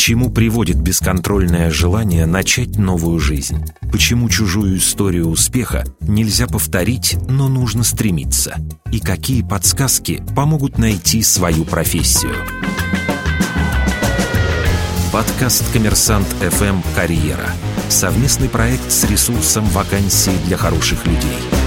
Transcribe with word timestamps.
чему 0.00 0.30
приводит 0.30 0.80
бесконтрольное 0.80 1.70
желание 1.70 2.24
начать 2.24 2.78
новую 2.78 3.20
жизнь? 3.20 3.66
Почему 3.92 4.30
чужую 4.30 4.78
историю 4.78 5.28
успеха 5.28 5.84
нельзя 6.00 6.46
повторить, 6.46 7.18
но 7.28 7.48
нужно 7.48 7.84
стремиться? 7.84 8.56
И 8.90 8.98
какие 8.98 9.42
подсказки 9.42 10.22
помогут 10.34 10.78
найти 10.78 11.22
свою 11.22 11.66
профессию? 11.66 12.34
Подкаст 15.12 15.70
«Коммерсант 15.70 16.28
ФМ. 16.28 16.80
Карьера». 16.94 17.50
Совместный 17.90 18.48
проект 18.48 18.90
с 18.90 19.04
ресурсом 19.04 19.66
вакансий 19.66 20.32
для 20.46 20.56
хороших 20.56 21.06
людей. 21.06 21.59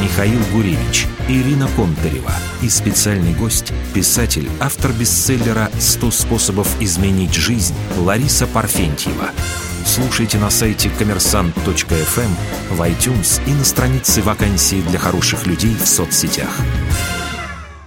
Михаил 0.00 0.40
Гуревич, 0.52 1.06
Ирина 1.28 1.68
Контарева 1.76 2.32
и 2.62 2.68
специальный 2.68 3.34
гость, 3.34 3.72
писатель, 3.92 4.48
автор 4.60 4.92
бестселлера 4.92 5.70
«100 5.78 6.10
способов 6.10 6.68
изменить 6.80 7.34
жизнь» 7.34 7.74
Лариса 7.98 8.46
Парфентьева. 8.46 9.30
Слушайте 9.84 10.38
на 10.38 10.50
сайте 10.50 10.88
коммерсант.фм, 10.98 12.36
в 12.70 12.80
iTunes 12.82 13.40
и 13.46 13.50
на 13.50 13.64
странице 13.64 14.22
вакансий 14.22 14.80
для 14.82 14.98
хороших 14.98 15.46
людей 15.46 15.76
в 15.76 15.86
соцсетях. 15.86 16.50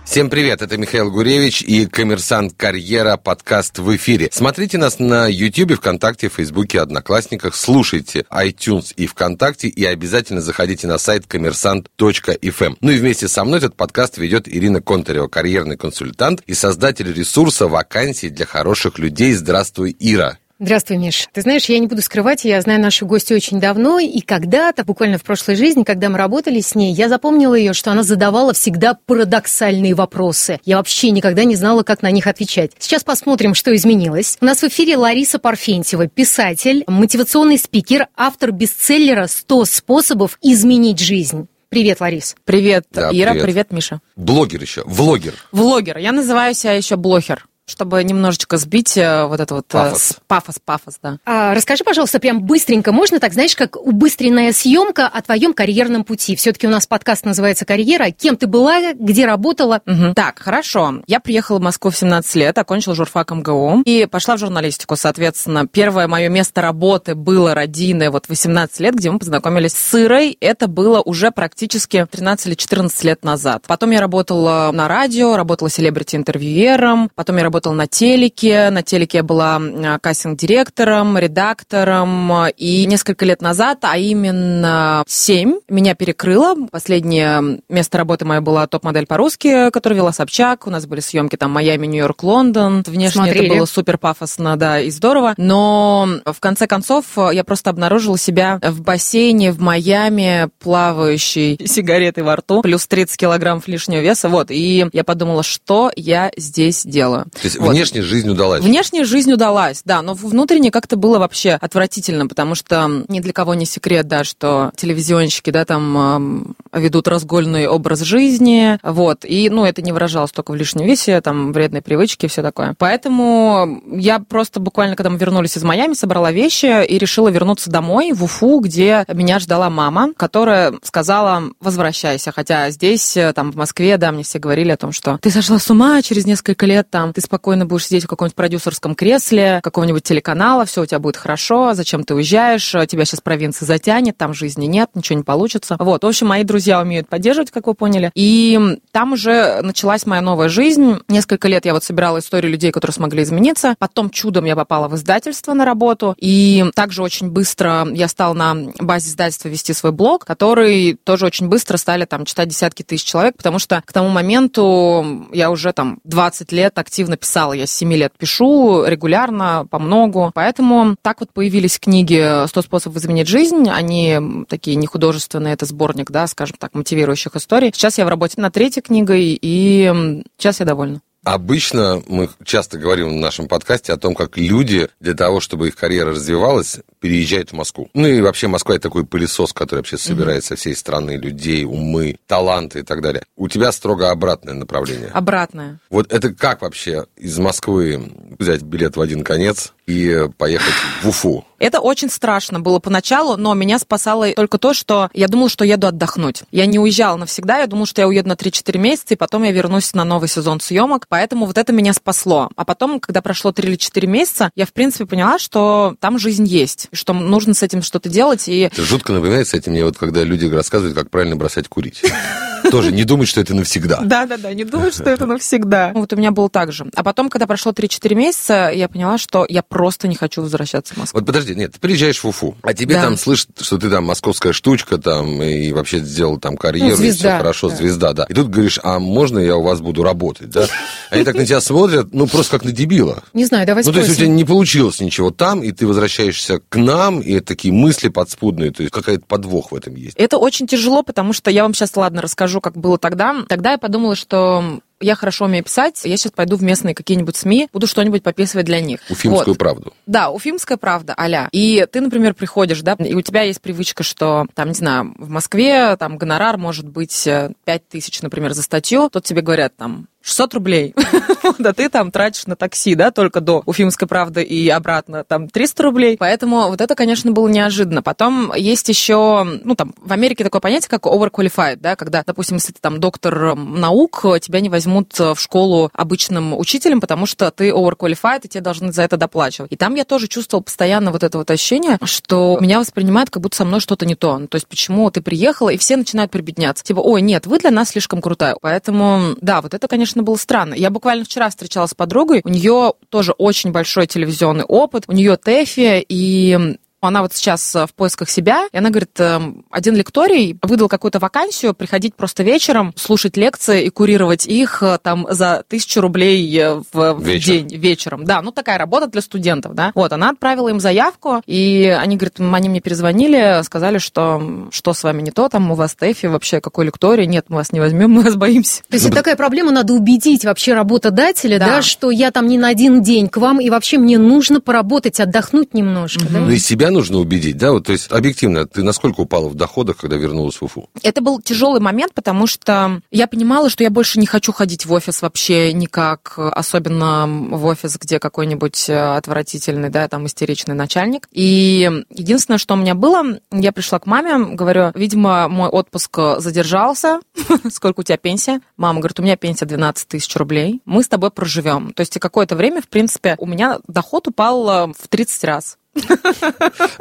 Всем 0.06 0.30
привет, 0.30 0.62
это 0.62 0.78
Михаил 0.78 1.12
Гуревич 1.12 1.64
и 1.64 1.88
«Коммерсант 1.88 2.54
Карьера» 2.56 3.18
подкаст 3.18 3.80
в 3.80 3.96
эфире. 3.96 4.30
Смотрите 4.32 4.78
нас 4.78 5.00
на 5.00 5.28
YouTube, 5.28 5.74
ВКонтакте, 5.74 6.30
Фейсбуке, 6.30 6.80
Одноклассниках, 6.80 7.56
слушайте 7.56 8.24
iTunes 8.30 8.94
и 8.96 9.08
ВКонтакте 9.08 9.68
и 9.68 9.84
обязательно 9.84 10.42
заходите 10.42 10.88
на 10.88 11.00
сайт 11.00 11.26
коммерсант.фм. 11.26 12.76
Ну 12.80 12.92
и 12.92 12.98
вместе 12.98 13.28
со 13.28 13.44
мной 13.44 13.58
этот 13.58 13.76
подкаст 13.76 14.18
ведет 14.20 14.48
Ирина 14.48 14.80
Контарева, 14.80 15.28
карьерный 15.28 15.76
консультант 15.76 16.42
и 16.46 16.54
создатель 16.54 17.12
ресурса 17.12 17.68
вакансий 17.68 18.30
для 18.30 18.46
хороших 18.46 19.00
людей. 19.00 19.34
Здравствуй, 19.34 19.98
Ира. 20.00 20.38
Здравствуй, 20.58 20.96
Миш. 20.98 21.28
Ты 21.34 21.42
знаешь, 21.42 21.66
я 21.66 21.80
не 21.80 21.88
буду 21.88 22.02
скрывать, 22.02 22.46
я 22.46 22.62
знаю 22.62 22.80
нашу 22.80 23.06
гостью 23.06 23.36
очень 23.36 23.60
давно, 23.60 24.00
и 24.00 24.22
когда-то, 24.22 24.86
буквально 24.86 25.18
в 25.18 25.24
прошлой 25.24 25.58
жизни, 25.58 25.84
когда 25.84 26.08
мы 26.08 26.18
работали 26.18 26.62
с 26.62 26.76
ней, 26.76 26.94
я 26.94 27.10
запомнила 27.10 27.56
ее, 27.56 27.74
что 27.74 27.92
она 27.92 28.04
задавала 28.04 28.54
всегда 28.54 28.98
парадоксальные 29.06 29.94
вопросы. 29.96 30.62
Я 30.64 30.78
вообще 30.78 31.12
никогда 31.12 31.44
не 31.44 31.58
знала, 31.58 31.84
как 31.84 32.02
на 32.02 32.10
них 32.10 32.26
отвечать. 32.26 32.72
Сейчас 32.80 33.04
посмотрим, 33.04 33.54
что 33.54 33.76
изменилось. 33.76 34.38
У 34.40 34.46
нас 34.46 34.60
в 34.62 34.64
эфире 34.70 34.96
Лариса 34.96 35.40
Парфентьева, 35.40 36.08
писатель, 36.08 36.86
мотивационный 36.88 37.58
спикер, 37.58 38.08
автор 38.16 38.54
бестселлера 38.54 39.26
«100 39.26 39.66
способов 39.66 40.40
изменить 40.42 41.00
жизнь». 41.00 41.50
Привет, 41.68 42.00
Ларис. 42.00 42.38
Привет, 42.46 42.86
Да, 42.92 43.10
Ира, 43.12 43.32
привет. 43.32 43.44
привет. 43.46 43.72
Миша. 43.72 44.00
Блогер 44.16 44.62
еще, 44.62 44.84
влогер. 44.86 45.34
Влогер. 45.52 45.98
Я 45.98 46.14
называю 46.14 46.54
себя 46.54 46.72
еще 46.72 46.96
блогер, 46.96 47.46
чтобы 47.66 48.04
немножечко 48.04 48.58
сбить 48.58 48.96
э, 48.98 49.26
вот 49.26 49.40
это 49.40 49.56
вот... 49.56 49.66
э, 49.70 49.74
Пафос. 49.74 50.18
Пафос, 50.28 50.56
пафос, 50.64 51.00
да. 51.02 51.18
А, 51.26 51.54
расскажи, 51.56 51.84
пожалуйста, 51.84 52.20
прям 52.20 52.42
быстренько, 52.42 52.92
можно 52.92 53.20
так, 53.20 53.34
знаешь, 53.34 53.56
как 53.56 53.76
убыстренная 53.76 54.54
съемка 54.54 55.08
о 55.08 55.22
твоем 55.22 55.54
карьерном 55.54 56.04
пути? 56.04 56.36
Все-таки 56.36 56.68
у 56.68 56.70
нас 56.70 56.86
подкаст 56.86 57.26
называется 57.26 57.66
«Карьера». 57.66 58.12
Кем 58.12 58.38
ты 58.38 58.46
была, 58.46 58.94
где 58.94 59.26
работала? 59.26 59.82
Мгм. 59.86 60.14
Так, 60.14 60.40
хорошо. 60.40 61.02
Я 61.08 61.20
приехала 61.20 61.58
в 61.58 61.62
Москву 61.62 61.90
в 61.90 61.98
17 61.98 62.36
лет, 62.36 62.58
окончила 62.58 62.94
журфак 62.94 63.32
МГУ 63.32 63.82
и 63.84 64.06
пошла 64.06 64.36
в 64.36 64.40
журналистику. 64.40 64.96
Соответственно, 64.96 65.66
первое 65.66 66.08
мое 66.08 66.30
место 66.30 66.62
работы 66.62 67.16
было 67.16 67.56
родийное 67.56 68.12
вот 68.12 68.30
18 68.30 68.80
лет, 68.80 68.96
где 68.96 69.10
мы 69.10 69.18
познакомились 69.18 69.74
с 69.74 70.00
Ирой. 70.00 70.38
Это 70.40 70.68
было 70.68 71.02
уже 71.02 71.32
практически 71.32 72.06
13 72.10 72.48
или 72.48 72.54
14 72.54 73.04
лет 73.04 73.24
назад. 73.24 73.64
Потом 73.66 73.90
я 73.90 74.02
работала 74.02 74.70
на 74.72 74.88
радио, 74.88 75.36
работала 75.36 75.70
селебрити-интервьюером, 75.70 77.10
потом 77.16 77.38
я 77.38 77.44
работала 77.44 77.55
на 77.64 77.88
телеке. 77.88 78.70
На 78.70 78.84
телеке 78.84 79.20
я 79.20 79.24
была 79.24 79.60
кастинг-директором, 80.02 81.18
редактором. 81.18 82.48
И 82.58 82.86
несколько 82.86 83.26
лет 83.26 83.42
назад, 83.42 83.80
а 83.82 83.98
именно 83.98 85.04
7, 85.08 85.60
меня 85.70 85.96
перекрыло. 85.96 86.56
Последнее 86.72 87.62
место 87.70 87.98
работы 87.98 88.26
мое 88.26 88.42
было 88.42 88.68
топ-модель 88.68 89.06
по-русски, 89.06 89.70
которую 89.72 89.98
вела 89.98 90.12
Собчак. 90.12 90.68
У 90.68 90.70
нас 90.70 90.86
были 90.86 91.00
съемки 91.00 91.36
там 91.36 91.52
Майами, 91.52 91.88
Нью-Йорк, 91.88 92.24
Лондон. 92.24 92.84
Внешне 92.86 93.24
Смотрели. 93.24 93.46
это 93.48 93.56
было 93.56 93.66
супер 93.66 93.98
пафосно, 93.98 94.58
да, 94.58 94.80
и 94.80 94.90
здорово. 94.90 95.34
Но 95.38 96.08
в 96.26 96.40
конце 96.40 96.68
концов 96.68 97.06
я 97.32 97.44
просто 97.44 97.70
обнаружила 97.70 98.18
себя 98.18 98.60
в 98.62 98.82
бассейне 98.82 99.52
в 99.52 99.60
Майами, 99.60 100.50
плавающей 100.60 101.58
сигаретой 101.66 102.24
во 102.24 102.36
рту, 102.36 102.62
плюс 102.62 102.88
30 102.88 103.18
килограммов 103.18 103.68
лишнего 103.68 104.02
веса. 104.02 104.30
Вот, 104.30 104.52
и 104.52 104.86
я 104.92 105.04
подумала, 105.04 105.44
что 105.44 105.92
я 105.96 106.32
здесь 106.38 106.84
делаю. 106.86 107.26
То 107.46 107.48
есть 107.48 107.60
Вот. 107.60 107.74
внешняя 107.74 108.02
жизнь 108.02 108.28
удалась. 108.28 108.64
Внешняя 108.64 109.06
жизнь 109.06 109.32
удалась, 109.32 109.84
да, 109.86 110.02
но 110.02 110.16
внутренне 110.16 110.72
как-то 110.72 110.96
было 110.96 111.20
вообще 111.20 111.52
отвратительно, 111.52 112.26
потому 112.26 112.56
что 112.56 113.04
ни 113.08 113.20
для 113.20 113.34
кого 113.34 113.54
не 113.54 113.68
секрет, 113.68 114.08
да, 114.08 114.24
что 114.24 114.72
телевизионщики, 114.76 115.52
да, 115.52 115.64
там 115.64 115.98
эм, 115.98 116.56
ведут 116.74 117.08
разгольный 117.08 117.68
образ 117.68 118.00
жизни, 118.00 118.80
вот, 118.82 119.26
и, 119.26 119.52
ну, 119.52 119.64
это 119.64 119.84
не 119.84 119.92
выражалось 119.92 120.32
только 120.32 120.54
в 120.54 120.56
лишнем 120.56 120.88
весе, 120.88 121.22
там, 121.22 121.54
вредные 121.54 121.84
привычки 121.84 122.26
и 122.26 122.30
все 122.30 122.42
такое. 122.42 122.74
Поэтому 122.80 123.80
я 123.92 124.18
просто 124.18 124.60
буквально, 124.60 124.96
когда 124.96 125.12
мы 125.12 125.20
вернулись 125.20 125.56
из 125.56 125.64
Майами, 125.64 125.94
собрала 125.94 126.32
вещи 126.32 126.84
и 126.84 126.98
решила 126.98 127.30
вернуться 127.30 127.70
домой, 127.70 128.12
в 128.12 128.24
Уфу, 128.24 128.60
где 128.60 129.06
меня 129.14 129.38
ждала 129.38 129.70
мама, 129.70 130.14
которая 130.18 130.74
сказала, 130.82 131.44
возвращайся, 131.60 132.32
хотя 132.32 132.72
здесь, 132.72 133.16
э, 133.18 133.34
там, 133.34 133.52
в 133.52 133.56
Москве, 133.56 133.98
да, 133.98 134.12
мне 134.12 134.24
все 134.24 134.40
говорили 134.40 134.72
о 134.72 134.78
том, 134.78 134.92
что 134.92 135.20
ты 135.22 135.30
сошла 135.30 135.60
с 135.60 135.70
ума, 135.70 136.02
через 136.02 136.26
несколько 136.26 136.66
лет, 136.66 136.90
там, 136.90 137.14
ты 137.14 137.22
спокойно 137.22 137.35
будешь 137.66 137.86
сидеть 137.86 138.06
в 138.06 138.08
каком-нибудь 138.08 138.36
продюсерском 138.36 138.96
кресле 138.96 139.60
какого-нибудь 139.64 140.04
телеканала, 140.04 140.66
все 140.66 140.82
у 140.82 140.86
тебя 140.86 141.00
будет 141.00 141.18
хорошо, 141.18 141.74
зачем 141.74 142.04
ты 142.04 142.16
уезжаешь, 142.16 142.76
тебя 142.88 143.06
сейчас 143.06 143.22
провинция 143.22 143.66
затянет, 143.66 144.18
там 144.18 144.34
жизни 144.34 144.66
нет, 144.66 144.90
ничего 144.94 145.18
не 145.18 145.24
получится. 145.24 145.76
Вот, 145.80 146.04
в 146.04 146.08
общем, 146.08 146.28
мои 146.28 146.44
друзья 146.44 146.82
умеют 146.82 147.08
поддерживать, 147.08 147.52
как 147.52 147.68
вы 147.68 147.74
поняли. 147.74 148.12
И 148.16 148.80
там 148.92 149.14
уже 149.14 149.62
началась 149.62 150.06
моя 150.06 150.22
новая 150.22 150.50
жизнь. 150.50 150.98
Несколько 151.08 151.48
лет 151.48 151.66
я 151.66 151.74
вот 151.74 151.84
собирала 151.84 152.20
истории 152.20 152.48
людей, 152.48 152.72
которые 152.72 152.94
смогли 152.94 153.24
измениться. 153.24 153.76
Потом 153.80 154.10
чудом 154.10 154.46
я 154.46 154.56
попала 154.56 154.88
в 154.88 154.96
издательство 154.96 155.54
на 155.54 155.66
работу. 155.66 156.16
И 156.20 156.66
также 156.76 157.02
очень 157.02 157.30
быстро 157.30 157.88
я 157.92 158.08
стала 158.08 158.34
на 158.34 158.56
базе 158.80 159.10
издательства 159.10 159.50
вести 159.50 159.74
свой 159.74 159.92
блог, 159.92 160.26
который 160.26 160.98
тоже 161.04 161.26
очень 161.26 161.48
быстро 161.48 161.78
стали 161.78 162.06
там 162.06 162.26
читать 162.26 162.50
десятки 162.50 162.84
тысяч 162.84 163.06
человек, 163.06 163.38
потому 163.38 163.60
что 163.60 163.82
к 163.86 163.94
тому 163.94 164.10
моменту 164.10 165.28
я 165.32 165.52
уже 165.52 165.74
там 165.74 166.00
20 166.04 166.52
лет 166.52 166.78
активно 166.78 167.18
писала. 167.26 167.54
Я 167.54 167.66
с 167.66 167.72
7 167.72 167.92
лет 167.94 168.14
пишу 168.18 168.86
регулярно, 168.86 169.66
по 169.70 169.80
многу. 169.80 170.32
Поэтому 170.36 170.96
так 171.02 171.22
вот 171.22 171.32
появились 171.34 171.80
книги 171.80 172.46
«100 172.46 172.62
способов 172.62 172.98
изменить 172.98 173.28
жизнь». 173.28 173.68
Они 173.70 174.20
такие 174.48 174.76
не 174.76 174.86
художественные, 174.86 175.56
это 175.56 175.66
сборник, 175.66 176.12
да, 176.12 176.28
скажем 176.28 176.58
так, 176.60 176.76
мотивирующих 176.76 177.36
историй. 177.36 177.72
Сейчас 177.74 177.98
я 177.98 178.06
в 178.06 178.10
работе 178.10 178.40
над 178.40 178.54
третьей 178.54 178.84
книгой, 178.84 179.38
и 179.42 180.24
сейчас 180.38 180.60
я 180.60 180.68
довольна. 180.68 181.02
Обычно 181.26 182.04
мы 182.08 182.30
часто 182.44 182.78
говорим 182.78 183.10
в 183.10 183.20
нашем 183.20 183.48
подкасте 183.48 183.92
о 183.92 183.98
том, 183.98 184.14
как 184.14 184.38
люди 184.38 184.90
для 185.00 185.16
того, 185.16 185.40
чтобы 185.40 185.68
их 185.68 185.76
карьера 185.76 186.12
развивалась, 186.12 186.78
переезжают 187.00 187.50
в 187.50 187.54
Москву. 187.54 187.90
Ну 187.96 188.08
и 188.08 188.22
вообще 188.22 188.48
Москва 188.48 188.76
это 188.76 188.84
такой 188.84 189.08
пылесос, 189.08 189.52
который 189.52 189.80
вообще 189.80 189.98
собирает 189.98 190.44
со 190.44 190.56
всей 190.56 190.76
страны 190.76 191.18
людей, 191.18 191.66
умы, 191.66 192.18
таланты 192.28 192.80
и 192.80 192.84
так 192.84 193.02
далее. 193.02 193.24
У 193.36 193.48
тебя 193.48 193.72
строго 193.72 194.12
обратное 194.12 194.54
направление. 194.54 195.10
Обратная. 195.10 195.80
Вот 195.90 196.14
это 196.14 196.32
как 196.32 196.62
вообще 196.62 197.08
из 197.18 197.40
Москвы 197.40 198.12
взять 198.38 198.62
билет 198.62 198.96
в 198.96 199.02
один 199.02 199.24
конец 199.24 199.74
и 199.88 200.28
поехать 200.38 200.74
в 201.02 201.10
Уфу? 201.10 201.46
Это 201.58 201.80
очень 201.80 202.10
страшно 202.10 202.60
было 202.60 202.80
поначалу, 202.80 203.38
но 203.38 203.54
меня 203.54 203.80
спасало 203.80 204.32
только 204.34 204.58
то, 204.58 204.74
что 204.74 205.10
я 205.14 205.28
думала, 205.28 205.50
что 205.50 205.64
еду 205.64 205.88
отдохнуть. 205.88 206.44
Я 206.52 206.66
не 206.66 206.80
уезжала 206.80 207.16
навсегда, 207.16 207.60
я 207.60 207.68
думала, 207.68 207.86
что 207.86 208.02
я 208.02 208.08
уеду 208.08 208.28
на 208.28 208.34
3-4 208.34 208.78
месяца, 208.78 209.14
и 209.14 209.18
потом 209.18 209.44
я 209.44 209.52
вернусь 209.52 209.94
на 209.94 210.04
новый 210.04 210.28
сезон 210.28 210.60
съемок, 210.60 211.06
поэтому 211.08 211.46
вот 211.46 211.58
это 211.58 211.72
меня 211.72 211.94
спасло. 211.94 212.50
А 212.56 212.66
потом, 212.66 213.00
когда 213.00 213.22
прошло 213.22 213.52
3 213.52 213.70
или 213.70 213.76
4 213.78 214.08
месяца, 214.08 214.52
я, 214.56 214.66
в 214.66 214.74
принципе, 214.74 215.06
поняла, 215.06 215.40
что 215.40 215.96
там 216.00 216.20
жизнь 216.20 216.46
есть, 216.46 216.90
и 216.92 216.96
что 216.96 217.14
нужно 217.14 217.54
с 217.54 217.64
этим 217.64 217.82
что-то 217.82 218.10
делать, 218.10 218.50
и 218.50 218.60
Это 218.60 218.82
жутко 218.82 219.14
напоминает, 219.14 219.46
кстати, 219.46 219.70
мне 219.70 219.86
вот 219.86 219.98
когда 219.98 220.24
люди 220.24 220.46
рассказывают, 220.48 220.96
как 220.98 221.10
правильно 221.10 221.36
бросать 221.36 221.68
курить. 221.70 222.02
Тоже 222.72 222.92
не 222.92 223.04
думать, 223.04 223.28
что 223.28 223.42
это 223.42 223.54
навсегда. 223.54 224.02
Да-да-да, 224.04 224.54
не 224.54 224.64
думаю, 224.64 224.92
что 224.92 225.10
это 225.10 225.26
навсегда. 225.26 225.92
Вот 225.94 226.12
у 226.14 226.16
меня 226.16 226.32
было 226.32 226.50
так 226.50 226.72
же. 226.72 226.88
А 226.96 227.04
потом, 227.04 227.30
когда 227.30 227.48
прошло 227.48 227.72
3-4 227.72 228.16
месяца, 228.16 228.72
я 228.74 228.90
поняла, 228.90 229.18
что 229.18 229.46
я 229.48 229.62
просто 229.76 230.08
не 230.08 230.16
хочу 230.16 230.42
возвращаться 230.42 230.94
в 230.94 230.98
Москву. 230.98 231.20
Вот 231.20 231.26
подожди, 231.28 231.54
нет, 231.54 231.74
ты 231.74 231.80
приезжаешь 231.82 232.24
в 232.24 232.26
Уфу, 232.26 232.56
а 232.62 232.74
тебе 232.74 232.96
Да. 232.96 233.02
там 233.02 233.18
слышат, 233.18 233.50
что 233.60 233.78
ты 233.78 233.90
там 233.90 234.06
московская 234.06 234.54
штучка, 234.54 234.98
там, 234.98 235.42
и 235.44 235.74
вообще 235.74 236.00
сделал 236.00 236.38
там 236.40 236.56
карьеру, 236.56 236.92
Ну, 236.92 236.94
и 236.94 236.96
звезда. 236.96 237.30
все 237.32 237.38
хорошо, 237.40 237.70
Да. 237.70 237.76
звезда, 237.76 238.14
да. 238.14 238.24
И 238.30 238.34
тут 238.34 238.48
говоришь, 238.48 238.80
а 238.82 239.00
можно 239.00 239.38
я 239.38 239.58
у 239.58 239.64
вас 239.64 239.82
буду 239.82 240.02
работать, 240.02 240.50
да? 240.50 240.66
Они 241.10 241.26
так 241.26 241.36
на 241.36 241.46
тебя 241.46 241.60
смотрят, 241.60 242.14
ну, 242.14 242.26
просто 242.26 242.52
как 242.54 242.64
на 242.64 242.72
дебила. 242.72 243.22
Не 243.34 243.44
знаю, 243.44 243.68
давай 243.68 243.84
Ну, 243.84 243.92
то 243.92 244.00
есть 244.00 244.12
у 244.12 244.16
тебя 244.16 244.28
не 244.28 244.46
получилось 244.46 245.02
ничего 245.02 245.30
там, 245.30 245.62
и 245.62 245.74
ты 245.74 245.86
возвращаешься 245.86 246.62
к 246.70 246.78
нам, 246.78 247.20
и 247.20 247.42
такие 247.42 247.74
мысли 247.74 248.08
подспудные, 248.08 248.72
то 248.72 248.82
есть 248.82 248.94
какая-то 248.94 249.26
подвох 249.28 249.74
в 249.74 249.76
этом 249.76 249.94
есть. 249.96 250.16
Это 250.18 250.38
очень 250.38 250.68
тяжело, 250.68 251.04
потому 251.04 251.34
что 251.34 251.52
я 251.52 251.64
вам 251.64 251.74
сейчас, 251.74 251.94
ладно, 251.98 252.22
расскажу, 252.22 252.62
как 252.62 252.78
было 252.78 252.98
тогда. 252.98 253.44
Тогда 253.50 253.74
я 253.74 253.78
подумала, 253.78 254.16
что 254.16 254.80
я 255.00 255.16
хорошо 255.16 255.46
умею 255.46 255.64
писать, 255.64 256.02
я 256.04 256.18
сейчас 256.18 256.32
пойду 256.32 256.56
в 256.56 256.64
местные 256.64 256.96
какие-нибудь 256.96 257.36
СМИ, 257.36 257.70
буду 257.74 257.88
что-нибудь 257.88 258.24
пописывать 258.24 258.66
для 258.66 258.82
них. 258.82 259.00
Уфимскую 259.10 259.54
вот. 259.54 259.58
правду. 259.58 259.94
Да, 260.06 260.30
уфимская 260.30 260.78
правда, 260.78 261.14
аля. 261.18 261.50
И 261.52 261.86
ты, 261.92 262.02
например, 262.02 262.34
приходишь, 262.34 262.82
да, 262.82 262.94
и 262.94 263.14
у 263.14 263.22
тебя 263.22 263.42
есть 263.42 263.62
привычка, 263.62 264.04
что, 264.04 264.46
там, 264.54 264.70
не 264.70 264.74
знаю, 264.74 265.14
в 265.18 265.30
Москве 265.30 265.96
там 265.98 266.18
гонорар 266.18 266.58
может 266.58 266.88
быть 266.88 267.24
5 267.24 267.52
э, 267.66 267.80
тысяч, 267.90 268.22
например, 268.22 268.54
за 268.54 268.62
статью, 268.62 269.10
тут 269.10 269.24
тебе 269.24 269.42
говорят 269.42 269.76
там 269.76 270.08
600 270.26 270.54
рублей. 270.56 270.96
да 271.60 271.74
ты 271.74 271.88
там 271.88 272.12
тратишь 272.12 272.48
на 272.48 272.56
такси, 272.56 272.96
да, 272.96 273.12
только 273.12 273.42
до 273.42 273.62
Уфимской 273.66 274.08
правды 274.08 274.42
и 274.44 274.68
обратно 274.70 275.24
там 275.24 275.48
300 275.48 275.84
рублей. 275.84 276.18
Поэтому 276.18 276.70
вот 276.70 276.82
это, 276.82 276.96
конечно, 276.96 277.32
было 277.32 277.48
неожиданно. 277.48 278.02
Потом 278.02 278.54
есть 278.56 278.90
еще, 278.90 279.44
ну, 279.64 279.76
там, 279.76 279.94
в 279.98 280.12
Америке 280.12 280.44
такое 280.44 280.62
понятие, 280.62 280.90
как 280.90 281.06
overqualified, 281.06 281.78
да, 281.78 281.96
когда, 281.96 282.24
допустим, 282.26 282.56
если 282.58 282.74
ты 282.74 282.80
там 282.82 283.00
доктор 283.00 283.56
наук, 283.56 284.26
тебя 284.42 284.62
не 284.62 284.70
возьмут 284.70 285.18
в 285.18 285.38
школу 285.38 285.92
обычным 285.94 286.58
учителем, 286.58 287.02
потому 287.02 287.28
что 287.28 287.52
ты 287.52 287.70
overqualified, 287.70 288.42
и 288.44 288.48
тебе 288.48 288.62
должны 288.62 288.92
за 288.92 289.04
это 289.04 289.18
доплачивать. 289.18 289.72
И 289.72 289.76
там 289.76 289.94
я 289.94 290.06
тоже 290.06 290.28
чувствовал 290.28 290.64
постоянно 290.64 291.12
вот 291.12 291.24
это 291.24 291.38
вот 291.38 291.52
ощущение, 291.52 292.00
что 292.04 292.58
меня 292.60 292.80
воспринимают, 292.80 293.30
как 293.30 293.44
будто 293.44 293.58
со 293.58 293.66
мной 293.66 293.80
что-то 293.80 294.06
не 294.06 294.16
то. 294.16 294.40
Ну, 294.40 294.48
то 294.48 294.56
есть, 294.56 294.68
почему 294.68 295.12
ты 295.12 295.22
приехала, 295.22 295.70
и 295.70 295.78
все 295.78 295.98
начинают 295.98 296.32
прибедняться. 296.32 296.84
Типа, 296.84 297.00
ой, 297.00 297.22
нет, 297.22 297.46
вы 297.46 297.60
для 297.60 297.72
нас 297.72 297.90
слишком 297.90 298.22
крутая. 298.22 298.56
Поэтому, 298.60 299.36
да, 299.42 299.62
вот 299.62 299.74
это, 299.74 299.88
конечно, 299.88 300.15
конечно, 300.16 300.24
было 300.24 300.36
странно. 300.38 300.74
Я 300.74 300.90
буквально 300.90 301.26
вчера 301.26 301.50
встречалась 301.50 301.92
с 301.92 301.94
подругой, 301.94 302.42
у 302.44 302.50
нее 302.50 302.94
тоже 303.10 303.34
очень 303.34 303.72
большой 303.72 304.08
телевизионный 304.08 304.64
опыт, 304.64 305.04
у 305.08 305.12
нее 305.12 305.38
ТЭФИ, 305.38 306.06
и 306.08 306.78
она 307.02 307.22
вот 307.22 307.34
сейчас 307.34 307.76
э, 307.76 307.86
в 307.86 307.94
поисках 307.94 308.30
себя, 308.30 308.68
и 308.72 308.78
она 308.78 308.90
говорит, 308.90 309.20
эм, 309.20 309.66
один 309.70 309.96
лекторий 309.96 310.58
выдал 310.62 310.90
какую-то 310.90 311.20
вакансию, 311.20 311.74
приходить 311.74 312.16
просто 312.16 312.44
вечером, 312.44 312.94
слушать 312.96 313.38
лекции 313.38 313.86
и 313.86 313.90
курировать 313.90 314.48
их 314.48 314.82
э, 314.82 314.98
там 315.02 315.28
за 315.30 315.64
тысячу 315.68 316.02
рублей 316.02 316.58
э, 316.58 316.82
в, 316.92 317.14
в 317.14 317.40
день 317.40 317.68
вечером. 317.76 318.26
Да, 318.26 318.42
ну 318.42 318.52
такая 318.52 318.78
работа 318.78 319.08
для 319.08 319.22
студентов, 319.22 319.76
да. 319.76 319.92
Вот, 319.96 320.12
она 320.14 320.32
отправила 320.32 320.70
им 320.70 320.80
заявку, 320.80 321.42
и 321.46 321.96
они, 321.98 322.18
говорят, 322.18 322.40
они 322.40 322.70
мне 322.70 322.82
перезвонили, 322.82 323.62
сказали, 323.64 323.98
что 323.98 324.68
что 324.72 324.94
с 324.94 325.04
вами 325.04 325.22
не 325.22 325.32
то, 325.32 325.50
там 325.50 325.72
у 325.72 325.76
вас 325.76 325.96
ТЭФИ, 325.96 326.28
вообще 326.28 326.62
какой 326.62 326.86
лекторий, 326.86 327.26
нет, 327.26 327.46
мы 327.50 327.58
вас 327.58 327.72
не 327.72 327.80
возьмем, 327.80 328.12
мы 328.12 328.24
вас 328.24 328.36
боимся. 328.36 328.82
То 328.90 328.96
есть 328.96 329.10
ну, 329.10 329.16
такая 329.16 329.36
проблема, 329.36 329.72
надо 329.72 329.94
убедить 329.94 330.46
вообще 330.46 330.74
работодателя, 330.74 331.60
да. 331.60 331.68
да, 331.68 331.82
что 331.82 332.12
я 332.12 332.32
там 332.32 332.48
не 332.48 332.58
на 332.58 332.70
один 332.70 333.02
день 333.02 333.30
к 333.30 333.38
вам, 333.38 333.60
и 333.60 333.70
вообще 333.70 333.98
мне 333.98 334.18
нужно 334.18 334.62
поработать, 334.62 335.20
отдохнуть 335.20 335.74
немножко, 335.74 336.24
угу. 336.24 336.34
да? 336.34 336.40
Ну 336.40 336.50
и 336.52 336.58
себя 336.58 336.85
нужно 336.92 337.18
убедить, 337.18 337.58
да? 337.58 337.72
Вот, 337.72 337.86
то 337.86 337.92
есть, 337.92 338.12
объективно, 338.12 338.66
ты 338.66 338.84
насколько 338.84 339.22
упала 339.22 339.50
в 339.50 339.56
доходах, 339.56 339.98
когда 339.98 340.16
вернулась 340.16 340.56
в 340.56 340.64
Уфу? 340.64 340.90
Это 341.04 341.22
был 341.22 341.42
тяжелый 341.42 341.82
момент, 341.82 342.14
потому 342.14 342.48
что 342.48 343.02
я 343.12 343.28
понимала, 343.28 343.70
что 343.70 343.84
я 343.84 343.90
больше 343.90 344.20
не 344.20 344.26
хочу 344.26 344.52
ходить 344.52 344.86
в 344.86 344.94
офис 344.94 345.22
вообще 345.22 345.74
никак, 345.74 346.34
особенно 346.38 347.28
в 347.28 347.66
офис, 347.66 347.98
где 347.98 348.20
какой-нибудь 348.20 348.90
э, 348.90 349.16
отвратительный, 349.16 349.90
да, 349.90 350.08
там 350.08 350.26
истеричный 350.26 350.76
начальник. 350.76 351.28
И 351.32 351.90
единственное, 352.10 352.58
что 352.58 352.74
у 352.74 352.78
меня 352.78 352.96
было, 352.96 353.40
я 353.52 353.72
пришла 353.72 354.00
к 354.00 354.06
маме, 354.06 354.56
говорю, 354.56 354.92
видимо, 354.96 355.48
мой 355.48 355.70
отпуск 355.70 356.18
задержался. 356.38 357.20
Сколько 357.72 358.02
у 358.02 358.04
тебя 358.04 358.18
пенсия? 358.18 358.62
Мама 358.78 359.00
говорит, 359.00 359.20
у 359.20 359.24
меня 359.24 359.38
пенсия 359.38 359.66
12 359.66 360.08
тысяч 360.08 360.36
рублей. 360.36 360.82
Мы 360.86 361.04
с 361.04 361.08
тобой 361.08 361.32
проживем. 361.32 361.94
То 361.94 362.02
есть 362.02 362.20
какое-то 362.20 362.56
время, 362.56 362.82
в 362.82 362.88
принципе, 362.88 363.36
у 363.38 363.46
меня 363.46 363.80
доход 363.88 364.28
упал 364.28 364.70
э, 364.70 364.94
в 364.98 365.08
30 365.08 365.44
раз. 365.44 365.78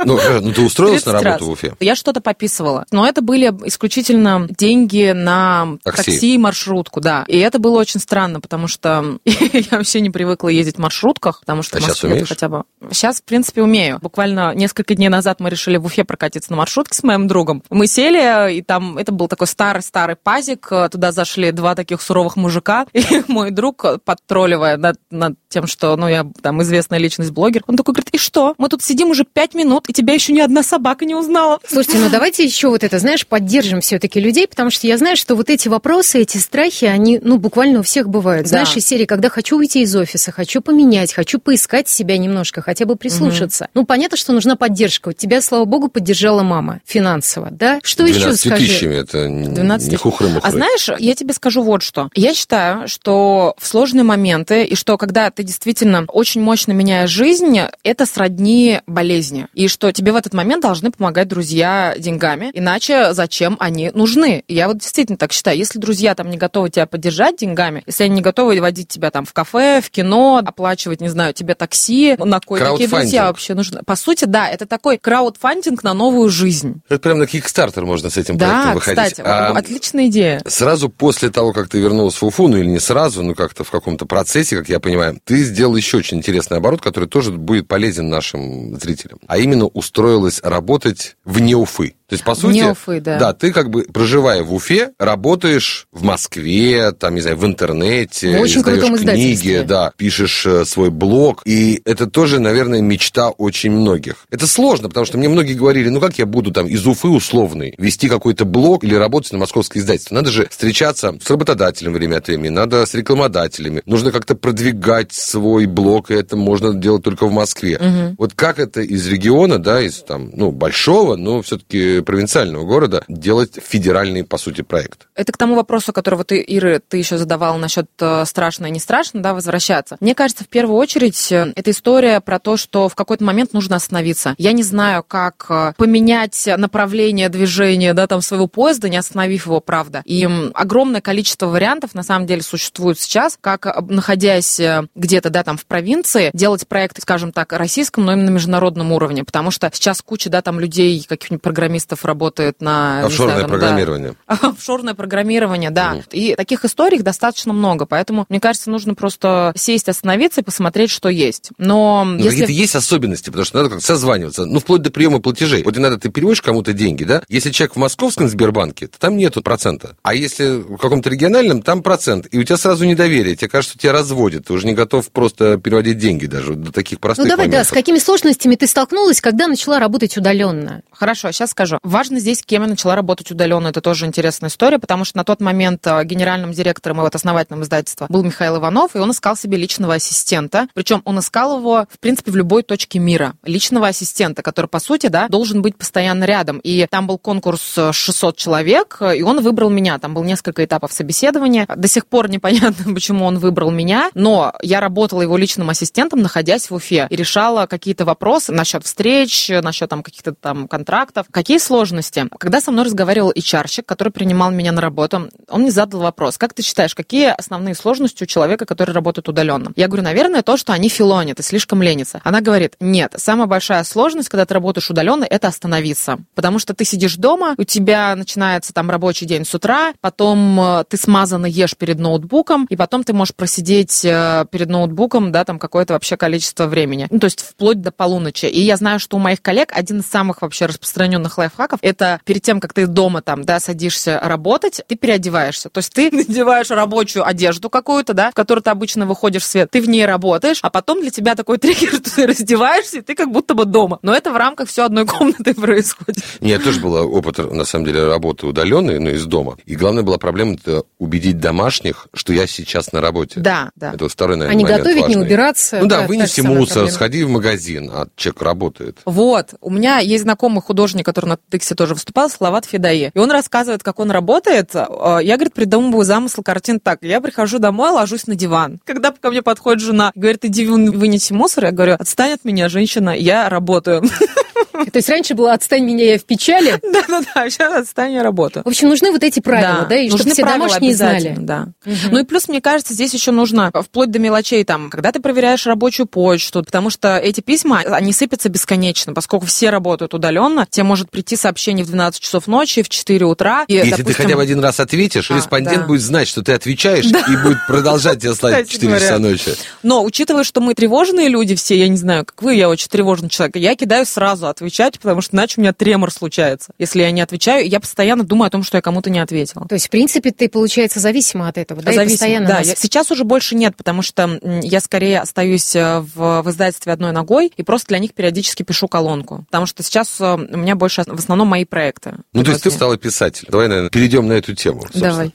Ну, 0.05 0.19
э, 0.19 0.41
ну, 0.41 0.52
ты 0.52 0.62
устроилась 0.62 1.05
на 1.05 1.12
работу 1.20 1.46
в 1.46 1.50
Уфе? 1.50 1.75
Я 1.81 1.94
что-то 1.96 2.20
пописывала. 2.20 2.87
Но 2.91 3.06
это 3.06 3.23
были 3.23 3.52
исключительно 3.64 4.46
деньги 4.49 5.12
на 5.12 5.76
такси. 5.82 6.35
и 6.35 6.38
маршрутку, 6.38 7.00
да. 7.00 7.25
И 7.26 7.38
это 7.38 7.58
было 7.58 7.79
очень 7.79 8.00
странно, 8.00 8.41
потому 8.41 8.69
что 8.69 9.19
я 9.25 9.79
вообще 9.79 10.00
не 10.00 10.11
привыкла 10.11 10.49
ездить 10.49 10.76
в 10.76 10.79
маршрутках, 10.79 11.41
потому 11.41 11.62
что 11.62 11.79
а 11.79 11.81
в 11.81 11.88
Москве 11.88 12.25
хотя 12.25 12.49
бы... 12.49 12.64
Сейчас, 12.91 13.19
в 13.20 13.25
принципе, 13.25 13.62
умею. 13.62 13.99
Буквально 14.00 14.55
несколько 14.55 14.94
дней 14.94 15.08
назад 15.08 15.40
мы 15.40 15.50
решили 15.50 15.76
в 15.76 15.87
Уфе 15.87 16.05
прокатиться 16.05 16.52
на 16.52 16.58
маршрутке 16.58 16.97
с 16.97 17.02
моим 17.02 17.26
другом. 17.26 17.62
Мы 17.70 17.87
сели, 17.87 18.55
и 18.55 18.62
там 18.62 18.97
это 18.97 19.11
был 19.12 19.26
такой 19.29 19.47
старый-старый 19.47 20.17
пазик. 20.17 20.70
Туда 20.90 21.11
зашли 21.11 21.50
два 21.50 21.75
таких 21.75 22.00
суровых 22.00 22.37
мужика. 22.37 22.87
И 22.93 23.23
мой 23.29 23.50
друг, 23.50 23.85
подтролливая 24.05 24.76
над, 24.76 24.99
над 25.11 25.35
тем, 25.49 25.67
что, 25.67 25.97
ну, 25.97 26.08
я 26.08 26.26
там 26.43 26.62
известная 26.62 26.99
личность, 26.99 27.32
блогер, 27.32 27.62
он 27.67 27.76
такой 27.76 27.94
говорит, 27.94 28.11
и 28.11 28.19
что? 28.19 28.55
Мы 28.58 28.69
тут 28.69 28.84
сидим 28.85 29.11
уже 29.11 29.25
пять 29.25 29.55
минут, 29.55 29.89
и 29.89 29.93
тебя 29.93 30.15
еще 30.15 30.33
ни 30.33 30.41
одна 30.41 30.63
собака 30.63 31.05
не 31.05 31.15
узнала. 31.15 31.61
Слушайте, 31.67 31.99
ну 31.99 32.09
давайте 32.11 32.45
еще 32.45 32.69
вот 32.69 32.85
это, 32.85 32.99
знаешь, 32.99 33.27
поддержим 33.27 33.81
все-таки 33.81 34.21
людей, 34.21 34.47
потому 34.47 34.71
что 34.71 34.87
я 34.87 34.99
знаю, 34.99 35.17
что 35.17 35.35
вот 35.35 35.51
эти 35.51 35.69
вопросы, 35.69 36.21
эти 36.21 36.39
страхи, 36.39 36.85
они, 36.85 37.19
ну, 37.23 37.39
буквально 37.39 37.81
у 37.81 37.83
всех 37.83 38.09
бывают. 38.09 38.45
Да. 38.45 38.49
Знаешь, 38.49 38.77
из 38.77 38.87
серии, 38.87 39.05
когда 39.05 39.29
хочу 39.29 39.59
уйти 39.59 39.83
из 39.83 39.95
офиса, 39.97 40.33
хочу 40.33 40.61
поменять, 40.61 41.13
хочу 41.13 41.39
поискать 41.39 41.89
себя 41.89 42.19
немножко, 42.19 42.63
хотя 42.63 42.85
бы 42.85 42.97
прислушаться. 42.97 43.65
Угу. 43.65 43.71
Ну, 43.75 43.87
понятно, 43.87 44.17
что 44.17 44.33
нужна 44.33 44.57
поддержка. 44.57 45.09
Вот 45.09 45.17
тебя, 45.17 45.41
слава 45.41 45.65
богу, 45.65 45.89
поддержала 45.89 46.43
мама 46.43 46.81
финансово, 46.85 47.49
да? 47.51 47.81
Что 47.83 48.05
еще 48.05 48.35
скажи? 48.37 48.67
тысячами, 48.67 48.97
это 48.97 49.29
12 49.29 49.91
не 49.91 49.97
хухры 49.97 50.29
А 50.43 50.51
знаешь, 50.51 50.91
я 50.99 51.15
тебе 51.15 51.33
скажу 51.33 51.63
вот 51.63 51.83
что. 51.83 52.09
Я 52.15 52.35
считаю, 52.35 52.89
что 52.89 53.55
в 53.59 53.67
сложные 53.67 54.05
моменты, 54.05 54.65
и 54.65 54.75
что 54.75 54.97
когда 54.99 55.31
ты 55.31 55.43
действительно 55.43 56.05
очень 56.09 56.41
мощно 56.41 56.73
меняешь 56.73 57.11
жизнь, 57.11 57.61
это 57.83 58.07
сродни 58.07 58.74
болезни. 58.87 59.47
И 59.55 59.69
что 59.69 59.93
тебе 59.93 60.12
в 60.12 60.17
этот 60.17 60.35
момент 60.35 60.62
должны 60.62 60.91
помогать 60.91 61.29
друзья 61.29 61.94
деньгами, 61.99 62.50
иначе 62.55 63.12
зачем 63.12 63.56
они 63.61 63.91
нужны? 63.94 64.44
Я 64.49 64.69
вот 64.69 64.79
действительно 64.79 65.17
так 65.19 65.32
считаю. 65.32 65.59
Если 65.59 65.79
друзья 65.79 66.15
там 66.15 66.31
не 66.31 66.37
готовы 66.37 66.71
тебя 66.71 66.87
поддержать 66.87 67.37
деньгами, 67.37 67.82
если 67.87 68.05
они 68.05 68.17
не 68.17 68.23
готовы 68.23 68.61
водить 68.61 68.88
тебя 68.88 69.11
там 69.11 69.25
в 69.25 69.32
кафе, 69.32 69.81
в 69.81 69.91
кино, 69.91 70.43
оплачивать, 70.44 71.00
не 71.00 71.09
знаю, 71.09 71.35
тебе 71.35 71.55
такси, 71.55 72.17
на 72.19 72.41
кой 72.41 72.61
такие 72.61 72.88
друзья 72.88 73.26
вообще 73.26 73.55
нужны? 73.55 73.82
По 73.85 73.97
сути, 73.97 74.25
да, 74.25 74.49
это 74.49 74.67
такой 74.67 74.99
краудфандинг 74.99 75.82
на 75.82 75.94
новую 75.94 76.31
жизнь. 76.31 76.82
Это 76.88 77.00
прям 77.00 77.19
на 77.19 77.25
Kickstarter 77.25 77.85
можно 77.85 78.11
с 78.11 78.17
этим 78.17 78.37
да, 78.37 78.47
проектом 78.47 78.75
выходить. 78.75 78.97
Да, 78.97 79.05
кстати, 79.05 79.21
а 79.26 79.49
отличная 79.50 80.06
идея. 80.06 80.43
Сразу 80.47 80.88
после 80.88 81.31
того, 81.31 81.53
как 81.53 81.69
ты 81.69 81.79
вернулась 81.79 82.15
в 82.15 82.25
Уфу, 82.25 82.49
ну 82.49 82.56
или 82.56 82.67
не 82.67 82.81
сразу, 82.81 83.23
но 83.23 83.35
как-то 83.35 83.65
в 83.65 83.71
каком-то 83.71 84.06
процессе, 84.06 84.56
как 84.56 84.69
я 84.69 84.81
понимаю, 84.81 85.19
ты 85.25 85.43
сделал 85.44 85.76
еще 85.76 85.99
очень 85.99 86.19
интересный 86.19 86.59
оборот, 86.59 86.81
который 86.81 87.09
тоже 87.09 87.32
будет 87.32 87.69
полезен 87.69 88.09
нашим 88.09 88.63
зрителям, 88.81 89.19
а 89.26 89.38
именно 89.38 89.66
устроилась 89.66 90.40
работать 90.43 91.16
вне 91.25 91.56
Уфы. 91.56 91.94
То 92.06 92.15
есть, 92.15 92.25
по 92.25 92.35
сути, 92.35 92.62
Уфы, 92.62 93.01
да. 93.01 93.19
да, 93.19 93.33
ты 93.33 93.51
как 93.51 93.71
бы, 93.71 93.85
проживая 93.85 94.43
в 94.43 94.53
Уфе, 94.53 94.91
работаешь 94.99 95.87
в 95.91 96.03
Москве, 96.03 96.93
там, 96.93 97.15
не 97.15 97.23
знаю, 97.23 97.39
в 97.39 97.47
интернете, 97.47 98.37
в 98.37 98.43
очень 98.43 98.61
издаешь 98.61 99.01
книги, 99.01 99.65
да, 99.67 99.91
пишешь 99.97 100.45
э, 100.45 100.67
свой 100.67 100.91
блог, 100.91 101.41
и 101.47 101.81
это 101.87 102.06
тоже, 102.06 102.41
наверное, 102.41 102.83
мечта 102.83 103.31
очень 103.31 103.71
многих. 103.71 104.26
Это 104.31 104.47
сложно, 104.47 104.88
потому 104.88 105.07
что 105.07 105.17
мне 105.17 105.31
многие 105.31 105.55
говорили, 105.55 105.88
ну 105.88 105.99
как 105.99 106.19
я 106.19 106.26
буду 106.26 106.52
там 106.52 106.67
из 106.67 106.87
Уфы 106.87 107.09
условный 107.09 107.75
вести 107.78 108.09
какой-то 108.11 108.45
блог 108.45 108.85
или 108.85 108.95
работать 108.95 109.33
на 109.33 109.38
московское 109.38 109.83
издательство? 109.83 110.14
Надо 110.14 110.31
же 110.31 110.47
встречаться 110.50 111.17
с 111.23 111.31
работодателем 111.31 111.95
время 111.95 112.19
от 112.19 112.26
времени, 112.26 112.50
надо 112.50 112.85
с 112.85 112.93
рекламодателями, 112.93 113.83
нужно 113.87 114.12
как-то 114.12 114.35
продвигать 114.35 115.14
свой 115.14 115.64
блог, 115.64 116.11
и 116.11 116.14
это 116.14 116.37
можно 116.37 116.75
делать 116.75 117.02
только 117.02 117.26
в 117.26 117.33
Москве. 117.33 117.76
Угу. 117.76 118.17
Вот 118.19 118.35
как 118.35 118.59
это 118.59 118.83
из 118.83 119.07
региона, 119.07 119.59
да, 119.59 119.81
из 119.81 120.02
там, 120.02 120.31
ну, 120.35 120.50
большого, 120.50 121.17
но 121.17 121.40
все-таки 121.40 121.94
провинциального 122.03 122.65
города 122.65 123.05
делать 123.09 123.59
федеральный, 123.63 124.25
по 124.25 124.39
сути, 124.39 124.63
проект. 124.63 125.09
Это 125.15 125.33
к 125.33 125.37
тому 125.37 125.55
вопросу, 125.55 125.93
которого 125.93 126.25
ты, 126.25 126.45
Ира, 126.47 126.81
ты 126.81 126.97
еще 126.97 127.19
задавала 127.19 127.57
насчет 127.57 127.89
э, 128.01 128.25
страшно 128.25 128.67
и 128.67 128.71
не 128.71 128.81
страшно, 128.81 129.23
да, 129.23 129.35
возвращаться. 129.35 129.97
Мне 130.01 130.15
кажется, 130.15 130.45
в 130.45 130.49
первую 130.49 130.77
очередь, 130.77 131.33
э, 131.33 131.53
это 131.55 131.71
история 131.71 132.21
про 132.21 132.39
то, 132.39 132.57
что 132.57 132.89
в 132.89 132.95
какой-то 132.95 133.25
момент 133.25 133.53
нужно 133.53 133.77
остановиться. 133.77 134.35
Я 134.39 134.53
не 134.53 134.63
знаю, 134.63 135.05
как 135.07 135.47
э, 135.49 135.73
поменять 135.77 136.49
направление 136.57 137.29
движения, 137.29 137.95
да, 137.95 138.07
там, 138.07 138.23
своего 138.23 138.47
поезда, 138.47 138.89
не 138.89 138.97
остановив 138.97 139.47
его, 139.47 139.61
правда. 139.61 140.03
И 140.05 140.29
огромное 140.55 141.01
количество 141.01 141.47
вариантов, 141.47 141.95
на 141.95 142.03
самом 142.03 142.27
деле, 142.27 142.43
существует 142.43 142.99
сейчас, 142.99 143.39
как, 143.41 143.67
находясь 143.89 144.61
где-то, 144.95 145.31
да, 145.31 145.43
там, 145.43 145.57
в 145.57 145.67
провинции, 145.67 146.31
делать 146.33 146.67
проект, 146.67 147.01
скажем 147.03 147.33
так, 147.33 147.53
российском, 147.53 148.05
но 148.05 148.13
именно 148.13 148.31
на 148.31 148.35
международном 148.35 148.93
уровне, 148.93 149.25
потому 149.25 149.51
что 149.51 149.71
сейчас 149.73 150.03
куча, 150.03 150.31
да, 150.31 150.43
там, 150.43 150.59
людей, 150.61 151.05
каких-нибудь 151.09 151.43
программистов, 151.43 151.84
программистов 151.85 152.05
работает 152.05 152.61
на... 152.61 153.05
Офшорное 153.05 153.37
знаю, 153.37 153.49
программирование. 153.49 154.14
Да, 154.29 154.35
офшорное 154.49 154.95
программирование, 154.95 155.71
да. 155.71 155.95
Угу. 155.95 156.03
И 156.12 156.35
таких 156.35 156.64
историй 156.64 157.00
достаточно 157.00 157.53
много, 157.53 157.87
поэтому, 157.87 158.26
мне 158.29 158.41
кажется, 158.41 158.71
нужно 158.71 158.95
просто 158.95 159.53
сесть, 159.57 159.88
остановиться 159.88 160.41
и 160.41 160.45
посмотреть, 160.45 160.91
что 160.91 161.09
есть. 161.09 161.50
Но 161.59 162.05
ну, 162.05 162.17
если... 162.17 162.31
Какие-то 162.31 162.53
есть 162.53 162.76
особенности, 162.76 163.26
потому 163.26 163.45
что 163.45 163.59
надо 163.59 163.71
как 163.71 163.83
созваниваться, 163.83 164.47
ну, 164.47 164.61
вплоть 164.61 164.83
до 164.83 164.91
приема 164.91 165.21
платежей. 165.21 165.62
Вот 165.62 165.76
иногда 165.76 165.99
ты 165.99 166.09
переводишь 166.09 166.43
кому-то 166.43 166.73
деньги, 166.73 167.05
да? 167.05 167.23
Если 167.29 167.50
человек 167.50 167.76
в 167.76 167.79
московском 167.79 168.29
Сбербанке, 168.29 168.87
то 168.87 168.99
там 168.99 169.17
нету 169.17 169.43
процента. 169.43 169.97
А 170.03 170.14
если 170.14 170.57
в 170.57 170.76
каком-то 170.76 171.11
региональном, 171.11 171.62
там 171.62 171.83
процент. 171.83 172.26
И 172.31 172.38
у 172.38 172.45
тебя 172.45 172.57
сразу 172.57 172.85
недоверие. 172.85 173.37
Тебе 173.37 173.49
кажется, 173.49 173.73
что 173.73 173.83
тебя 173.83 173.93
разводят. 173.93 174.47
Ты 174.47 174.53
уже 174.53 174.67
не 174.67 174.75
готов 174.75 175.11
просто 175.11 175.59
переводить 175.59 175.99
деньги 175.99 176.26
даже 176.26 176.55
до 176.55 176.73
таких 176.73 177.00
простых 177.00 177.25
Ну, 177.25 177.31
давай, 177.31 177.47
моментов. 177.47 177.69
да, 177.69 177.71
с 177.71 177.75
какими 177.75 177.99
сложностями 177.99 178.55
ты 178.55 178.67
столкнулась, 178.67 179.21
когда 179.21 179.47
начала 179.49 179.79
работать 179.79 180.17
удаленно? 180.17 180.83
Хорошо, 180.91 181.33
сейчас 181.33 181.50
скажу 181.50 181.74
расскажу. 181.75 181.95
Важно 181.95 182.19
здесь, 182.19 182.43
кем 182.45 182.62
я 182.62 182.69
начала 182.69 182.95
работать 182.95 183.31
удаленно. 183.31 183.69
Это 183.69 183.81
тоже 183.81 184.07
интересная 184.07 184.50
история, 184.50 184.78
потому 184.78 185.04
что 185.04 185.19
на 185.19 185.25
тот 185.25 185.40
момент 185.40 185.87
э, 185.87 186.04
генеральным 186.04 186.52
директором 186.52 186.99
и 186.99 187.00
вот 187.00 187.14
основателем 187.14 187.62
издательства 187.62 188.07
был 188.09 188.23
Михаил 188.23 188.57
Иванов, 188.57 188.95
и 188.95 188.99
он 188.99 189.11
искал 189.11 189.37
себе 189.37 189.57
личного 189.57 189.95
ассистента. 189.95 190.69
Причем 190.75 191.02
он 191.04 191.19
искал 191.19 191.59
его, 191.59 191.87
в 191.90 191.99
принципе, 191.99 192.31
в 192.31 192.37
любой 192.37 192.62
точке 192.62 192.99
мира. 192.99 193.35
Личного 193.45 193.88
ассистента, 193.88 194.43
который, 194.43 194.66
по 194.66 194.81
сути, 194.81 195.09
да, 195.09 195.28
должен 195.28 195.62
быть 195.62 195.76
постоянно 195.76 196.25
рядом. 196.25 196.59
И 196.59 196.87
там 196.90 197.07
был 197.07 197.19
конкурс 197.19 197.78
600 197.93 198.37
человек, 198.37 199.00
и 199.14 199.23
он 199.23 199.40
выбрал 199.40 199.71
меня. 199.71 199.99
Там 199.99 200.14
было 200.14 200.25
несколько 200.25 200.64
этапов 200.64 200.93
собеседования. 200.93 201.66
До 201.75 201.88
сих 201.88 202.07
пор 202.07 202.28
непонятно, 202.28 202.75
почему 202.95 203.25
он 203.25 203.38
выбрал 203.38 203.71
меня, 203.71 204.11
но 204.14 204.52
я 204.62 204.81
работала 204.81 205.23
его 205.23 205.37
личным 205.37 205.71
ассистентом, 205.71 206.21
находясь 206.21 206.71
в 206.71 206.75
Уфе, 206.75 207.07
и 207.11 207.16
решала 207.16 207.66
какие-то 207.66 208.04
вопросы 208.04 208.52
насчет 208.52 208.85
встреч, 208.85 209.50
насчет 209.62 209.88
там 209.88 210.02
каких-то 210.02 210.35
там 210.35 210.69
контрактов. 210.69 211.26
Какие 211.31 211.59
сложности? 211.64 212.26
Когда 212.38 212.61
со 212.61 212.71
мной 212.71 212.85
разговаривал 212.85 213.33
HR-щик, 213.33 213.85
который 213.85 214.11
принимал 214.11 214.50
меня 214.50 214.73
на 214.73 214.80
работу, 214.80 215.30
он 215.49 215.62
мне 215.62 215.71
задал 215.71 216.00
вопрос, 216.00 216.38
как 216.38 216.54
ты 216.54 216.62
считаешь, 216.62 216.94
какие 216.94 217.28
основные 217.28 217.75
сложности 217.75 218.25
у 218.25 218.26
человека, 218.26 218.66
который 218.66 218.92
работает 218.92 219.28
удаленно? 219.28 219.73
Я 219.76 219.88
говорю, 219.88 220.04
наверное, 220.04 220.42
то, 220.42 220.56
что 220.56 220.73
они 220.73 220.88
филонят 220.88 221.40
и 221.40 221.42
слишком 221.42 221.83
ленятся. 221.83 222.21
Она 222.25 222.40
говорит, 222.40 222.76
нет, 222.80 223.14
самая 223.16 223.47
большая 223.47 223.85
сложность, 223.85 224.28
когда 224.28 224.47
ты 224.47 224.54
работаешь 224.54 224.90
удаленно, 224.90 225.25
это 225.25 225.49
остановиться. 225.49 226.18
Потому 226.35 226.59
что 226.59 226.75
ты 226.75 226.85
сидишь 226.85 227.16
дома, 227.16 227.54
у 227.56 227.64
тебя 227.64 228.14
начинается 228.14 228.73
там 228.73 228.90
рабочий 228.90 229.26
день 229.26 229.44
с 229.44 229.54
утра, 229.54 229.94
потом 230.00 230.61
э, 230.61 230.85
ты 230.88 230.97
смазанно 230.97 231.47
ешь 231.47 231.76
перед 231.76 231.99
ноутбуком, 231.99 232.66
и 232.68 232.76
потом 232.76 233.04
ты 233.04 233.12
можешь 233.12 233.35
просидеть 233.35 234.04
э, 234.04 234.44
перед 234.50 234.68
ноутбуком, 234.68 235.33
да, 235.33 235.44
там 235.44 235.59
какое-то 235.59 235.94
вообще 235.94 236.16
количество 236.16 236.66
времени. 236.66 237.06
Ну, 237.11 237.18
то 237.18 237.26
есть 237.26 237.40
вплоть 237.40 237.80
до 237.80 237.92
полуночи. 237.92 238.47
И 238.47 238.61
я 238.61 238.76
знаю, 238.76 239.00
что 239.00 239.16
у 239.16 239.21
моих 239.21 239.40
коллег 239.40 239.73
один 239.73 240.00
из 240.00 240.06
самых 240.06 240.42
вообще 240.42 240.66
распространенных 240.66 241.38
лайфхаков, 241.58 241.78
это 241.82 242.20
перед 242.25 242.42
тем, 242.42 242.61
как 242.61 242.73
ты 242.73 242.87
дома 242.87 243.23
там, 243.23 243.44
да, 243.44 243.61
садишься 243.61 244.20
работать, 244.23 244.82
ты 244.87 244.96
переодеваешься. 244.96 245.68
То 245.70 245.78
есть 245.78 245.92
ты 245.92 246.11
надеваешь 246.12 246.70
рабочую 246.70 247.26
одежду 247.26 247.70
какую-то, 247.70 248.14
да, 248.14 248.30
в 248.30 248.34
которой 248.34 248.61
ты 248.61 248.70
обычно 248.70 249.06
выходишь 249.06 249.42
в 249.42 249.46
свет, 249.46 249.70
ты 249.70 249.80
в 249.80 249.88
ней 249.88 250.04
работаешь, 250.06 250.58
а 250.62 250.70
потом 250.70 251.00
для 251.00 251.11
тебя 251.11 251.34
такой 251.34 251.58
триггер, 251.64 251.90
что 251.94 252.14
ты 252.14 252.26
раздеваешься, 252.26 252.99
и 252.99 253.00
ты 253.00 253.14
как 253.14 253.30
будто 253.30 253.54
бы 253.54 253.64
дома. 253.64 253.99
Но 254.02 254.14
это 254.14 254.30
в 254.32 254.37
рамках 254.37 254.68
все 254.68 254.84
одной 254.84 255.06
комнаты 255.14 255.54
происходит. 255.54 256.23
Нет, 256.40 256.62
тоже 256.64 256.80
был 256.80 256.94
опыт, 256.94 257.38
на 257.38 257.64
самом 257.64 257.87
деле, 257.87 258.06
работы 258.06 258.46
удаленной, 258.46 258.99
но 258.99 259.11
из 259.11 259.25
дома. 259.26 259.56
И 259.64 259.76
главная 259.76 260.02
была 260.02 260.18
проблема 260.18 260.54
это 260.54 260.84
убедить 260.99 261.38
домашних, 261.38 262.08
что 262.14 262.32
я 262.32 262.46
сейчас 262.46 262.92
на 262.92 263.00
работе. 263.00 263.40
Да, 263.40 263.70
да. 263.76 263.92
Это 263.94 264.04
вот 264.04 264.12
второй, 264.12 264.37
наверное, 264.37 264.54
А 264.54 264.56
не 264.56 264.64
момент 264.64 264.82
готовить, 264.82 265.08
не 265.08 265.14
важный. 265.14 265.26
убираться. 265.26 265.78
Ну 265.80 265.87
да, 265.87 266.00
та 266.02 266.06
вынеси 266.06 266.40
мусор, 266.40 266.75
проблема. 266.75 266.90
сходи 266.92 267.25
в 267.25 267.30
магазин, 267.30 267.90
а 267.92 268.06
человек 268.16 268.42
работает. 268.42 268.99
Вот, 269.04 269.54
у 269.61 269.70
меня 269.70 269.99
есть 269.99 270.25
знакомый 270.25 270.62
художник, 270.62 271.04
который 271.06 271.26
на 271.45 271.51
Тыксе 271.51 271.75
тоже 271.75 271.95
выступал, 271.95 272.31
Салават 272.31 272.65
Федаи. 272.65 273.11
И 273.15 273.19
он 273.19 273.31
рассказывает, 273.31 273.83
как 273.83 274.01
он 274.01 274.11
работает. 274.11 274.75
Э, 274.75 275.19
Я, 275.23 275.37
говорит, 275.37 275.55
придумываю 275.55 276.05
замысл 276.05 276.43
картин 276.43 276.81
так. 276.81 276.99
Я 277.03 277.21
прихожу 277.21 277.59
домой, 277.59 277.91
ложусь 277.91 278.27
на 278.27 278.35
диван. 278.35 278.81
Когда 278.85 279.13
ко 279.13 279.31
мне 279.31 279.43
подходит 279.43 279.83
жена, 279.83 280.13
говорит, 280.15 280.45
иди 280.45 280.67
вынеси 280.67 281.33
мусор, 281.33 281.67
я 281.67 281.71
говорю, 281.71 281.95
отстань 281.99 282.33
от 282.33 282.45
меня, 282.45 282.69
женщина, 282.69 283.11
я 283.11 283.49
работаю. 283.49 284.03
То 284.73 284.97
есть 284.97 285.09
раньше 285.09 285.35
было 285.35 285.52
«отстань 285.52 285.85
меня, 285.85 286.12
я 286.12 286.18
в 286.18 286.25
печали». 286.25 286.78
Да-да-да, 286.83 287.50
сейчас 287.50 287.75
отстань, 287.75 288.12
я 288.12 288.23
работаю. 288.23 288.64
В 288.64 288.68
общем, 288.68 288.88
нужны 288.88 289.11
вот 289.11 289.23
эти 289.23 289.40
правила, 289.40 289.87
да, 289.88 289.97
и 289.97 290.09
чтобы 290.09 290.30
все 290.30 290.44
домашние 290.44 290.94
знали. 290.94 291.37
Да. 291.38 291.68
Ну 292.11 292.18
и 292.21 292.25
плюс, 292.25 292.49
мне 292.49 292.61
кажется, 292.61 292.94
здесь 292.94 293.14
еще 293.14 293.30
нужно 293.30 293.71
вплоть 293.75 294.11
до 294.11 294.18
мелочей, 294.18 294.64
там, 294.64 294.90
когда 294.90 295.12
ты 295.12 295.21
проверяешь 295.21 295.66
рабочую 295.66 296.06
почту, 296.06 296.62
потому 296.62 296.90
что 296.90 297.18
эти 297.18 297.40
письма, 297.40 297.80
они 297.80 298.12
сыпятся 298.12 298.49
бесконечно, 298.49 299.12
поскольку 299.12 299.47
все 299.47 299.71
работают 299.71 300.14
удаленно, 300.14 300.66
тебе 300.68 300.85
может 300.85 301.11
прийти 301.11 301.37
сообщение 301.37 301.85
в 301.85 301.88
12 301.88 302.21
часов 302.21 302.47
ночи, 302.47 302.83
в 302.83 302.88
4 302.88 303.25
утра. 303.26 303.64
И, 303.68 303.75
Если 303.75 304.02
ты 304.02 304.12
хотя 304.12 304.37
бы 304.37 304.42
один 304.42 304.61
раз 304.61 304.80
ответишь, 304.80 305.30
А, 305.30 305.37
респондент 305.37 305.83
да. 305.83 305.87
будет 305.87 306.02
знать, 306.02 306.28
что 306.28 306.42
ты 306.42 306.52
отвечаешь, 306.52 307.04
и 307.06 307.37
будет 307.37 307.59
продолжать 307.66 308.21
тебя 308.21 308.35
слать 308.35 308.54
в 308.54 308.59
Кстати 308.68 308.83
4 308.83 309.00
часа 309.00 309.18
ночи. 309.18 309.52
Но 309.83 310.04
учитывая, 310.04 310.44
что 310.44 310.61
мы 310.61 310.75
тревожные 310.75 311.28
люди 311.28 311.54
все, 311.54 311.76
я 311.78 311.88
не 311.88 311.97
знаю, 311.97 312.25
как 312.25 312.42
вы, 312.42 312.54
я 312.54 312.68
очень 312.68 312.88
тревожный 312.88 313.28
человек, 313.28 313.56
я 313.56 313.75
кидаю 313.76 314.06
сразу 314.06 314.47
отвечать, 314.54 314.99
потому 314.99 315.20
что 315.20 315.37
иначе 315.37 315.54
у 315.58 315.61
меня 315.62 315.73
тремор 315.73 316.11
случается. 316.11 316.73
Если 316.78 317.02
я 317.02 317.11
не 317.11 317.20
отвечаю, 317.20 317.68
я 317.68 317.80
постоянно 317.80 318.25
думаю 318.25 318.46
о 318.49 318.50
том, 318.50 318.62
что 318.62 318.78
я 318.78 318.82
кому-то 318.82 319.11
не 319.11 319.18
ответила. 319.18 319.66
То 319.68 319.75
есть, 319.75 319.87
в 319.87 319.90
принципе, 319.90 320.30
ты, 320.30 320.49
получается, 320.49 321.00
зависима 321.00 321.49
от 321.49 321.58
этого, 321.58 321.82
да, 321.82 321.92
и 321.92 321.94
Зависимо, 321.94 322.14
постоянно 322.14 322.46
да. 322.49 322.58
нас- 322.58 322.66
я- 322.68 322.75
сейчас 322.76 323.11
уже 323.11 323.25
больше 323.25 323.54
нет, 323.54 323.76
потому 323.76 324.02
что 324.02 324.40
я 324.62 324.80
скорее 324.80 325.20
остаюсь 325.20 325.75
э, 325.76 326.00
в, 326.00 326.42
в 326.42 326.50
издательстве 326.50 326.92
одной 326.92 327.12
ногой 327.12 327.52
и 327.56 327.62
просто 327.62 327.88
для 327.88 327.99
них 327.99 328.14
периодически 328.14 328.62
пишу 328.62 328.88
колонку. 328.88 329.44
Потому 329.50 329.66
что 329.66 329.82
сейчас 329.82 330.20
э, 330.20 330.34
у 330.34 330.56
меня 330.56 330.75
больше 330.76 331.02
в 331.06 331.18
основном 331.18 331.49
мои 331.49 331.64
проекты. 331.64 332.14
Ну, 332.32 332.42
то 332.44 332.50
есть 332.52 332.62
ты 332.62 332.70
стала 332.70 332.96
писателем. 332.96 333.49
Давай, 333.50 333.68
наверное, 333.68 333.90
перейдем 333.90 334.26
на 334.26 334.32
эту 334.34 334.54
тему. 334.54 334.82
собственно. 334.82 335.11
Давай. 335.11 335.32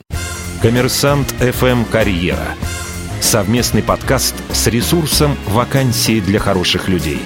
Коммерсант 0.62 1.34
FM 1.40 1.86
«Карьера». 1.90 2.56
Совместный 3.22 3.84
подкаст 3.84 4.36
с 4.54 4.68
ресурсом 4.68 5.38
«Вакансии 5.48 6.20
для 6.20 6.40
хороших 6.40 6.88
людей». 6.88 7.20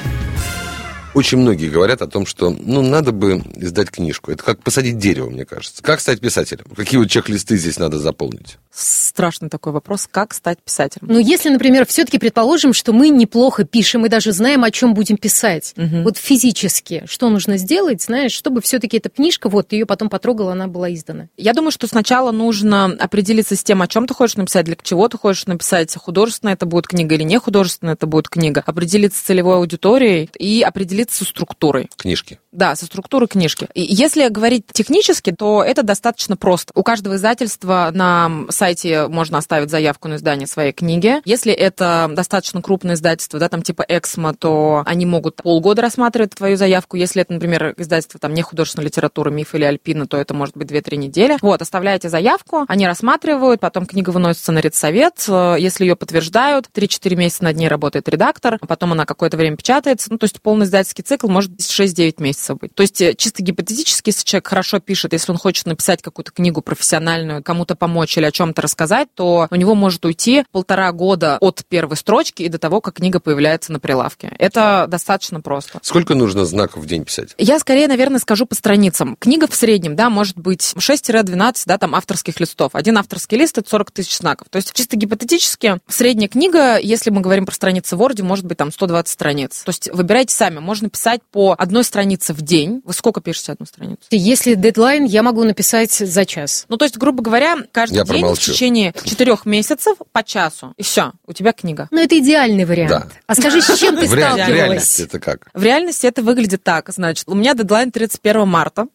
Очень 1.13 1.39
многие 1.39 1.70
говорят 1.70 2.01
о 2.01 2.08
том, 2.08 2.25
что 2.25 2.50
ну 2.50 2.82
надо 2.82 3.12
бы 3.12 3.43
издать 3.55 3.91
книжку. 3.91 4.32
Это 4.32 4.43
как 4.43 4.63
посадить 4.63 4.98
дерево, 4.98 5.29
мне 5.29 5.46
кажется. 5.46 5.84
Как 5.84 6.00
стать 6.00 6.20
писателем? 6.20 6.65
Какие 6.75 7.00
вот 7.00 7.10
чек-листы 7.10 7.58
здесь 7.58 7.77
надо 7.77 8.00
заполнить? 8.00 8.58
Страшный 8.72 9.50
такой 9.50 9.72
вопрос, 9.74 10.08
как 10.10 10.34
стать 10.34 10.58
писателем. 10.58 11.08
Ну, 11.08 11.20
если, 11.20 11.50
например, 11.50 11.86
все-таки 11.86 12.17
предположим, 12.17 12.74
что 12.74 12.91
мы 12.93 13.10
неплохо 13.10 13.63
пишем 13.63 14.08
и 14.08 14.10
даже 14.10 14.32
знаем, 14.32 14.63
о 14.63 14.72
чем 14.72 14.96
будем 14.96 15.17
писать. 15.17 15.75
Вот 15.77 16.17
физически, 16.17 17.03
что 17.05 17.29
нужно 17.29 17.58
сделать, 17.58 18.01
знаешь, 18.01 18.32
чтобы 18.32 18.62
все-таки 18.62 18.98
эта 18.98 19.10
книжка, 19.10 19.50
вот, 19.50 19.72
ее 19.72 19.86
потом 19.86 20.10
потрогала, 20.10 20.53
она 20.53 20.67
была 20.67 20.91
издана. 20.91 21.27
Я 21.38 21.53
думаю, 21.53 21.72
что 21.72 21.86
сначала 21.86 22.32
нужно 22.32 22.86
определиться 22.86 23.55
с 23.55 23.63
тем, 23.63 23.84
о 23.84 23.88
чем 23.88 24.08
ты 24.08 24.15
хочешь 24.15 24.38
написать, 24.38 24.65
для 24.65 24.75
чего 24.82 25.08
ты 25.08 25.20
хочешь 25.20 25.46
написать, 25.46 25.96
художественная 25.96 26.55
это 26.55 26.65
будет 26.65 26.88
книга 26.88 27.13
или 27.13 27.24
не 27.24 27.38
художественная 27.38 27.93
это 27.93 28.08
будет 28.08 28.29
книга, 28.29 28.63
определиться 28.65 29.20
с 29.20 29.22
целевой 29.22 29.58
аудиторией 29.58 30.32
и 30.39 30.63
определиться 30.63 31.02
со 31.12 31.25
структурой. 31.25 31.89
Книжки. 31.98 32.39
Да, 32.51 32.75
со 32.75 32.86
структурой 32.86 33.27
книжки. 33.27 33.67
И 33.74 33.81
если 33.81 34.27
говорить 34.27 34.65
технически, 34.72 35.31
то 35.31 35.63
это 35.63 35.81
достаточно 35.81 36.38
просто. 36.38 36.72
У 36.75 36.83
каждого 36.83 37.15
издательства 37.15 37.89
на 37.91 38.45
сайте 38.50 39.07
можно 39.07 39.39
оставить 39.39 39.72
заявку 39.72 40.07
на 40.07 40.15
издание 40.15 40.45
своей 40.45 40.72
книги. 40.72 41.15
Если 41.25 41.51
это 41.51 42.12
достаточно 42.13 42.62
крупное 42.62 42.93
издательство, 42.93 43.39
да, 43.39 43.50
там 43.50 43.63
типа 43.63 43.83
Эксмо, 43.88 44.36
то 44.36 44.83
они 44.86 45.07
могут 45.07 45.38
полгода 45.38 45.81
рассматривать 45.81 46.36
твою 46.36 46.55
заявку. 46.55 46.95
Если 46.95 47.24
это, 47.24 47.33
например, 47.33 47.74
издательство 47.77 48.19
там 48.19 48.36
не 48.36 48.43
художественная 48.43 48.86
литература, 48.86 49.31
миф 49.31 49.55
или 49.55 49.63
альпина, 49.63 50.05
то 50.05 50.17
это 50.17 50.36
может 50.36 50.55
быть 50.55 50.69
2-3 50.69 50.95
недели. 50.98 51.38
Вот, 51.41 51.62
оставляете 51.63 52.10
заявку, 52.10 52.65
они 52.67 52.86
рассматривают, 52.86 53.62
потом 53.62 53.88
книга 53.88 54.12
выносится 54.12 54.51
на 54.51 54.60
редсовет. 54.60 55.25
Э, 55.27 55.55
Если 55.57 55.86
ее 55.86 55.95
подтверждают, 55.95 56.69
3-4 56.72 57.15
месяца 57.15 57.43
над 57.45 57.57
ней 57.57 57.67
работает 57.67 58.07
редактор, 58.10 58.60
а 58.62 58.67
потом 58.67 58.91
она 58.91 59.05
какое-то 59.05 59.38
время 59.38 59.57
печатается. 59.57 60.12
Ну, 60.12 60.19
то 60.19 60.25
есть 60.25 60.39
полный 60.39 60.65
издательский 60.65 60.92
цикл 61.01 61.27
может 61.27 61.51
6-9 61.59 62.21
месяцев 62.21 62.57
быть. 62.57 62.73
То 62.75 62.81
есть 62.81 63.01
э, 63.01 63.13
чисто 63.15 63.43
гипотетически, 63.43 64.09
если 64.09 64.23
человек 64.23 64.47
хорошо 64.47 64.79
пишет, 64.79 65.13
если 65.13 65.31
он 65.31 65.38
хочет 65.38 65.65
написать 65.65 66.01
какую-то 66.01 66.31
книгу 66.31 66.62
профессиональную, 66.62 67.43
кому-то 67.43 67.75
помочь 67.75 68.17
или 68.17 68.25
о 68.25 68.31
чем-то 68.31 68.62
рассказать, 68.62 69.07
то 69.15 69.47
у 69.50 69.55
него 69.55 69.75
может 69.75 70.05
уйти 70.05 70.45
полтора 70.51 70.91
года 70.91 71.38
от 71.39 71.63
первой 71.67 71.97
строчки 71.97 72.43
и 72.43 72.50
до 72.50 72.57
того, 72.57 72.81
как 72.81 72.95
книга 72.95 73.19
появляется 73.19 73.71
на 73.71 73.79
прилавке. 73.79 74.33
Это 74.38 74.85
достаточно 74.88 75.41
просто. 75.41 75.79
Сколько 75.81 76.15
нужно 76.15 76.45
знаков 76.45 76.83
в 76.83 76.88
день 76.88 77.05
писать? 77.05 77.35
Я 77.38 77.59
скорее, 77.59 77.88
наверное, 77.88 78.19
скажу 78.19 78.45
по 78.45 78.55
страницам. 78.55 79.15
Книга 79.19 79.47
в 79.47 79.55
среднем, 79.55 79.95
да, 79.95 80.09
может 80.09 80.38
быть 80.38 80.73
6-12, 80.77 81.63
да, 81.65 81.77
там 81.77 81.95
авторских 81.95 82.39
листов. 82.39 82.71
Один 82.73 82.97
авторский 82.97 83.38
лист— 83.38 83.57
это 83.59 83.69
40 83.69 83.91
тысяч 83.91 84.17
знаков. 84.17 84.47
То 84.50 84.57
есть 84.57 84.73
чисто 84.73 84.97
гипотетически 84.97 85.79
средняя 85.88 86.29
книга, 86.29 86.77
если 86.77 87.09
мы 87.09 87.21
говорим 87.21 87.45
про 87.45 87.53
страницы 87.53 87.95
в 87.95 88.01
Word, 88.01 88.21
может 88.23 88.45
быть 88.45 88.57
там 88.57 88.71
120 88.71 89.12
страниц. 89.12 89.63
То 89.63 89.69
есть 89.69 89.89
выбирайте 89.91 90.33
сами. 90.33 90.59
Можно 90.59 90.83
писать 90.90 91.22
по 91.32 91.56
одной 91.58 91.84
странице 91.84 92.34
в 92.34 92.42
день. 92.42 92.82
Вы 92.86 92.94
сколько 92.94 93.22
пишете 93.22 93.52
одну 93.54 93.66
страницу? 93.66 94.02
Если 94.12 94.56
дедлайн, 94.56 95.06
я 95.06 95.24
могу 95.24 95.44
написать 95.44 95.92
за 95.92 96.25
час. 96.25 96.66
Ну, 96.70 96.78
то 96.78 96.86
есть, 96.86 96.98
грубо 96.98 97.24
говоря, 97.24 97.58
каждый 97.72 97.96
Я 97.98 98.04
день 98.04 98.20
промолчу. 98.22 98.52
в 98.52 98.56
течение 98.56 98.94
четырех 99.04 99.46
месяцев 99.46 99.98
по 100.12 100.24
часу. 100.24 100.74
И 100.78 100.84
все, 100.84 101.12
у 101.25 101.34
тебя 101.34 101.54
книга. 101.54 101.88
Но 101.92 102.00
это 102.02 102.18
идеальный 102.20 102.66
вариант. 102.66 102.90
Да. 102.92 103.08
А 103.28 103.36
скажи, 103.36 103.62
с 103.62 103.78
чем 103.78 103.96
ты 103.98 104.06
реаль- 104.06 104.08
в 104.08 104.12
сталкивалась? 104.12 104.50
реальности 104.56 105.02
это 105.04 105.20
как? 105.20 105.48
В 105.54 105.63
реальности 105.63 106.06
это 106.08 106.22
выглядит 106.24 106.63
так. 106.63 106.90
Значит, 106.90 107.28
у 107.28 107.36
меня 107.36 107.54
дедлайн 107.54 107.92
31 107.92 108.48
марта. 108.48 108.88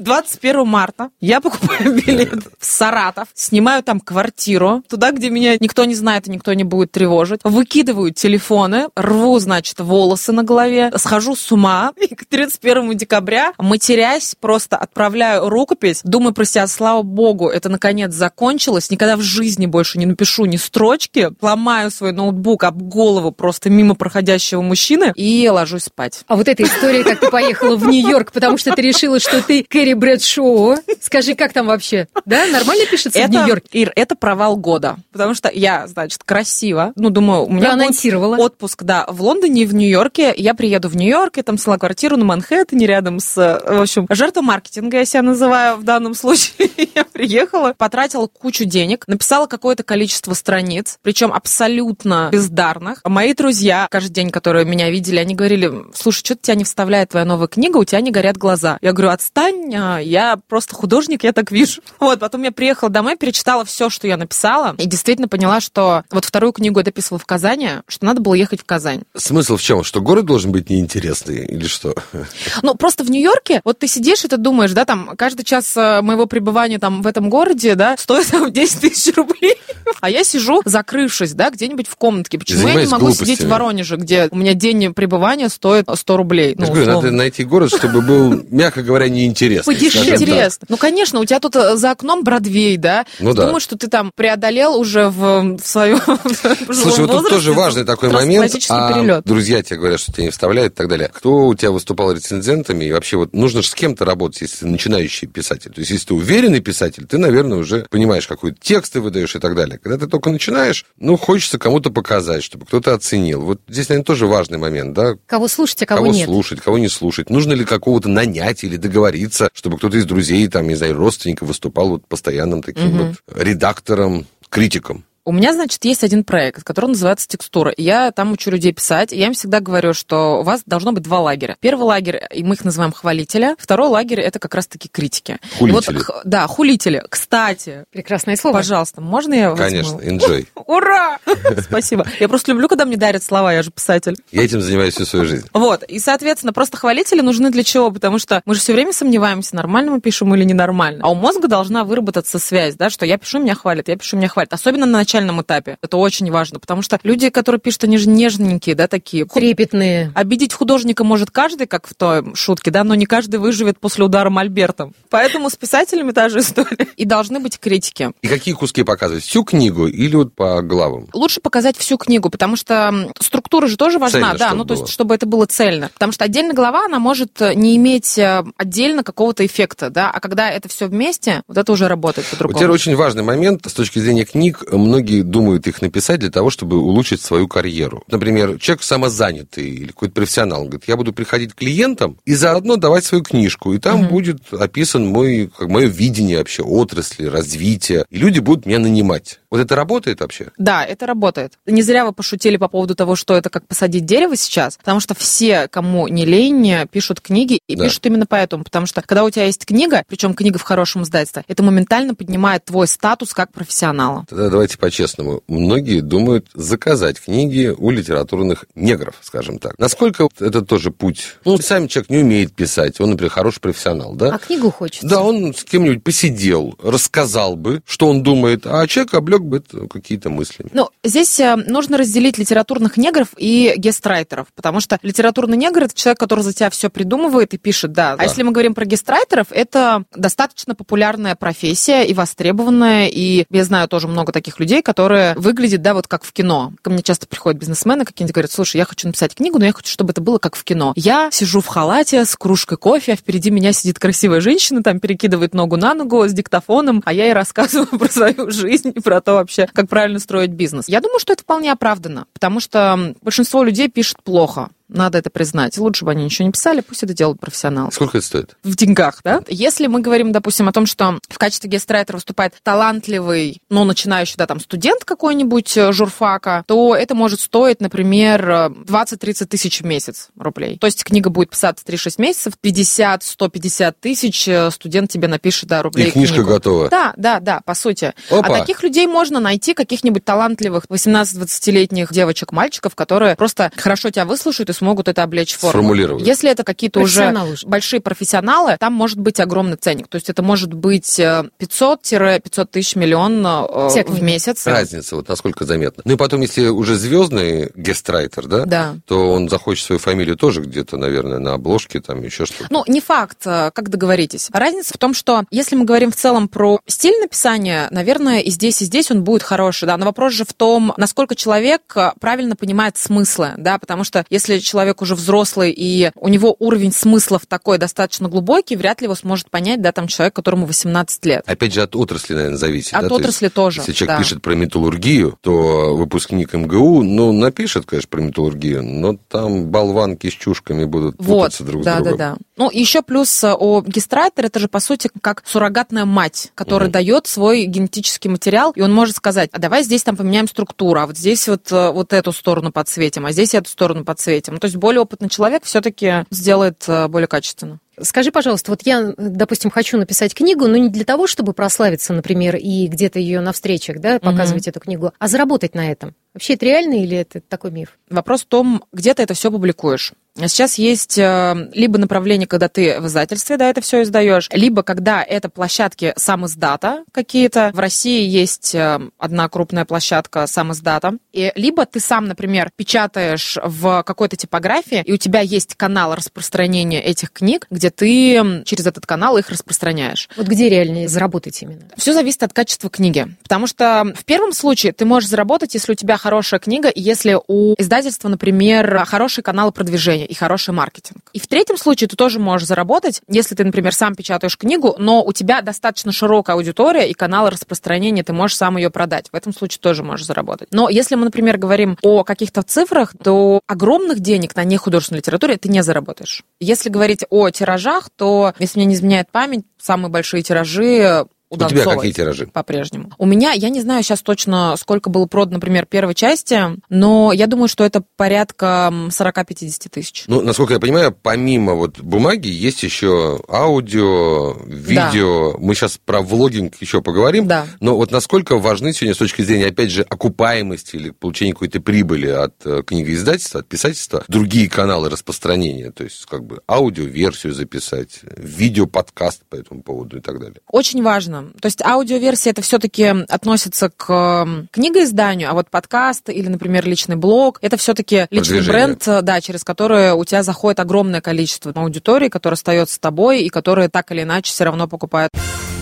21 0.00 0.66
марта 0.66 1.10
я 1.20 1.40
покупаю 1.40 1.94
билет 1.94 2.44
в 2.58 2.64
Саратов, 2.64 3.28
снимаю 3.34 3.82
там 3.82 4.00
квартиру, 4.00 4.82
туда, 4.88 5.12
где 5.12 5.30
меня 5.30 5.56
никто 5.60 5.84
не 5.84 5.94
знает 5.94 6.26
и 6.26 6.30
никто 6.30 6.52
не 6.54 6.64
будет 6.64 6.92
тревожить, 6.92 7.40
выкидываю 7.44 8.12
телефоны, 8.12 8.88
рву, 8.96 9.38
значит, 9.38 9.80
волосы 9.80 10.32
на 10.32 10.42
голове, 10.42 10.90
схожу 10.96 11.36
с 11.36 11.52
ума, 11.52 11.92
и 11.96 12.14
к 12.14 12.24
31 12.24 12.96
декабря, 12.96 13.52
матерясь, 13.58 14.34
просто 14.38 14.76
отправляю 14.76 15.48
рукопись, 15.48 16.00
думаю 16.04 16.32
про 16.32 16.44
себя, 16.44 16.66
слава 16.66 17.02
богу, 17.02 17.48
это 17.48 17.68
наконец 17.68 18.12
закончилось, 18.12 18.90
никогда 18.90 19.16
в 19.16 19.22
жизни 19.22 19.66
больше 19.66 19.98
не 19.98 20.06
напишу 20.06 20.46
ни 20.46 20.56
строчки, 20.56 21.30
ломаю 21.40 21.90
свой 21.90 22.12
ноутбук 22.12 22.64
об 22.64 22.82
голову 22.82 23.32
просто 23.32 23.70
мимо 23.70 23.94
проходящего 23.94 24.62
мужчины 24.62 25.12
и 25.14 25.48
ложусь 25.48 25.84
спать. 25.84 26.24
А 26.26 26.36
вот 26.36 26.48
эта 26.48 26.62
история, 26.62 27.04
как 27.04 27.20
ты 27.20 27.30
поехала 27.30 27.76
в 27.76 27.86
Нью-Йорк, 27.86 28.32
потому 28.32 28.58
что 28.58 28.72
ты 28.74 28.82
решила, 28.82 29.20
что 29.20 29.42
ты 29.42 29.62
Кэрри 29.62 29.89
Брэдшоу. 29.94 30.76
Скажи, 31.00 31.34
как 31.34 31.52
там 31.52 31.66
вообще? 31.66 32.08
Да, 32.24 32.46
нормально 32.46 32.84
пишется 32.90 33.18
это, 33.18 33.28
в 33.28 33.32
Нью-Йорке? 33.32 33.68
Ир, 33.72 33.92
это 33.96 34.14
провал 34.16 34.56
года, 34.56 34.96
потому 35.12 35.34
что 35.34 35.50
я, 35.52 35.86
значит, 35.86 36.24
красиво, 36.24 36.92
ну, 36.96 37.10
думаю, 37.10 37.44
у 37.44 37.52
меня 37.52 37.72
анонсировала. 37.72 38.36
отпуск, 38.36 38.82
да, 38.82 39.06
в 39.08 39.22
Лондоне 39.22 39.62
и 39.62 39.66
в 39.66 39.74
Нью-Йорке. 39.74 40.34
Я 40.36 40.54
приеду 40.54 40.88
в 40.88 40.96
Нью-Йорк, 40.96 41.36
я 41.36 41.42
там 41.42 41.58
сняла 41.58 41.78
квартиру 41.78 42.16
на 42.16 42.24
Манхэттене 42.24 42.86
рядом 42.86 43.20
с, 43.20 43.36
в 43.36 43.82
общем, 43.82 44.06
жертва 44.10 44.42
маркетинга, 44.42 44.98
я 44.98 45.04
себя 45.04 45.22
называю 45.22 45.76
в 45.76 45.84
данном 45.84 46.14
случае. 46.14 46.70
я 46.94 47.04
приехала, 47.04 47.74
потратила 47.76 48.26
кучу 48.26 48.64
денег, 48.64 49.04
написала 49.06 49.46
какое-то 49.46 49.82
количество 49.82 50.34
страниц, 50.34 50.98
причем 51.02 51.32
абсолютно 51.32 52.28
бездарных. 52.32 53.00
Мои 53.04 53.34
друзья, 53.34 53.86
каждый 53.90 54.12
день, 54.12 54.30
которые 54.30 54.64
меня 54.64 54.90
видели, 54.90 55.18
они 55.18 55.34
говорили, 55.34 55.70
слушай, 55.94 56.20
что-то 56.20 56.42
тебя 56.42 56.54
не 56.54 56.64
вставляет 56.64 57.10
твоя 57.10 57.24
новая 57.24 57.48
книга, 57.48 57.78
у 57.78 57.84
тебя 57.84 58.00
не 58.00 58.10
горят 58.10 58.36
глаза. 58.36 58.78
Я 58.80 58.92
говорю, 58.92 59.10
отстань, 59.10 59.74
я 59.98 60.38
просто 60.48 60.74
художник, 60.74 61.24
я 61.24 61.32
так 61.32 61.50
вижу. 61.50 61.82
Вот, 62.00 62.18
потом 62.18 62.42
я 62.42 62.50
приехала 62.50 62.90
домой, 62.90 63.16
перечитала 63.16 63.64
все, 63.64 63.90
что 63.90 64.06
я 64.06 64.16
написала, 64.16 64.74
и 64.78 64.86
действительно 64.86 65.28
поняла, 65.28 65.60
что 65.60 66.02
вот 66.10 66.24
вторую 66.24 66.52
книгу 66.52 66.80
я 66.80 66.84
дописывала 66.84 67.18
в 67.18 67.26
Казани, 67.26 67.68
что 67.88 68.06
надо 68.06 68.20
было 68.20 68.34
ехать 68.34 68.60
в 68.60 68.64
Казань. 68.64 69.02
Смысл 69.14 69.56
в 69.56 69.62
чем? 69.62 69.84
Что 69.84 70.00
город 70.00 70.24
должен 70.24 70.50
быть 70.50 70.70
неинтересный 70.70 71.44
или 71.46 71.66
что? 71.66 71.94
Ну, 72.62 72.74
просто 72.74 73.04
в 73.04 73.10
Нью-Йорке, 73.10 73.60
вот 73.64 73.78
ты 73.78 73.86
сидишь 73.86 74.24
и 74.24 74.28
ты 74.28 74.36
думаешь, 74.36 74.72
да, 74.72 74.84
там, 74.84 75.10
каждый 75.16 75.44
час 75.44 75.76
э, 75.76 76.02
моего 76.02 76.26
пребывания 76.26 76.78
там 76.78 77.02
в 77.02 77.06
этом 77.06 77.30
городе, 77.30 77.74
да, 77.74 77.96
стоит 77.96 78.26
там 78.28 78.52
10 78.52 78.80
тысяч 78.80 79.14
рублей. 79.16 79.56
А 80.00 80.10
я 80.10 80.24
сижу, 80.24 80.62
закрывшись, 80.64 81.32
да, 81.32 81.50
где-нибудь 81.50 81.88
в 81.88 81.96
комнатке. 81.96 82.38
Почему 82.38 82.68
я 82.68 82.74
не 82.74 82.86
могу 82.86 83.10
сидеть 83.12 83.40
в 83.40 83.48
Воронеже, 83.48 83.96
где 83.96 84.28
у 84.30 84.36
меня 84.36 84.54
день 84.54 84.94
пребывания 84.94 85.48
стоит 85.48 85.86
100 85.92 86.16
рублей? 86.16 86.54
Ну, 86.58 86.66
говорю, 86.66 86.86
надо 86.86 87.10
найти 87.10 87.44
город, 87.44 87.70
чтобы 87.70 88.00
был, 88.00 88.42
мягко 88.50 88.82
говоря, 88.82 89.08
неинтересный. 89.08 89.69
Подешевле. 89.74 90.14
Интересно. 90.14 90.66
Ну, 90.68 90.76
конечно, 90.76 91.20
у 91.20 91.24
тебя 91.24 91.40
тут 91.40 91.56
э, 91.56 91.76
за 91.76 91.92
окном 91.92 92.24
Бродвей, 92.24 92.76
да? 92.76 93.06
Ну, 93.18 93.34
да. 93.34 93.46
Думаешь, 93.46 93.62
что 93.62 93.76
ты 93.76 93.88
там 93.88 94.10
преодолел 94.14 94.76
уже 94.76 95.08
в, 95.08 95.56
в 95.58 95.66
своем 95.66 96.00
Слушай, 96.72 97.06
вот 97.06 97.10
тут 97.10 97.28
тоже 97.28 97.52
важный 97.52 97.84
такой 97.84 98.10
момент. 98.10 98.54
А, 98.68 99.22
друзья 99.22 99.62
тебе 99.62 99.78
говорят, 99.78 100.00
что 100.00 100.12
тебя 100.12 100.24
не 100.24 100.30
вставляют 100.30 100.74
и 100.74 100.76
так 100.76 100.88
далее. 100.88 101.10
Кто 101.12 101.46
у 101.46 101.54
тебя 101.54 101.70
выступал 101.70 102.12
рецензентами? 102.12 102.84
И 102.84 102.92
вообще 102.92 103.16
вот 103.16 103.32
нужно 103.32 103.62
же 103.62 103.68
с 103.68 103.74
кем-то 103.74 104.04
работать, 104.04 104.42
если 104.42 104.58
ты 104.58 104.66
начинающий 104.66 105.28
писатель. 105.28 105.72
То 105.72 105.80
есть, 105.80 105.90
если 105.90 106.06
ты 106.06 106.14
уверенный 106.14 106.60
писатель, 106.60 107.06
ты, 107.06 107.18
наверное, 107.18 107.58
уже 107.58 107.86
понимаешь, 107.90 108.26
какой 108.26 108.54
текст 108.54 108.94
ты 108.94 109.00
выдаешь 109.00 109.34
и 109.34 109.38
так 109.38 109.54
далее. 109.54 109.78
Когда 109.78 110.04
ты 110.04 110.10
только 110.10 110.30
начинаешь, 110.30 110.86
ну, 110.98 111.16
хочется 111.16 111.58
кому-то 111.58 111.90
показать, 111.90 112.42
чтобы 112.42 112.66
кто-то 112.66 112.94
оценил. 112.94 113.42
Вот 113.42 113.60
здесь, 113.68 113.88
наверное, 113.88 114.04
тоже 114.04 114.26
важный 114.26 114.58
момент, 114.58 114.94
да? 114.94 115.14
Кого 115.26 115.48
слушать, 115.48 115.82
а 115.82 115.86
кого, 115.86 116.02
кого 116.02 116.12
нет. 116.12 116.26
Кого 116.26 116.34
слушать, 116.34 116.60
кого 116.60 116.78
не 116.78 116.88
слушать. 116.88 117.30
Нужно 117.30 117.52
ли 117.52 117.64
какого-то 117.64 118.08
нанять 118.08 118.64
или 118.64 118.76
договориться, 118.76 119.49
чтобы 119.52 119.78
кто-то 119.78 119.96
из 119.96 120.06
друзей, 120.06 120.48
там, 120.48 120.68
не 120.68 120.74
знаю, 120.74 120.96
родственников 120.96 121.48
выступал 121.48 121.90
вот 121.90 122.06
постоянным 122.06 122.62
таким 122.62 122.94
угу. 122.94 123.04
вот 123.04 123.16
редактором, 123.36 124.26
критиком. 124.48 125.04
У 125.30 125.32
меня, 125.32 125.52
значит, 125.52 125.84
есть 125.84 126.02
один 126.02 126.24
проект, 126.24 126.64
который 126.64 126.86
называется 126.86 127.28
«Текстура». 127.28 127.72
Я 127.76 128.10
там 128.10 128.32
учу 128.32 128.50
людей 128.50 128.72
писать, 128.72 129.12
и 129.12 129.16
я 129.16 129.26
им 129.26 129.32
всегда 129.32 129.60
говорю, 129.60 129.94
что 129.94 130.40
у 130.40 130.42
вас 130.42 130.62
должно 130.66 130.90
быть 130.90 131.04
два 131.04 131.20
лагеря. 131.20 131.56
Первый 131.60 131.82
лагерь, 131.82 132.20
и 132.34 132.42
мы 132.42 132.56
их 132.56 132.64
называем 132.64 132.90
хвалителя. 132.90 133.54
Второй 133.56 133.86
лагерь— 133.90 134.18
это 134.22 134.40
как 134.40 134.56
раз-таки 134.56 134.88
критики. 134.88 135.38
Хулители. 135.56 135.98
Вот, 135.98 136.22
да, 136.24 136.48
хулители. 136.48 137.04
Кстати. 137.08 137.84
Прекрасное 137.92 138.34
слово. 138.34 138.54
Пожалуйста, 138.54 139.00
можно 139.00 139.32
я 139.32 139.54
Конечно, 139.54 139.98
enjoy. 139.98 140.48
Ура! 140.66 141.20
Спасибо. 141.60 142.04
Я 142.18 142.28
просто 142.28 142.50
люблю, 142.50 142.66
когда 142.66 142.84
мне 142.84 142.96
дарят 142.96 143.22
слова, 143.22 143.52
я 143.52 143.62
же 143.62 143.70
писатель. 143.70 144.16
Я 144.32 144.42
этим 144.42 144.60
занимаюсь 144.60 144.94
всю 144.94 145.04
свою 145.04 145.26
жизнь. 145.26 145.46
Вот, 145.52 145.84
и, 145.84 146.00
соответственно, 146.00 146.52
просто 146.52 146.76
хвалители 146.76 147.20
нужны 147.20 147.52
для 147.52 147.62
чего? 147.62 147.92
Потому 147.92 148.18
что 148.18 148.42
мы 148.46 148.56
же 148.56 148.60
все 148.60 148.72
время 148.72 148.92
сомневаемся, 148.92 149.54
нормально 149.54 149.92
мы 149.92 150.00
пишем 150.00 150.34
или 150.34 150.42
ненормально. 150.42 151.04
А 151.04 151.10
у 151.12 151.14
мозга 151.14 151.46
должна 151.46 151.84
выработаться 151.84 152.40
связь, 152.40 152.74
да, 152.74 152.90
что 152.90 153.06
я 153.06 153.16
пишу, 153.16 153.38
меня 153.38 153.54
хвалят, 153.54 153.86
я 153.86 153.96
пишу, 153.96 154.16
меня 154.16 154.26
хвалят. 154.26 154.52
Особенно 154.52 154.86
на 154.86 155.04
начальном 155.20 155.42
этапе. 155.42 155.78
Это 155.82 155.96
очень 155.96 156.30
важно, 156.30 156.58
потому 156.58 156.82
что 156.82 156.98
люди, 157.02 157.28
которые 157.30 157.60
пишут, 157.60 157.84
они 157.84 157.98
же 157.98 158.08
нежненькие, 158.08 158.74
да, 158.74 158.88
такие. 158.88 159.24
Трепетные. 159.26 160.12
Обидеть 160.14 160.54
художника 160.54 161.04
может 161.04 161.30
каждый, 161.30 161.66
как 161.66 161.86
в 161.86 161.94
той 161.94 162.34
шутке, 162.34 162.70
да, 162.70 162.84
но 162.84 162.94
не 162.94 163.06
каждый 163.06 163.36
выживет 163.36 163.78
после 163.78 164.04
удара 164.04 164.30
мольбертом. 164.30 164.94
Поэтому 165.10 165.50
с 165.50 165.56
писателями 165.56 166.12
та 166.12 166.28
же 166.28 166.40
история. 166.40 166.88
И 166.96 167.04
должны 167.04 167.40
быть 167.40 167.58
критики. 167.58 168.10
И 168.22 168.28
какие 168.28 168.54
куски 168.54 168.82
показывать? 168.82 169.24
Всю 169.24 169.44
книгу 169.44 169.86
или 169.86 170.16
вот 170.16 170.34
по 170.34 170.62
главам? 170.62 171.06
Лучше 171.12 171.40
показать 171.40 171.76
всю 171.76 171.96
книгу, 171.96 172.30
потому 172.30 172.56
что 172.56 173.12
структура 173.20 173.66
же 173.66 173.76
тоже 173.76 173.98
важна, 173.98 174.32
Цельно, 174.32 174.38
да, 174.38 174.54
ну 174.54 174.64
то 174.64 174.74
есть 174.74 174.88
чтобы 174.88 175.14
это 175.14 175.26
было 175.26 175.46
цельно. 175.46 175.90
Потому 175.92 176.12
что 176.12 176.24
отдельная 176.24 176.54
глава, 176.54 176.86
она 176.86 176.98
может 176.98 177.40
не 177.40 177.76
иметь 177.76 178.18
э, 178.18 178.44
отдельно 178.56 179.02
какого-то 179.02 179.44
эффекта, 179.44 179.90
да, 179.90 180.10
а 180.10 180.20
когда 180.20 180.50
это 180.50 180.68
все 180.68 180.86
вместе, 180.86 181.42
вот 181.46 181.58
это 181.58 181.72
уже 181.72 181.88
работает 181.88 182.26
по-другому. 182.28 182.54
Вот 182.54 182.60
теперь 182.60 182.74
очень 182.74 182.96
важный 182.96 183.22
момент 183.22 183.66
с 183.66 183.72
точки 183.72 183.98
зрения 183.98 184.24
книг. 184.24 184.62
Многие 184.70 184.99
думают 185.02 185.66
их 185.66 185.82
написать 185.82 186.20
для 186.20 186.30
того, 186.30 186.50
чтобы 186.50 186.78
улучшить 186.78 187.20
свою 187.20 187.48
карьеру. 187.48 188.04
Например, 188.08 188.58
человек 188.58 188.82
самозанятый 188.82 189.68
или 189.68 189.88
какой-то 189.88 190.14
профессионал, 190.14 190.62
он 190.62 190.68
говорит, 190.68 190.88
я 190.88 190.96
буду 190.96 191.12
приходить 191.12 191.52
к 191.52 191.56
клиентам 191.56 192.18
и 192.24 192.34
заодно 192.34 192.76
давать 192.76 193.04
свою 193.04 193.24
книжку, 193.24 193.72
и 193.72 193.78
там 193.78 194.02
угу. 194.02 194.10
будет 194.10 194.52
описан 194.52 195.06
мой, 195.06 195.50
как 195.56 195.68
мое 195.68 195.86
видение 195.86 196.38
вообще 196.38 196.62
отрасли, 196.62 197.26
развития, 197.26 198.04
и 198.10 198.18
люди 198.18 198.40
будут 198.40 198.66
меня 198.66 198.78
нанимать. 198.78 199.40
Вот 199.50 199.60
это 199.60 199.74
работает 199.74 200.20
вообще? 200.20 200.48
Да, 200.58 200.84
это 200.84 201.06
работает. 201.06 201.54
Не 201.66 201.82
зря 201.82 202.04
вы 202.04 202.12
пошутили 202.12 202.56
по 202.56 202.68
поводу 202.68 202.94
того, 202.94 203.16
что 203.16 203.34
это 203.34 203.50
как 203.50 203.66
посадить 203.66 204.04
дерево 204.04 204.36
сейчас, 204.36 204.76
потому 204.76 205.00
что 205.00 205.14
все, 205.14 205.66
кому 205.68 206.06
не 206.06 206.24
лень, 206.24 206.86
пишут 206.88 207.20
книги 207.20 207.58
и 207.66 207.74
да. 207.74 207.84
пишут 207.84 208.06
именно 208.06 208.26
поэтому, 208.26 208.62
потому 208.62 208.86
что 208.86 209.02
когда 209.02 209.24
у 209.24 209.30
тебя 209.30 209.46
есть 209.46 209.66
книга, 209.66 210.04
причем 210.06 210.34
книга 210.34 210.58
в 210.58 210.62
хорошем 210.62 211.02
издательстве, 211.02 211.44
это 211.48 211.62
моментально 211.62 212.14
поднимает 212.14 212.64
твой 212.64 212.86
статус 212.86 213.34
как 213.34 213.52
профессионала. 213.52 214.24
Тогда 214.28 214.50
давайте 214.50 214.78
по-честному. 214.90 215.42
Многие 215.46 216.00
думают 216.00 216.48
заказать 216.52 217.20
книги 217.20 217.72
у 217.76 217.90
литературных 217.90 218.64
негров, 218.74 219.14
скажем 219.22 219.58
так. 219.60 219.78
Насколько 219.78 220.28
это 220.40 220.62
тоже 220.62 220.90
путь? 220.90 221.36
Ну, 221.44 221.58
сам 221.58 221.86
человек 221.86 222.10
не 222.10 222.18
умеет 222.18 222.52
писать, 222.52 223.00
он, 223.00 223.10
например, 223.10 223.30
хороший 223.30 223.60
профессионал, 223.60 224.14
да? 224.14 224.34
А 224.34 224.38
книгу 224.38 224.70
хочется. 224.72 225.06
Да, 225.06 225.22
он 225.22 225.54
с 225.54 225.62
кем-нибудь 225.62 226.02
посидел, 226.02 226.74
рассказал 226.82 227.54
бы, 227.54 227.82
что 227.86 228.08
он 228.08 228.24
думает, 228.24 228.66
а 228.66 228.86
человек 228.88 229.14
облег 229.14 229.42
бы 229.42 229.60
какие-то 229.88 230.28
мысли. 230.28 230.66
Ну, 230.72 230.88
здесь 231.04 231.38
э, 231.38 231.54
нужно 231.54 231.96
разделить 231.96 232.36
литературных 232.36 232.96
негров 232.96 233.28
и 233.36 233.74
гестрайтеров, 233.76 234.48
потому 234.56 234.80
что 234.80 234.98
литературный 235.02 235.56
негр– 235.56 235.82
это 235.84 235.94
человек, 235.94 236.18
который 236.18 236.42
за 236.42 236.52
тебя 236.52 236.70
все 236.70 236.90
придумывает 236.90 237.54
и 237.54 237.58
пишет, 237.58 237.92
да. 237.92 238.16
да. 238.16 238.22
А 238.22 238.24
если 238.24 238.42
мы 238.42 238.50
говорим 238.50 238.74
про 238.74 238.84
гестрайтеров, 238.84 239.46
это 239.50 240.02
достаточно 240.16 240.74
популярная 240.74 241.36
профессия 241.36 242.02
и 242.02 242.12
востребованная, 242.12 243.06
и 243.06 243.46
я 243.50 243.64
знаю 243.64 243.86
тоже 243.86 244.08
много 244.08 244.32
таких 244.32 244.58
людей, 244.58 244.79
которые 244.82 245.34
выглядят, 245.36 245.82
да, 245.82 245.94
вот 245.94 246.06
как 246.06 246.24
в 246.24 246.32
кино. 246.32 246.72
Ко 246.82 246.90
мне 246.90 247.02
часто 247.02 247.26
приходят 247.26 247.60
бизнесмены 247.60 248.04
какие-нибудь, 248.04 248.34
говорят, 248.34 248.52
слушай, 248.52 248.76
я 248.76 248.84
хочу 248.84 249.06
написать 249.06 249.34
книгу, 249.34 249.58
но 249.58 249.66
я 249.66 249.72
хочу, 249.72 249.90
чтобы 249.90 250.12
это 250.12 250.20
было 250.20 250.38
как 250.38 250.56
в 250.56 250.64
кино. 250.64 250.92
Я 250.96 251.30
сижу 251.32 251.60
в 251.60 251.66
халате 251.66 252.24
с 252.24 252.36
кружкой 252.36 252.78
кофе, 252.78 253.12
а 253.12 253.16
впереди 253.16 253.50
меня 253.50 253.72
сидит 253.72 253.98
красивая 253.98 254.40
женщина, 254.40 254.82
там 254.82 255.00
перекидывает 255.00 255.54
ногу 255.54 255.76
на 255.76 255.94
ногу 255.94 256.26
с 256.26 256.32
диктофоном, 256.32 257.02
а 257.04 257.12
я 257.12 257.24
ей 257.24 257.32
рассказываю 257.32 257.86
про 257.98 258.08
свою 258.08 258.50
жизнь 258.50 258.92
про 258.92 259.20
то 259.20 259.34
вообще, 259.34 259.68
как 259.72 259.88
правильно 259.88 260.18
строить 260.18 260.50
бизнес. 260.50 260.88
Я 260.88 261.00
думаю, 261.00 261.18
что 261.18 261.32
это 261.32 261.42
вполне 261.42 261.72
оправдано, 261.72 262.26
потому 262.32 262.60
что 262.60 263.14
большинство 263.22 263.62
людей 263.62 263.88
пишет 263.88 264.22
плохо. 264.22 264.70
Надо 264.90 265.18
это 265.18 265.30
признать. 265.30 265.78
Лучше 265.78 266.04
бы 266.04 266.10
они 266.10 266.24
ничего 266.24 266.46
не 266.46 266.52
писали, 266.52 266.80
пусть 266.80 267.02
это 267.02 267.14
делают 267.14 267.40
профессионалы. 267.40 267.92
Сколько 267.92 268.18
это 268.18 268.26
стоит? 268.26 268.56
В 268.62 268.74
деньгах, 268.74 269.20
да? 269.24 269.40
Если 269.48 269.86
мы 269.86 270.00
говорим, 270.00 270.32
допустим, 270.32 270.68
о 270.68 270.72
том, 270.72 270.86
что 270.86 271.18
в 271.28 271.38
качестве 271.38 271.70
гестрайтера 271.70 272.16
выступает 272.16 272.54
талантливый, 272.62 273.62
но 273.70 273.84
начинающий, 273.84 274.34
да, 274.36 274.46
там, 274.46 274.60
студент 274.60 275.04
какой-нибудь 275.04 275.76
э, 275.76 275.92
журфака, 275.92 276.64
то 276.66 276.96
это 276.96 277.14
может 277.14 277.40
стоить, 277.40 277.80
например, 277.80 278.50
20-30 278.50 279.46
тысяч 279.46 279.80
в 279.80 279.84
месяц 279.86 280.28
рублей. 280.36 280.78
То 280.78 280.86
есть 280.86 281.04
книга 281.04 281.30
будет 281.30 281.50
писаться 281.50 281.84
3-6 281.84 282.14
месяцев, 282.18 282.54
50-150 282.62 283.94
тысяч 284.00 284.48
э, 284.48 284.70
студент 284.70 285.10
тебе 285.10 285.28
напишет, 285.28 285.68
да, 285.68 285.82
рублей. 285.82 286.08
И 286.08 286.10
книжка 286.10 286.36
книгу. 286.36 286.50
готова. 286.50 286.88
Да, 286.88 287.14
да, 287.16 287.40
да, 287.40 287.60
по 287.64 287.74
сути. 287.74 288.12
Опа. 288.28 288.56
А 288.56 288.60
таких 288.60 288.82
людей 288.82 289.06
можно 289.06 289.40
найти, 289.40 289.74
каких-нибудь 289.74 290.24
талантливых 290.24 290.84
18-20-летних 290.86 292.12
девочек-мальчиков, 292.12 292.94
которые 292.94 293.36
просто 293.36 293.70
хорошо 293.76 294.10
тебя 294.10 294.24
выслушают 294.24 294.70
и 294.70 294.72
смогут 294.80 295.08
это 295.08 295.22
облечь 295.22 295.54
в 295.54 295.58
форму. 295.60 295.70
Сформулировать. 295.72 296.26
Если 296.26 296.50
это 296.50 296.64
какие-то 296.64 297.00
уже 297.00 297.34
большие 297.64 298.00
профессионалы, 298.00 298.76
там 298.80 298.92
может 298.94 299.18
быть 299.18 299.38
огромный 299.40 299.76
ценник. 299.76 300.08
То 300.08 300.16
есть 300.16 300.30
это 300.30 300.42
может 300.42 300.72
быть 300.72 301.18
э, 301.20 301.44
500-500 301.60 302.64
тысяч 302.66 302.96
миллион 302.96 303.44
э, 303.46 304.04
в 304.06 304.22
месяц. 304.22 304.66
Разница, 304.66 305.16
вот 305.16 305.28
насколько 305.28 305.64
заметна. 305.64 306.02
Ну 306.06 306.14
и 306.14 306.16
потом, 306.16 306.40
если 306.40 306.68
уже 306.68 306.96
звездный 306.96 307.70
гестрайтер, 307.74 308.46
да, 308.46 308.64
Да. 308.64 308.94
то 309.06 309.32
он 309.32 309.48
захочет 309.48 309.84
свою 309.84 309.98
фамилию 309.98 310.36
тоже 310.36 310.62
где-то, 310.62 310.96
наверное, 310.96 311.38
на 311.38 311.54
обложке, 311.54 312.00
там 312.00 312.22
еще 312.22 312.46
что-то. 312.46 312.66
Ну, 312.70 312.84
не 312.86 313.00
факт, 313.00 313.46
э, 313.46 313.70
как 313.74 313.90
договоритесь. 313.90 314.48
Разница 314.52 314.94
в 314.94 314.98
том, 314.98 315.12
что 315.14 315.44
если 315.50 315.76
мы 315.76 315.84
говорим 315.84 316.10
в 316.10 316.16
целом 316.16 316.48
про 316.48 316.80
стиль 316.86 317.18
написания, 317.20 317.88
наверное, 317.90 318.40
и 318.40 318.50
здесь, 318.50 318.80
и 318.82 318.86
здесь 318.86 319.10
он 319.10 319.24
будет 319.24 319.42
хороший, 319.42 319.86
да, 319.86 319.96
но 319.96 320.06
вопрос 320.06 320.32
же 320.32 320.44
в 320.44 320.52
том, 320.54 320.94
насколько 320.96 321.34
человек 321.34 321.82
э, 321.96 322.12
правильно 322.20 322.56
понимает 322.56 322.96
смыслы, 322.96 323.52
да, 323.58 323.78
потому 323.78 324.04
что 324.04 324.24
если 324.30 324.58
человек 324.70 325.02
уже 325.02 325.14
взрослый 325.16 325.72
и 325.76 326.12
у 326.14 326.28
него 326.28 326.54
уровень 326.60 326.92
смыслов 326.92 327.42
такой 327.46 327.78
достаточно 327.78 328.28
глубокий, 328.28 328.76
вряд 328.76 329.00
ли 329.00 329.06
его 329.06 329.16
сможет 329.16 329.50
понять, 329.50 329.82
да, 329.82 329.90
там 329.90 330.06
человек, 330.06 330.34
которому 330.34 330.66
18 330.66 331.24
лет. 331.26 331.42
Опять 331.46 331.74
же, 331.74 331.82
от 331.82 331.96
отрасли, 331.96 332.34
наверное, 332.34 332.56
зависит. 332.56 332.94
От 332.94 333.02
да? 333.02 333.08
То 333.08 333.14
есть, 333.14 333.20
отрасли 333.24 333.48
тоже, 333.48 333.80
Если 333.80 333.92
человек 333.92 334.16
да. 334.18 334.22
пишет 334.22 334.42
про 334.42 334.54
металлургию, 334.54 335.36
то 335.40 335.96
выпускник 335.96 336.52
МГУ, 336.54 337.02
ну, 337.02 337.32
напишет, 337.32 337.86
конечно, 337.86 338.08
про 338.08 338.20
металлургию, 338.20 338.84
но 338.84 339.16
там 339.28 339.66
болванки 339.66 340.28
с 340.30 340.32
чушками 340.34 340.84
будут 340.84 341.16
Вот, 341.18 341.36
путаться 341.46 341.64
друг 341.64 341.82
да, 341.82 341.94
с 341.94 342.02
другом. 342.02 342.18
да, 342.18 342.30
да. 342.32 342.36
Ну, 342.56 342.70
еще 342.70 343.02
плюс 343.02 343.42
э, 343.42 343.52
о 343.52 343.82
гестрайтер, 343.84 344.46
это 344.46 344.58
же, 344.60 344.68
по 344.68 344.80
сути, 344.80 345.10
как 345.20 345.42
суррогатная 345.46 346.04
мать, 346.04 346.52
которая 346.54 346.88
Мгм. 346.88 346.92
дает 346.92 347.26
свой 347.26 347.64
генетический 347.64 348.30
материал, 348.30 348.72
и 348.76 348.80
он 348.82 348.92
может 348.92 349.16
сказать, 349.16 349.50
а 349.52 349.58
давай 349.58 349.82
здесь 349.82 350.02
там 350.02 350.16
поменяем 350.16 350.46
структуру, 350.46 351.00
а 351.00 351.06
вот 351.06 351.16
здесь 351.16 351.48
вот, 351.48 351.70
э, 351.72 351.90
вот 351.90 352.12
эту 352.12 352.32
сторону 352.32 352.70
подсветим, 352.70 353.26
а 353.26 353.32
здесь 353.32 353.54
эту 353.54 353.68
сторону 353.70 354.04
подсветим. 354.04 354.49
Ну, 354.50 354.58
то 354.58 354.66
есть 354.66 354.76
более 354.76 355.00
опытный 355.00 355.28
человек 355.28 355.64
все-таки 355.64 356.24
сделает 356.30 356.84
э, 356.88 357.08
более 357.08 357.28
качественно. 357.28 357.78
Скажи, 358.02 358.32
пожалуйста, 358.32 358.70
вот 358.70 358.82
я, 358.82 359.14
допустим, 359.16 359.70
хочу 359.70 359.98
написать 359.98 360.34
книгу, 360.34 360.66
но 360.66 360.76
не 360.76 360.88
для 360.88 361.04
того, 361.04 361.26
чтобы 361.26 361.52
прославиться, 361.52 362.12
например, 362.12 362.56
и 362.56 362.86
где-то 362.86 363.18
ее 363.18 363.40
на 363.40 363.52
встречах, 363.52 364.00
да, 364.00 364.18
показывать 364.18 364.68
эту 364.68 364.80
книгу, 364.80 365.12
а 365.18 365.28
заработать 365.28 365.74
на 365.74 365.90
этом. 365.90 366.14
Вообще 366.34 366.54
это 366.54 366.64
реально 366.66 367.02
или 367.02 367.16
это 367.16 367.40
такой 367.40 367.72
миф? 367.72 367.98
Вопрос 368.08 368.42
в 368.42 368.46
том, 368.46 368.84
где 368.92 369.14
ты 369.14 369.22
это 369.22 369.34
все 369.34 369.50
публикуешь. 369.50 370.12
Сейчас 370.36 370.76
есть 370.76 371.18
э, 371.18 371.68
либо 371.74 371.98
направление, 371.98 372.46
когда 372.46 372.68
ты 372.68 373.00
в 373.00 373.06
издательстве, 373.08 373.56
да, 373.56 373.68
это 373.68 373.80
все 373.80 374.02
издаешь, 374.02 374.48
либо 374.52 374.84
когда 374.84 375.22
это 375.22 375.48
площадки 375.48 376.12
сам 376.16 376.46
издата 376.46 377.04
какие-то. 377.12 377.72
В 377.74 377.80
России 377.80 378.26
есть 378.26 378.74
э, 378.74 379.00
одна 379.18 379.48
крупная 379.48 379.84
площадка 379.84 380.46
сам 380.46 380.72
издата. 380.72 381.18
И 381.32 381.52
либо 381.56 381.84
ты 381.84 381.98
сам, 381.98 382.26
например, 382.26 382.70
печатаешь 382.74 383.58
в 383.62 384.04
какой-то 384.04 384.36
типографии, 384.36 385.02
и 385.04 385.12
у 385.12 385.16
тебя 385.16 385.40
есть 385.40 385.74
канал 385.74 386.14
распространения 386.14 387.02
этих 387.02 387.32
книг, 387.32 387.66
где 387.68 387.89
ты 387.90 388.62
через 388.64 388.86
этот 388.86 389.06
канал 389.06 389.36
их 389.36 389.50
распространяешь. 389.50 390.28
Вот 390.36 390.46
где 390.46 390.68
реально 390.68 391.08
заработать 391.08 391.62
именно? 391.62 391.82
Все 391.96 392.12
зависит 392.12 392.42
от 392.42 392.52
качества 392.52 392.90
книги. 392.90 393.26
Потому 393.42 393.66
что 393.66 394.12
в 394.16 394.24
первом 394.24 394.52
случае 394.52 394.92
ты 394.92 395.04
можешь 395.04 395.28
заработать, 395.28 395.74
если 395.74 395.92
у 395.92 395.94
тебя 395.94 396.16
хорошая 396.16 396.60
книга, 396.60 396.88
и 396.88 397.00
если 397.00 397.38
у 397.46 397.74
издательства, 397.78 398.28
например, 398.28 399.04
хороший 399.04 399.42
канал 399.42 399.72
продвижения 399.72 400.26
и 400.26 400.34
хороший 400.34 400.72
маркетинг. 400.72 401.22
И 401.32 401.40
в 401.40 401.46
третьем 401.46 401.76
случае 401.76 402.08
ты 402.08 402.16
тоже 402.16 402.38
можешь 402.38 402.66
заработать, 402.66 403.20
если 403.28 403.54
ты, 403.54 403.64
например, 403.64 403.94
сам 403.94 404.14
печатаешь 404.14 404.56
книгу, 404.56 404.94
но 404.98 405.22
у 405.24 405.32
тебя 405.32 405.62
достаточно 405.62 406.12
широкая 406.12 406.56
аудитория 406.56 407.08
и 407.08 407.14
канал 407.14 407.48
распространения, 407.48 408.22
ты 408.22 408.32
можешь 408.32 408.56
сам 408.56 408.76
ее 408.76 408.90
продать. 408.90 409.28
В 409.32 409.36
этом 409.36 409.54
случае 409.54 409.80
тоже 409.80 410.02
можешь 410.02 410.26
заработать. 410.26 410.68
Но 410.72 410.88
если 410.88 411.14
мы, 411.14 411.24
например, 411.24 411.56
говорим 411.56 411.96
о 412.02 412.24
каких-то 412.24 412.62
цифрах, 412.62 413.14
то 413.22 413.60
огромных 413.66 414.20
денег 414.20 414.54
на 414.56 414.64
нехудожественной 414.64 415.18
литературе 415.18 415.56
ты 415.56 415.68
не 415.68 415.82
заработаешь. 415.82 416.42
Если 416.60 416.88
говорить 416.88 417.24
о 417.30 417.48
тиражах, 417.50 417.69
то, 418.16 418.54
если 418.58 418.78
мне 418.78 418.86
не 418.86 418.94
изменяет 418.94 419.30
память, 419.30 419.64
самые 419.78 420.10
большие 420.10 420.42
тиражи 420.42 421.26
у 421.50 421.56
У 421.56 421.58
тебя 421.68 421.84
какие 421.84 422.12
тиражи? 422.12 422.46
по-прежнему. 422.46 423.10
У 423.18 423.26
меня, 423.26 423.50
я 423.52 423.68
не 423.70 423.80
знаю 423.80 424.04
сейчас 424.04 424.22
точно, 424.22 424.76
сколько 424.78 425.10
было 425.10 425.26
продано, 425.26 425.56
например, 425.56 425.84
первой 425.84 426.14
части, 426.14 426.60
но 426.88 427.32
я 427.32 427.48
думаю, 427.48 427.66
что 427.68 427.84
это 427.84 428.04
порядка 428.16 428.88
м, 428.92 429.08
40-50 429.08 429.88
тысяч. 429.90 430.24
Ну, 430.28 430.42
насколько 430.42 430.74
я 430.74 430.80
понимаю, 430.80 431.10
помимо 431.12 431.74
вот 431.74 431.98
бумаги 431.98 432.46
есть 432.48 432.82
еще 432.84 433.40
аудио, 433.48 434.52
видео. 434.64 435.56
Мы 435.58 435.74
сейчас 435.74 435.98
про 436.04 436.20
влогинг 436.20 436.76
еще 436.80 437.02
поговорим. 437.02 437.48
Да. 437.48 437.66
Но 437.80 437.96
вот 437.96 438.12
насколько 438.12 438.56
важны 438.56 438.92
сегодня 438.92 439.14
с 439.14 439.18
точки 439.18 439.42
зрения, 439.42 439.66
опять 439.66 439.90
же, 439.90 440.02
окупаемости 440.02 440.96
или 440.96 441.10
получения 441.10 441.52
какой-то 441.52 441.80
прибыли 441.80 442.28
от 442.28 442.54
э, 442.64 442.82
книгоиздательства, 442.86 443.60
от 443.60 443.68
писательства, 443.68 444.24
другие 444.28 444.68
каналы 444.70 445.10
распространения, 445.10 445.90
то 445.90 446.04
есть 446.04 446.26
как 446.26 446.44
бы 446.44 446.60
аудиоверсию 446.68 447.52
записать, 447.54 448.20
видео-подкаст 448.36 449.42
по 449.48 449.56
этому 449.56 449.82
поводу 449.82 450.18
и 450.18 450.20
так 450.20 450.38
далее. 450.38 450.58
Очень 450.70 451.02
важно. 451.02 451.39
То 451.60 451.66
есть 451.66 451.82
аудиоверсия 451.82 452.52
это 452.52 452.62
все-таки 452.62 453.04
относится 453.04 453.90
к 453.94 454.46
книгоизданию, 454.70 455.50
а 455.50 455.54
вот 455.54 455.70
подкаст 455.70 456.28
или, 456.28 456.48
например, 456.48 456.86
личный 456.86 457.16
блог, 457.16 457.58
это 457.62 457.76
все-таки 457.76 458.26
личный 458.30 458.58
Продвижение. 458.58 458.86
бренд, 458.86 459.08
э, 459.08 459.22
да, 459.22 459.40
через 459.40 459.64
который 459.64 460.12
у 460.12 460.24
тебя 460.24 460.42
заходит 460.42 460.80
огромное 460.80 461.20
количество 461.20 461.72
аудитории, 461.74 462.28
которая 462.28 462.56
остается 462.56 462.96
с 462.96 462.98
тобой 462.98 463.42
и 463.42 463.48
которая 463.48 463.88
так 463.88 464.10
или 464.12 464.22
иначе 464.22 464.52
все 464.52 464.64
равно 464.64 464.88
покупает. 464.88 465.30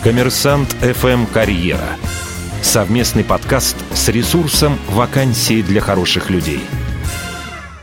Коммерсант 0.02 0.74
FM 0.80 1.26
Карьера. 1.32 1.96
Совместный 2.62 3.24
подкаст 3.24 3.76
с 3.94 4.08
ресурсом 4.08 4.78
«Вакансии 4.88 5.62
для 5.62 5.80
хороших 5.80 6.30
людей». 6.30 6.60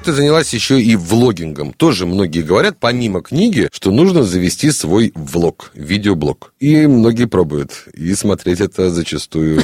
Ты 0.05 0.13
занялась 0.13 0.53
еще 0.53 0.79
и 0.79 0.95
влогингом. 0.95 1.73
Тоже 1.73 2.05
многие 2.05 2.43
говорят, 2.43 2.77
помимо 2.79 3.21
книги, 3.23 3.69
что 3.71 3.89
нужно 3.89 4.21
завести 4.21 4.69
свой 4.69 5.11
влог, 5.15 5.71
видеоблог. 5.73 6.53
И 6.59 6.85
многие 6.85 7.25
пробуют. 7.25 7.85
И 7.91 8.13
смотреть 8.13 8.61
это 8.61 8.91
зачастую... 8.91 9.63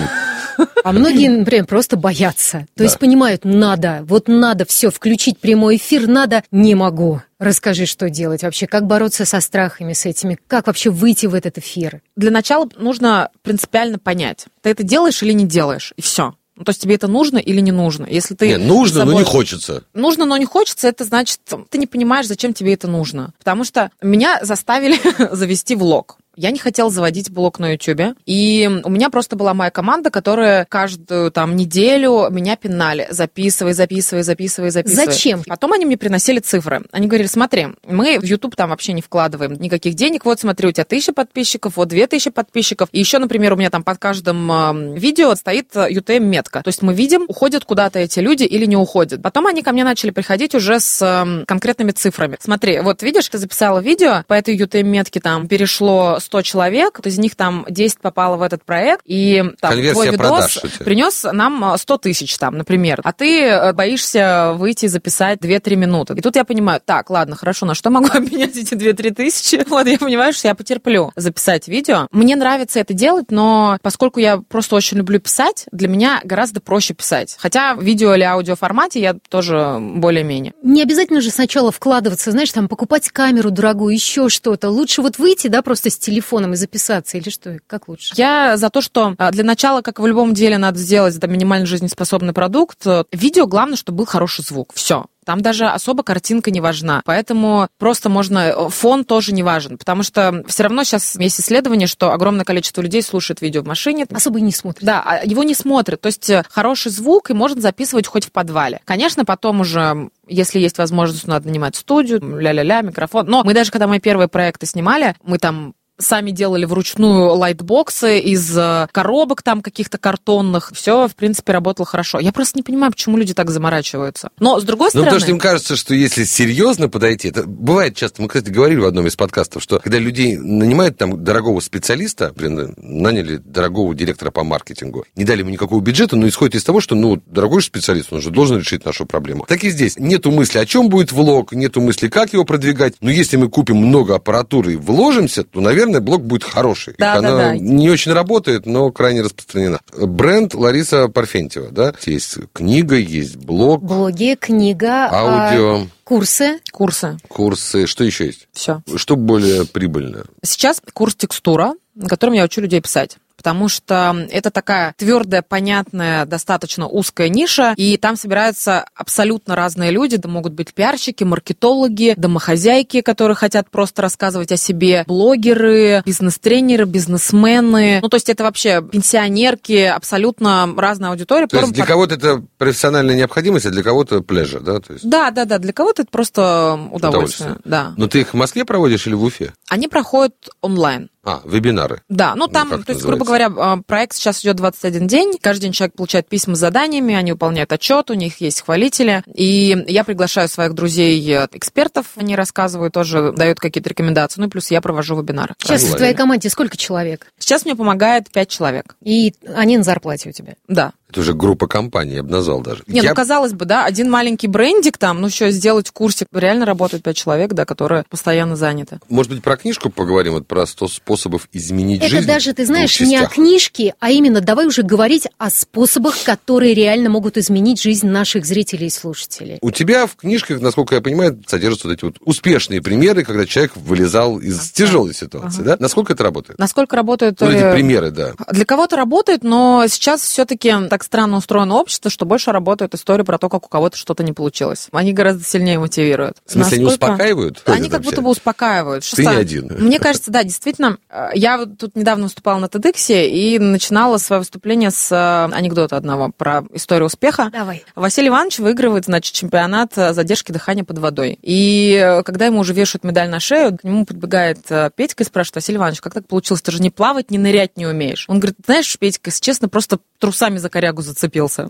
А 0.83 0.91
многие, 0.91 1.29
например, 1.29 1.65
просто 1.65 1.95
боятся. 1.95 2.61
То 2.73 2.79
Да. 2.79 2.83
есть 2.85 2.97
понимают, 2.97 3.45
надо, 3.45 4.03
вот 4.07 4.27
надо 4.27 4.65
все 4.65 4.89
включить 4.89 5.37
прямой 5.39 5.77
эфир, 5.77 6.07
надо, 6.07 6.43
не 6.51 6.73
могу. 6.73 7.21
Расскажи, 7.39 7.85
что 7.85 8.09
делать 8.09 8.41
вообще, 8.43 8.65
как 8.67 8.85
бороться 8.87 9.25
со 9.25 9.41
страхами, 9.41 9.93
с 9.93 10.05
этими, 10.05 10.37
как 10.47 10.67
вообще 10.67 10.89
выйти 10.89 11.27
в 11.27 11.35
этот 11.35 11.57
эфир. 11.59 12.01
Для 12.15 12.31
начала 12.31 12.67
нужно 12.77 13.29
принципиально 13.43 13.97
понять, 13.99 14.45
ты 14.61 14.69
это 14.71 14.83
делаешь 14.83 15.21
или 15.23 15.33
не 15.33 15.45
делаешь, 15.45 15.93
и 15.97 16.01
все. 16.01 16.33
Ну, 16.55 16.63
то 16.65 16.69
есть 16.71 16.81
тебе 16.81 16.95
это 16.95 17.07
нужно 17.07 17.37
или 17.37 17.59
не 17.61 17.71
нужно. 17.71 18.05
Если 18.09 18.35
ты 18.35 18.47
Не, 18.47 18.57
нужно, 18.57 18.95
с 18.95 19.05
но 19.05 19.11
собой- 19.11 19.15
не 19.23 19.23
хочется. 19.23 19.83
Нужно, 19.93 20.25
но 20.25 20.37
не 20.37 20.45
хочется, 20.45 20.87
это 20.87 21.03
значит, 21.05 21.39
ты 21.69 21.77
не 21.77 21.87
понимаешь, 21.87 22.27
зачем 22.27 22.53
тебе 22.53 22.73
это 22.73 22.87
нужно. 22.87 23.33
Потому 23.39 23.63
что 23.63 23.89
меня 24.01 24.39
заставили 24.43 24.99
завести 25.35 25.75
влог. 25.75 26.17
Я 26.35 26.51
не 26.51 26.59
хотела 26.59 26.89
заводить 26.89 27.29
блог 27.29 27.59
на 27.59 27.73
YouTube. 27.73 28.15
И 28.25 28.69
у 28.83 28.89
меня 28.89 29.09
просто 29.09 29.35
была 29.35 29.53
моя 29.53 29.69
команда, 29.69 30.09
которая 30.09 30.65
каждую 30.65 31.31
там 31.31 31.55
неделю 31.55 32.29
меня 32.29 32.55
пинали. 32.55 33.07
Записывай, 33.09 33.73
записывай, 33.73 34.23
записывай, 34.23 34.69
записывай. 34.69 35.05
Зачем? 35.05 35.43
Потом 35.45 35.73
они 35.73 35.85
мне 35.85 35.97
приносили 35.97 36.39
цифры. 36.39 36.83
Они 36.91 37.07
говорили, 37.07 37.27
смотри, 37.27 37.67
мы 37.85 38.19
в 38.19 38.23
YouTube 38.23 38.55
там 38.55 38.69
вообще 38.69 38.93
не 38.93 39.01
вкладываем 39.01 39.53
никаких 39.53 39.95
денег. 39.95 40.23
Вот 40.23 40.39
смотри, 40.39 40.69
у 40.69 40.71
тебя 40.71 40.85
тысяча 40.85 41.11
подписчиков, 41.11 41.75
вот 41.75 41.89
две 41.89 42.07
тысячи 42.07 42.29
подписчиков. 42.29 42.87
И 42.91 42.99
еще, 42.99 43.19
например, 43.19 43.53
у 43.53 43.55
меня 43.57 43.69
там 43.69 43.83
под 43.83 43.97
каждым 43.97 44.93
видео 44.95 45.35
стоит 45.35 45.75
UTM-метка. 45.75 46.63
То 46.63 46.69
есть 46.69 46.81
мы 46.81 46.93
видим, 46.93 47.25
уходят 47.27 47.65
куда-то 47.65 47.99
эти 47.99 48.19
люди 48.19 48.43
или 48.43 48.65
не 48.65 48.77
уходят. 48.77 49.21
Потом 49.21 49.47
они 49.47 49.61
ко 49.63 49.73
мне 49.73 49.83
начали 49.83 50.11
приходить 50.11 50.55
уже 50.55 50.79
с 50.79 51.43
конкретными 51.45 51.91
цифрами. 51.91 52.37
Смотри, 52.39 52.79
вот 52.79 53.03
видишь, 53.03 53.27
ты 53.27 53.37
записала 53.37 53.79
видео, 53.79 54.23
по 54.27 54.33
этой 54.33 54.57
UTM-метке 54.57 55.19
там 55.19 55.49
перешло 55.49 56.19
100 56.21 56.41
человек, 56.43 56.99
из 57.05 57.17
них 57.17 57.35
там 57.35 57.65
10 57.69 57.99
попало 57.99 58.37
в 58.37 58.41
этот 58.41 58.63
проект, 58.63 59.01
и 59.05 59.43
там 59.59 59.71
Конверсия 59.71 59.93
твой 59.93 60.11
видос 60.11 60.59
принес 60.79 61.23
нам 61.31 61.73
э, 61.73 61.77
100 61.77 61.97
тысяч 61.97 62.37
там, 62.37 62.57
например, 62.57 63.01
а 63.03 63.13
ты 63.13 63.43
э, 63.43 63.73
боишься 63.73 64.53
выйти 64.55 64.85
и 64.85 64.87
записать 64.87 65.39
2-3 65.39 65.75
минуты. 65.75 66.13
И 66.13 66.21
тут 66.21 66.35
я 66.35 66.45
понимаю, 66.45 66.81
так, 66.83 67.09
ладно, 67.09 67.35
хорошо, 67.35 67.65
на 67.65 67.75
что 67.75 67.89
могу 67.89 68.07
обменять 68.13 68.55
эти 68.55 68.73
2-3 68.73 69.13
тысячи? 69.13 69.63
Вот 69.67 69.87
я 69.87 69.97
понимаю, 69.97 70.33
что 70.33 70.47
я 70.47 70.55
потерплю 70.55 71.11
записать 71.15 71.67
видео. 71.67 72.07
Мне 72.11 72.35
нравится 72.35 72.79
это 72.79 72.93
делать, 72.93 73.31
но 73.31 73.77
поскольку 73.81 74.19
я 74.19 74.37
просто 74.37 74.75
очень 74.75 74.97
люблю 74.97 75.19
писать, 75.19 75.65
для 75.71 75.87
меня 75.87 76.21
гораздо 76.23 76.61
проще 76.61 76.93
писать. 76.93 77.35
Хотя 77.39 77.75
в 77.75 77.81
видео 77.81 78.13
или 78.15 78.23
аудио 78.23 78.55
формате 78.55 78.99
я 79.01 79.15
тоже 79.29 79.77
более-менее. 79.79 80.53
Не 80.63 80.81
обязательно 80.81 81.21
же 81.21 81.29
сначала 81.29 81.71
вкладываться, 81.71 82.31
знаешь, 82.31 82.51
там 82.51 82.67
покупать 82.67 83.09
камеру 83.09 83.51
дорогую, 83.51 83.93
еще 83.93 84.29
что-то. 84.29 84.69
Лучше 84.69 85.01
вот 85.01 85.17
выйти, 85.17 85.47
да, 85.47 85.61
просто 85.61 85.89
с 85.89 85.97
телефоном 86.11 86.53
и 86.53 86.55
записаться, 86.57 87.17
или 87.17 87.29
что? 87.29 87.57
Как 87.67 87.87
лучше? 87.87 88.13
Я 88.17 88.57
за 88.57 88.69
то, 88.69 88.81
что 88.81 89.15
а, 89.17 89.31
для 89.31 89.43
начала, 89.43 89.81
как 89.81 89.99
в 89.99 90.05
любом 90.05 90.33
деле, 90.33 90.57
надо 90.57 90.77
сделать 90.77 91.15
это 91.15 91.27
минимально 91.27 91.65
жизнеспособный 91.65 92.33
продукт. 92.33 92.85
Видео 93.11 93.47
главное, 93.47 93.77
чтобы 93.77 93.99
был 93.99 94.05
хороший 94.05 94.43
звук. 94.43 94.73
Все. 94.73 95.05
Там 95.25 95.41
даже 95.41 95.67
особо 95.67 96.03
картинка 96.03 96.49
не 96.49 96.61
важна. 96.61 97.01
Поэтому 97.05 97.67
просто 97.77 98.09
можно... 98.09 98.39
Э, 98.39 98.69
фон 98.69 99.05
тоже 99.05 99.33
не 99.33 99.43
важен. 99.43 99.77
Потому 99.77 100.03
что 100.03 100.43
все 100.47 100.63
равно 100.63 100.83
сейчас 100.83 101.15
есть 101.15 101.39
исследование, 101.39 101.87
что 101.87 102.11
огромное 102.11 102.43
количество 102.43 102.81
людей 102.81 103.03
слушает 103.03 103.41
видео 103.41 103.61
в 103.61 103.67
машине. 103.67 104.07
Особо 104.11 104.39
и 104.39 104.41
не 104.41 104.51
смотрят. 104.51 104.83
Да, 104.83 105.03
а 105.05 105.23
его 105.23 105.43
не 105.43 105.53
смотрят. 105.53 106.01
То 106.01 106.07
есть 106.07 106.29
э, 106.29 106.43
хороший 106.49 106.91
звук 106.91 107.29
и 107.29 107.33
можно 107.33 107.61
записывать 107.61 108.07
хоть 108.07 108.25
в 108.25 108.31
подвале. 108.31 108.81
Конечно, 108.85 109.23
потом 109.23 109.61
уже 109.61 110.09
если 110.27 110.59
есть 110.59 110.77
возможность, 110.77 111.27
надо 111.27 111.47
нанимать 111.47 111.75
студию, 111.75 112.21
ля-ля-ля, 112.39 112.81
микрофон. 112.81 113.27
Но 113.27 113.43
мы 113.43 113.53
даже, 113.53 113.69
когда 113.69 113.87
мы 113.87 113.99
первые 113.99 114.27
проекты 114.27 114.65
снимали, 114.65 115.15
мы 115.23 115.37
там 115.37 115.73
сами 116.01 116.31
делали 116.31 116.65
вручную 116.65 117.33
лайтбоксы 117.33 118.19
из 118.19 118.57
э, 118.57 118.87
коробок 118.91 119.41
там 119.41 119.61
каких-то 119.61 119.97
картонных. 119.97 120.71
Все, 120.73 121.07
в 121.07 121.15
принципе, 121.15 121.53
работало 121.53 121.85
хорошо. 121.85 122.19
Я 122.19 122.31
просто 122.31 122.57
не 122.57 122.63
понимаю, 122.63 122.91
почему 122.91 123.17
люди 123.17 123.33
так 123.33 123.49
заморачиваются. 123.49 124.29
Но, 124.39 124.59
с 124.59 124.63
другой 124.63 124.89
стороны... 124.89 125.05
Ну, 125.05 125.09
потому 125.11 125.21
что 125.21 125.31
им 125.31 125.39
кажется, 125.39 125.75
что 125.75 125.93
если 125.93 126.23
серьезно 126.23 126.89
подойти, 126.89 127.29
это 127.29 127.43
бывает 127.43 127.95
часто, 127.95 128.21
мы, 128.21 128.27
кстати, 128.27 128.49
говорили 128.49 128.79
в 128.79 128.85
одном 128.85 129.07
из 129.07 129.15
подкастов, 129.15 129.63
что 129.63 129.79
когда 129.79 129.99
людей 129.99 130.37
нанимают 130.37 130.97
там 130.97 131.23
дорогого 131.23 131.59
специалиста, 131.59 132.31
блин, 132.35 132.73
наняли 132.77 133.37
дорогого 133.37 133.93
директора 133.93 134.31
по 134.31 134.43
маркетингу, 134.43 135.05
не 135.15 135.23
дали 135.23 135.39
ему 135.39 135.49
никакого 135.49 135.81
бюджета, 135.81 136.15
но 136.15 136.27
исходит 136.27 136.55
из 136.55 136.63
того, 136.63 136.81
что, 136.81 136.95
ну, 136.95 137.21
дорогой 137.25 137.61
специалист, 137.61 138.11
он 138.13 138.21
же 138.21 138.31
должен 138.31 138.59
решить 138.59 138.85
нашу 138.85 139.05
проблему. 139.05 139.45
Так 139.47 139.63
и 139.63 139.69
здесь. 139.69 139.97
Нету 139.97 140.31
мысли, 140.31 140.57
о 140.57 140.65
чем 140.65 140.89
будет 140.89 141.11
влог, 141.11 141.51
нету 141.53 141.81
мысли, 141.81 142.07
как 142.07 142.33
его 142.33 142.45
продвигать. 142.45 142.95
Но 143.01 143.11
если 143.11 143.37
мы 143.37 143.49
купим 143.49 143.77
много 143.77 144.15
аппаратуры 144.15 144.73
и 144.73 144.75
вложимся, 144.77 145.43
то, 145.43 145.59
наверное, 145.59 145.90
наверное, 145.91 146.05
блог 146.05 146.23
будет 146.23 146.43
хороший. 146.43 146.95
Да, 146.97 147.13
Она 147.15 147.31
да, 147.31 147.37
да. 147.37 147.57
не 147.57 147.89
очень 147.89 148.13
работает, 148.13 148.65
но 148.65 148.91
крайне 148.91 149.21
распространена. 149.21 149.79
Бренд 149.95 150.53
Лариса 150.53 151.07
Парфентьева, 151.07 151.69
да? 151.71 151.93
Есть 152.05 152.37
книга, 152.53 152.95
есть 152.95 153.37
блог. 153.37 153.83
Блоги, 153.83 154.35
книга. 154.39 155.09
Аудио. 155.11 155.83
А, 155.83 155.87
курсы. 156.03 156.59
Курсы. 156.71 157.17
Курсы. 157.27 157.87
Что 157.87 158.03
еще 158.03 158.25
есть? 158.27 158.47
Все. 158.53 158.81
Что 158.95 159.15
более 159.15 159.65
прибыльно? 159.65 160.25
Сейчас 160.43 160.81
курс 160.93 161.15
текстура, 161.15 161.73
на 161.95 162.07
котором 162.07 162.33
я 162.33 162.43
учу 162.43 162.61
людей 162.61 162.81
писать 162.81 163.17
потому 163.41 163.69
что 163.69 164.15
это 164.29 164.51
такая 164.51 164.93
твердая, 164.97 165.41
понятная, 165.41 166.27
достаточно 166.27 166.87
узкая 166.87 167.27
ниша, 167.27 167.73
и 167.75 167.97
там 167.97 168.15
собираются 168.15 168.85
абсолютно 168.93 169.55
разные 169.55 169.89
люди. 169.89 170.17
Это 170.17 170.27
могут 170.27 170.53
быть 170.53 170.75
пиарщики, 170.75 171.23
маркетологи, 171.23 172.13
домохозяйки, 172.17 173.01
которые 173.01 173.33
хотят 173.33 173.67
просто 173.71 174.03
рассказывать 174.03 174.51
о 174.51 174.57
себе, 174.57 175.05
блогеры, 175.07 176.03
бизнес-тренеры, 176.05 176.85
бизнесмены. 176.85 177.97
Ну, 178.03 178.09
то 178.09 178.17
есть 178.17 178.29
это 178.29 178.43
вообще 178.43 178.83
пенсионерки, 178.83 179.85
абсолютно 179.85 180.71
разная 180.77 181.09
аудитория. 181.09 181.47
То 181.47 181.61
есть 181.61 181.73
для 181.73 181.87
кого-то 181.87 182.13
это 182.13 182.43
профессиональная 182.59 183.15
необходимость, 183.15 183.65
а 183.65 183.71
для 183.71 183.81
кого-то 183.81 184.21
плежа, 184.21 184.59
да? 184.59 184.81
То 184.81 184.93
есть... 184.93 185.09
Да, 185.09 185.31
да, 185.31 185.45
да, 185.45 185.57
для 185.57 185.73
кого-то 185.73 186.03
это 186.03 186.11
просто 186.11 186.73
удовольствие. 186.91 186.99
удовольствие. 186.99 187.57
Да. 187.65 187.93
Но 187.97 188.07
ты 188.07 188.21
их 188.21 188.35
в 188.35 188.37
Москве 188.37 188.65
проводишь 188.65 189.07
или 189.07 189.15
в 189.15 189.23
Уфе? 189.23 189.53
Они 189.67 189.87
проходят 189.87 190.35
онлайн. 190.61 191.09
А, 191.23 191.41
вебинары. 191.45 192.01
Да, 192.09 192.33
ну 192.35 192.47
там, 192.47 192.69
ну, 192.69 192.83
то 192.83 192.93
есть, 192.93 193.05
грубо 193.05 193.25
говоря, 193.25 193.51
а, 193.55 193.77
проект 193.85 194.13
сейчас 194.13 194.41
идет 194.41 194.55
21 194.55 195.05
день. 195.07 195.37
Каждый 195.39 195.63
день 195.63 195.71
человек 195.71 195.95
получает 195.95 196.27
письма 196.27 196.55
с 196.55 196.59
заданиями, 196.59 197.13
они 197.13 197.31
выполняют 197.33 197.71
отчет, 197.71 198.09
у 198.09 198.15
них 198.15 198.41
есть 198.41 198.61
хвалители. 198.61 199.23
И 199.31 199.85
я 199.87 200.03
приглашаю 200.03 200.47
своих 200.47 200.73
друзей, 200.73 201.21
э, 201.31 201.47
экспертов, 201.51 202.07
они 202.15 202.35
рассказывают 202.35 202.93
тоже, 202.93 203.33
дают 203.33 203.59
какие-то 203.59 203.89
рекомендации. 203.89 204.41
Ну 204.41 204.47
и 204.47 204.49
плюс 204.49 204.71
я 204.71 204.81
провожу 204.81 205.15
вебинары. 205.15 205.53
Сейчас 205.59 205.83
в 205.83 205.95
твоей 205.95 206.15
команде 206.15 206.49
сколько 206.49 206.75
человек? 206.75 207.31
Сейчас 207.37 207.65
мне 207.65 207.75
помогает 207.75 208.31
5 208.31 208.49
человек. 208.49 208.95
И 209.03 209.35
они 209.55 209.77
на 209.77 209.83
зарплате 209.83 210.29
у 210.29 210.31
тебя? 210.31 210.55
Да. 210.67 210.93
Это 211.11 211.19
уже 211.19 211.33
группа 211.33 211.67
компаний, 211.67 212.15
я 212.15 212.23
бы 212.23 212.31
назвал 212.31 212.61
даже. 212.61 212.83
Не, 212.87 213.01
я... 213.01 213.09
ну 213.09 213.15
казалось 213.15 213.51
бы, 213.51 213.65
да, 213.65 213.83
один 213.83 214.09
маленький 214.09 214.47
брендик 214.47 214.97
там, 214.97 215.19
ну 215.19 215.29
что, 215.29 215.51
сделать 215.51 215.89
курсик, 215.89 216.29
реально 216.31 216.65
работают 216.65 217.03
пять 217.03 217.17
человек, 217.17 217.51
да, 217.51 217.65
которые 217.65 218.05
постоянно 218.09 218.55
заняты. 218.55 218.99
Может 219.09 219.33
быть, 219.33 219.43
про 219.43 219.57
книжку 219.57 219.89
поговорим, 219.89 220.33
вот 220.33 220.47
про 220.47 220.65
100 220.65 220.87
способов 220.87 221.49
изменить 221.51 221.99
Это 221.99 222.07
жизнь? 222.11 222.23
Это 222.23 222.27
даже, 222.33 222.53
ты 222.53 222.65
знаешь, 222.65 222.97
не 223.01 223.17
о 223.17 223.27
книжке, 223.27 223.93
а 223.99 224.09
именно 224.09 224.39
давай 224.39 224.67
уже 224.67 224.83
говорить 224.83 225.27
о 225.37 225.49
способах, 225.49 226.15
которые 226.23 226.73
реально 226.73 227.09
могут 227.09 227.37
изменить 227.37 227.81
жизнь 227.81 228.07
наших 228.07 228.45
зрителей 228.45 228.87
и 228.87 228.89
слушателей. 228.89 229.57
У 229.61 229.71
тебя 229.71 230.07
в 230.07 230.15
книжках, 230.15 230.61
насколько 230.61 230.95
я 230.95 231.01
понимаю, 231.01 231.43
содержатся 231.45 231.89
вот 231.89 231.93
эти 231.93 232.05
вот 232.05 232.15
успешные 232.21 232.81
примеры, 232.81 233.25
когда 233.25 233.45
человек 233.45 233.75
вылезал 233.75 234.39
из 234.39 234.57
ага. 234.57 234.67
тяжелой 234.73 235.13
ситуации, 235.13 235.59
ага. 235.59 235.71
да? 235.71 235.77
Насколько 235.77 236.13
это 236.13 236.23
работает? 236.23 236.57
Насколько 236.57 236.95
работает... 236.95 237.41
Ну, 237.41 237.49
эти 237.49 237.73
примеры, 237.73 238.11
да. 238.11 238.31
Для 238.49 238.63
кого-то 238.63 238.95
работает, 238.95 239.43
но 239.43 239.83
сейчас 239.89 240.21
все-таки 240.21 240.73
так 240.89 241.00
странно 241.03 241.37
устроено 241.37 241.75
общество, 241.75 242.09
что 242.09 242.25
больше 242.25 242.51
работают 242.51 242.93
истории 242.93 243.23
про 243.23 243.37
то, 243.37 243.49
как 243.49 243.65
у 243.65 243.69
кого-то 243.69 243.97
что-то 243.97 244.23
не 244.23 244.33
получилось. 244.33 244.87
Они 244.91 245.13
гораздо 245.13 245.43
сильнее 245.43 245.79
мотивируют. 245.79 246.37
В 246.45 246.51
смысле, 246.51 246.81
Насколько... 246.81 247.05
они 247.05 247.13
успокаивают? 247.13 247.63
Они 247.65 247.89
как 247.89 248.01
будто 248.01 248.21
бы 248.21 248.29
успокаивают. 248.29 249.03
Ты 249.03 249.23
не 249.25 249.35
один. 249.35 249.71
Мне 249.79 249.99
кажется, 249.99 250.31
да, 250.31 250.43
действительно. 250.43 250.97
Э, 251.09 251.29
я 251.33 251.65
тут 251.65 251.95
недавно 251.95 252.25
выступала 252.25 252.59
на 252.59 252.65
TEDx 252.65 253.27
и 253.27 253.59
начинала 253.59 254.17
свое 254.17 254.39
выступление 254.39 254.91
с 254.91 255.11
э, 255.11 255.53
анекдота 255.53 255.97
одного 255.97 256.31
про 256.35 256.63
историю 256.73 257.07
успеха. 257.07 257.49
Давай. 257.51 257.83
Василий 257.95 258.29
Иванович 258.29 258.59
выигрывает, 258.59 259.05
значит, 259.05 259.33
чемпионат 259.33 259.97
э, 259.97 260.13
задержки 260.13 260.51
дыхания 260.51 260.83
под 260.83 260.99
водой. 260.99 261.37
И 261.41 262.21
когда 262.25 262.45
ему 262.45 262.59
уже 262.59 262.73
вешают 262.73 263.03
медаль 263.03 263.29
на 263.29 263.39
шею, 263.39 263.77
к 263.77 263.83
нему 263.83 264.05
подбегает 264.05 264.59
Петька 264.95 265.23
и 265.23 265.25
спрашивает, 265.25 265.55
Василий 265.55 265.77
Иванович, 265.77 266.01
как 266.01 266.13
так 266.13 266.27
получилось? 266.27 266.61
Ты 266.61 266.71
же 266.71 266.81
не 266.81 266.89
плавать, 266.89 267.31
не 267.31 267.37
нырять 267.37 267.77
не 267.77 267.85
умеешь. 267.85 268.25
Он 268.27 268.39
говорит, 268.39 268.57
знаешь, 268.65 268.97
Петька, 268.99 269.29
если 269.29 269.41
честно, 269.41 269.69
просто 269.69 269.99
трусами 270.19 270.57
за 270.57 270.69
корягу 270.91 271.01
зацепился. 271.01 271.69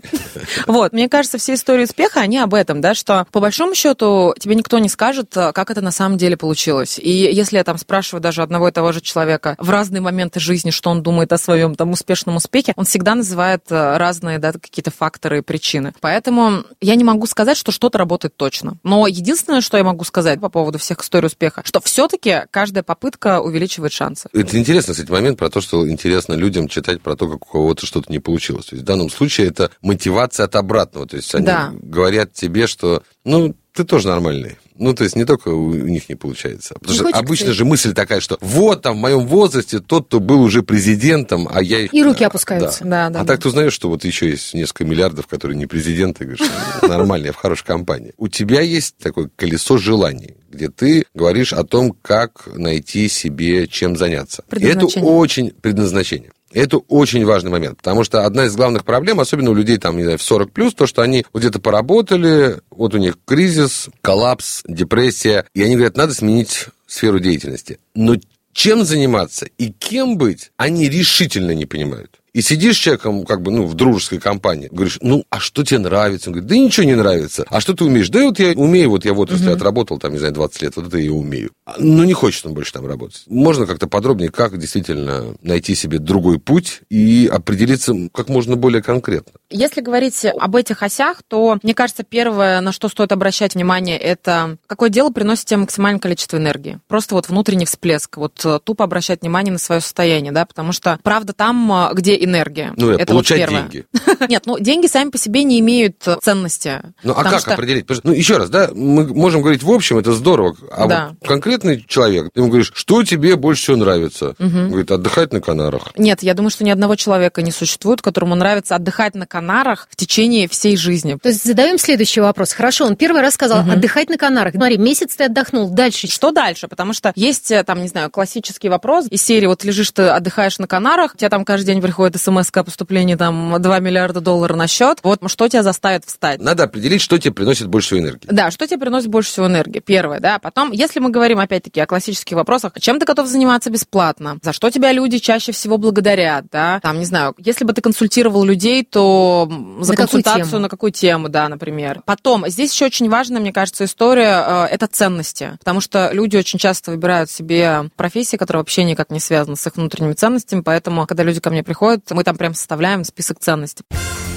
Вот, 0.66 0.92
мне 0.92 1.08
кажется, 1.08 1.38
все 1.38 1.54
истории 1.54 1.84
успеха, 1.84 2.20
они 2.20 2.38
об 2.38 2.54
этом, 2.54 2.80
да, 2.80 2.94
что 2.94 3.26
по 3.32 3.40
большому 3.40 3.74
счету 3.74 4.34
тебе 4.38 4.54
никто 4.54 4.78
не 4.78 4.88
скажет, 4.88 5.32
как 5.34 5.70
это 5.70 5.80
на 5.80 5.90
самом 5.90 6.18
деле 6.18 6.36
получилось. 6.36 6.98
И 6.98 7.10
если 7.10 7.56
я 7.56 7.64
там 7.64 7.78
спрашиваю 7.78 8.20
даже 8.20 8.42
одного 8.42 8.68
и 8.68 8.72
того 8.72 8.92
же 8.92 9.00
человека 9.00 9.56
в 9.58 9.70
разные 9.70 10.00
моменты 10.00 10.40
жизни, 10.40 10.70
что 10.70 10.90
он 10.90 11.02
думает 11.02 11.32
о 11.32 11.38
своем 11.38 11.74
там 11.74 11.90
успешном 11.90 12.36
успехе, 12.36 12.72
он 12.76 12.84
всегда 12.84 13.14
называет 13.14 13.62
э, 13.70 13.96
разные, 13.96 14.38
да, 14.38 14.52
какие-то 14.52 14.90
факторы 14.90 15.38
и 15.38 15.42
причины. 15.42 15.94
Поэтому 16.00 16.64
я 16.80 16.94
не 16.94 17.04
могу 17.04 17.26
сказать, 17.26 17.56
что 17.56 17.72
что-то 17.72 17.98
работает 17.98 18.36
точно. 18.36 18.78
Но 18.82 19.06
единственное, 19.06 19.60
что 19.60 19.76
я 19.76 19.84
могу 19.84 20.04
сказать 20.04 20.40
по 20.40 20.48
поводу 20.48 20.78
всех 20.78 21.00
историй 21.00 21.26
успеха, 21.26 21.62
что 21.64 21.80
все-таки 21.80 22.42
каждая 22.50 22.82
попытка 22.82 23.40
увеличивает 23.40 23.92
шансы. 23.92 24.28
Это 24.32 24.58
интересно, 24.58 24.94
кстати, 24.94 25.10
момент 25.10 25.38
про 25.38 25.50
то, 25.50 25.60
что 25.60 25.88
интересно 25.88 26.34
людям 26.34 26.68
читать 26.68 27.00
про 27.00 27.16
то, 27.16 27.28
как 27.28 27.46
у 27.48 27.52
кого-то 27.52 27.86
что-то 27.86 28.10
не 28.10 28.18
получилось. 28.18 28.66
То 28.66 28.76
есть 28.76 28.82
в 28.82 28.86
данном 28.86 29.10
случае 29.12 29.48
это 29.48 29.70
мотивация 29.80 30.44
от 30.44 30.56
обратного. 30.56 31.06
То 31.06 31.16
есть 31.16 31.34
они 31.34 31.46
да. 31.46 31.72
говорят 31.80 32.32
тебе, 32.32 32.66
что 32.66 33.02
ну, 33.24 33.54
ты 33.72 33.84
тоже 33.84 34.08
нормальный. 34.08 34.56
Ну, 34.74 34.94
то 34.94 35.04
есть 35.04 35.16
не 35.16 35.24
только 35.24 35.48
у 35.48 35.72
них 35.72 36.08
не 36.08 36.14
получается. 36.14 36.74
Потому 36.74 36.92
не 36.92 36.98
что 36.98 37.18
обычно 37.18 37.46
ты... 37.48 37.52
же 37.52 37.64
мысль 37.64 37.92
такая, 37.94 38.20
что 38.20 38.38
вот 38.40 38.82
там 38.82 38.96
в 38.96 39.00
моем 39.00 39.26
возрасте 39.26 39.78
тот, 39.80 40.06
кто 40.06 40.18
был 40.18 40.40
уже 40.40 40.62
президентом, 40.62 41.48
а 41.50 41.62
я... 41.62 41.80
И 41.80 42.02
руки 42.02 42.24
опускаются. 42.24 42.84
Да, 42.84 43.08
да. 43.08 43.10
да 43.10 43.20
а 43.20 43.24
да. 43.24 43.32
так 43.32 43.42
ты 43.42 43.48
узнаешь, 43.48 43.72
что 43.72 43.88
вот 43.88 44.04
еще 44.04 44.30
есть 44.30 44.54
несколько 44.54 44.84
миллиардов, 44.84 45.26
которые 45.26 45.56
не 45.56 45.66
президенты, 45.66 46.24
говоришь, 46.24 46.48
нормально, 46.82 47.26
я 47.26 47.32
в 47.32 47.36
хорошей 47.36 47.64
компании. 47.64 48.12
У 48.16 48.28
тебя 48.28 48.60
есть 48.60 48.96
такое 48.96 49.30
колесо 49.36 49.78
желаний, 49.78 50.34
где 50.50 50.68
ты 50.68 51.04
говоришь 51.14 51.52
о 51.52 51.64
том, 51.64 51.94
как 52.02 52.48
найти 52.54 53.08
себе 53.08 53.68
чем 53.68 53.96
заняться. 53.96 54.42
Это 54.50 54.86
очень 54.86 55.50
предназначение. 55.50 56.32
Это 56.52 56.78
очень 56.78 57.24
важный 57.24 57.50
момент, 57.50 57.78
потому 57.78 58.04
что 58.04 58.24
одна 58.24 58.44
из 58.46 58.54
главных 58.54 58.84
проблем, 58.84 59.20
особенно 59.20 59.50
у 59.50 59.54
людей 59.54 59.78
там, 59.78 59.96
не 59.96 60.04
знаю, 60.04 60.18
в 60.18 60.22
40 60.22 60.52
плюс, 60.52 60.74
то, 60.74 60.86
что 60.86 61.02
они 61.02 61.24
где-то 61.32 61.60
поработали, 61.60 62.60
вот 62.70 62.94
у 62.94 62.98
них 62.98 63.18
кризис, 63.24 63.88
коллапс, 64.02 64.62
депрессия, 64.66 65.46
и 65.54 65.62
они 65.62 65.74
говорят, 65.74 65.96
надо 65.96 66.14
сменить 66.14 66.66
сферу 66.86 67.20
деятельности. 67.20 67.78
Но 67.94 68.16
чем 68.52 68.84
заниматься 68.84 69.46
и 69.58 69.70
кем 69.70 70.18
быть, 70.18 70.52
они 70.56 70.88
решительно 70.88 71.52
не 71.52 71.66
понимают. 71.66 72.21
И 72.34 72.40
сидишь 72.40 72.76
с 72.76 72.78
человеком, 72.78 73.26
как 73.26 73.42
бы, 73.42 73.50
ну, 73.50 73.66
в 73.66 73.74
дружеской 73.74 74.18
компании, 74.18 74.68
говоришь, 74.70 74.98
ну, 75.02 75.24
а 75.28 75.38
что 75.38 75.64
тебе 75.64 75.80
нравится? 75.80 76.30
Он 76.30 76.34
говорит, 76.34 76.48
да 76.48 76.56
ничего 76.56 76.86
не 76.86 76.94
нравится. 76.94 77.44
А 77.50 77.60
что 77.60 77.74
ты 77.74 77.84
умеешь? 77.84 78.08
Да 78.08 78.24
вот 78.24 78.38
я 78.38 78.52
умею, 78.52 78.88
вот 78.88 79.04
я 79.04 79.12
в 79.12 79.20
отрасли 79.20 79.50
uh-huh. 79.50 79.56
отработал, 79.56 79.98
там, 79.98 80.12
не 80.12 80.18
знаю, 80.18 80.32
20 80.32 80.62
лет, 80.62 80.76
вот 80.76 80.86
это 80.86 80.96
я 80.96 81.12
умею. 81.12 81.50
Ну, 81.78 82.04
не 82.04 82.14
хочет 82.14 82.46
он 82.46 82.54
больше 82.54 82.72
там 82.72 82.86
работать. 82.86 83.24
Можно 83.26 83.66
как-то 83.66 83.86
подробнее, 83.86 84.30
как 84.30 84.58
действительно 84.58 85.34
найти 85.42 85.74
себе 85.74 85.98
другой 85.98 86.38
путь 86.38 86.80
и 86.88 87.28
определиться 87.30 87.94
как 88.14 88.30
можно 88.30 88.56
более 88.56 88.82
конкретно. 88.82 89.32
Если 89.50 89.82
говорить 89.82 90.24
об 90.24 90.56
этих 90.56 90.82
осях, 90.82 91.22
то, 91.28 91.58
мне 91.62 91.74
кажется, 91.74 92.02
первое, 92.02 92.62
на 92.62 92.72
что 92.72 92.88
стоит 92.88 93.12
обращать 93.12 93.54
внимание, 93.54 93.98
это 93.98 94.56
какое 94.66 94.88
дело 94.88 95.10
приносит 95.10 95.44
тебе 95.44 95.58
максимальное 95.58 96.00
количество 96.00 96.38
энергии. 96.38 96.80
Просто 96.88 97.14
вот 97.14 97.28
внутренний 97.28 97.66
всплеск. 97.66 98.16
Вот 98.16 98.40
э, 98.46 98.58
тупо 98.64 98.84
обращать 98.84 99.20
внимание 99.20 99.52
на 99.52 99.58
свое 99.58 99.82
состояние, 99.82 100.32
да, 100.32 100.46
потому 100.46 100.72
что, 100.72 100.98
правда, 101.02 101.34
там, 101.34 101.70
э, 101.70 101.90
где 101.92 102.21
энергия. 102.24 102.72
Ну, 102.76 102.90
это 102.90 103.06
получать 103.06 103.40
вот 103.40 103.46
первое. 103.48 103.62
деньги. 103.68 103.86
Нет, 104.28 104.42
ну 104.46 104.58
деньги 104.58 104.86
сами 104.86 105.10
по 105.10 105.18
себе 105.18 105.44
не 105.44 105.60
имеют 105.60 105.96
ценности. 106.22 106.80
Ну, 107.02 107.12
а 107.16 107.22
как 107.22 107.40
что- 107.40 107.54
определить? 107.54 107.86
Ну, 108.04 108.12
еще 108.12 108.38
раз, 108.38 108.48
да, 108.50 108.70
мы 108.74 109.06
можем 109.06 109.42
говорить 109.42 109.62
в 109.62 109.70
общем, 109.70 109.98
это 109.98 110.12
здорово, 110.12 110.56
а 110.70 110.86
Да. 110.86 111.08
вот 111.20 111.28
конкретный 111.28 111.84
человек, 111.86 112.30
ты 112.32 112.40
ему 112.40 112.48
говоришь, 112.48 112.72
что 112.74 113.02
тебе 113.04 113.36
больше 113.36 113.62
всего 113.64 113.76
нравится? 113.76 114.34
Он 114.38 114.70
Говорит, 114.70 114.90
отдыхать 114.90 115.32
на 115.32 115.40
Канарах. 115.40 115.92
Нет, 115.98 116.22
я 116.22 116.34
думаю, 116.34 116.50
что 116.50 116.64
ни 116.64 116.70
одного 116.70 116.96
человека 116.96 117.42
не 117.42 117.50
существует, 117.52 118.00
которому 118.00 118.34
нравится 118.34 118.74
отдыхать 118.76 119.14
на 119.14 119.26
Канарах 119.26 119.86
в 119.90 119.96
течение 119.96 120.48
всей 120.48 120.76
жизни. 120.76 121.18
То 121.22 121.28
есть 121.28 121.44
задаем 121.44 121.78
следующий 121.78 122.20
вопрос. 122.20 122.52
Хорошо, 122.52 122.86
он 122.86 122.96
первый 122.96 123.20
раз 123.20 123.34
сказал 123.34 123.60
отдыхать 123.68 124.08
на 124.08 124.16
Канарах. 124.16 124.54
Смотри, 124.54 124.78
месяц 124.78 125.14
ты 125.16 125.24
отдохнул, 125.24 125.68
дальше 125.70 126.06
что? 126.06 126.22
Что 126.22 126.30
дальше? 126.30 126.68
Потому 126.68 126.92
что 126.92 127.12
есть, 127.16 127.50
э, 127.50 127.64
там, 127.64 127.82
не 127.82 127.88
знаю, 127.88 128.08
классический 128.08 128.68
вопрос 128.68 129.06
из 129.10 129.22
серии, 129.24 129.46
вот 129.46 129.64
лежишь 129.64 129.90
ты, 129.90 130.02
отдыхаешь 130.04 130.60
на 130.60 130.68
Канарах, 130.68 131.14
у 131.14 131.18
тебя 131.18 131.28
там 131.30 131.44
каждый 131.44 131.66
день 131.66 131.82
приходит 131.82 132.11
смс 132.18 132.50
о 132.52 132.64
поступлении 132.64 133.14
там 133.14 133.60
2 133.60 133.78
миллиарда 133.80 134.20
долларов 134.20 134.56
на 134.56 134.66
счет. 134.66 134.98
Вот 135.02 135.20
что 135.30 135.48
тебя 135.48 135.62
заставит 135.62 136.04
встать? 136.04 136.40
Надо 136.40 136.64
определить, 136.64 137.00
что 137.00 137.18
тебе 137.18 137.32
приносит 137.32 137.68
больше 137.68 137.88
всего 137.88 138.00
энергии. 138.00 138.26
Да, 138.30 138.50
что 138.50 138.66
тебе 138.66 138.78
приносит 138.78 139.08
больше 139.08 139.30
всего 139.30 139.46
энергии? 139.46 139.80
Первое, 139.80 140.20
да. 140.20 140.38
Потом, 140.38 140.72
если 140.72 141.00
мы 141.00 141.10
говорим 141.10 141.38
опять-таки 141.38 141.80
о 141.80 141.86
классических 141.86 142.36
вопросах, 142.36 142.72
чем 142.80 142.98
ты 142.98 143.06
готов 143.06 143.26
заниматься 143.26 143.70
бесплатно? 143.70 144.38
За 144.42 144.52
что 144.52 144.70
тебя 144.70 144.92
люди 144.92 145.18
чаще 145.18 145.52
всего 145.52 145.78
благодарят, 145.78 146.46
да? 146.50 146.80
Там, 146.80 146.98
не 146.98 147.04
знаю, 147.04 147.34
если 147.38 147.64
бы 147.64 147.72
ты 147.72 147.80
консультировал 147.80 148.44
людей, 148.44 148.84
то 148.84 149.46
за 149.80 149.92
На 149.92 149.96
какую 149.96 149.96
консультацию 149.96 150.46
тему? 150.50 150.62
на 150.62 150.68
какую 150.68 150.92
тему, 150.92 151.28
да, 151.28 151.48
например. 151.48 152.02
Потом, 152.04 152.48
здесь 152.48 152.72
еще 152.72 152.86
очень 152.86 153.08
важная, 153.08 153.40
мне 153.40 153.52
кажется, 153.52 153.84
история, 153.84 154.44
э, 154.46 154.66
это 154.70 154.86
ценности. 154.86 155.56
Потому 155.58 155.80
что 155.80 156.10
люди 156.12 156.36
очень 156.36 156.58
часто 156.58 156.90
выбирают 156.90 157.30
себе 157.30 157.90
профессии, 157.96 158.36
которые 158.36 158.60
вообще 158.60 158.84
никак 158.84 159.10
не 159.10 159.20
связаны 159.20 159.56
с 159.56 159.66
их 159.66 159.76
внутренними 159.76 160.12
ценностями, 160.14 160.60
поэтому, 160.60 161.06
когда 161.06 161.22
люди 161.22 161.40
ко 161.40 161.50
мне 161.50 161.62
приходят, 161.62 162.01
мы 162.10 162.24
там 162.24 162.36
прям 162.36 162.54
составляем 162.54 163.04
список 163.04 163.38
ценностей. 163.40 163.84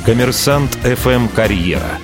Коммерсант 0.06 0.78
FM 0.84 1.30
«Карьера». 1.34 1.99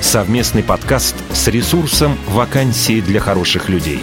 Совместный 0.00 0.62
подкаст 0.62 1.16
с 1.32 1.48
ресурсом 1.48 2.16
«Вакансии 2.28 3.00
для 3.00 3.20
хороших 3.20 3.68
людей». 3.68 4.00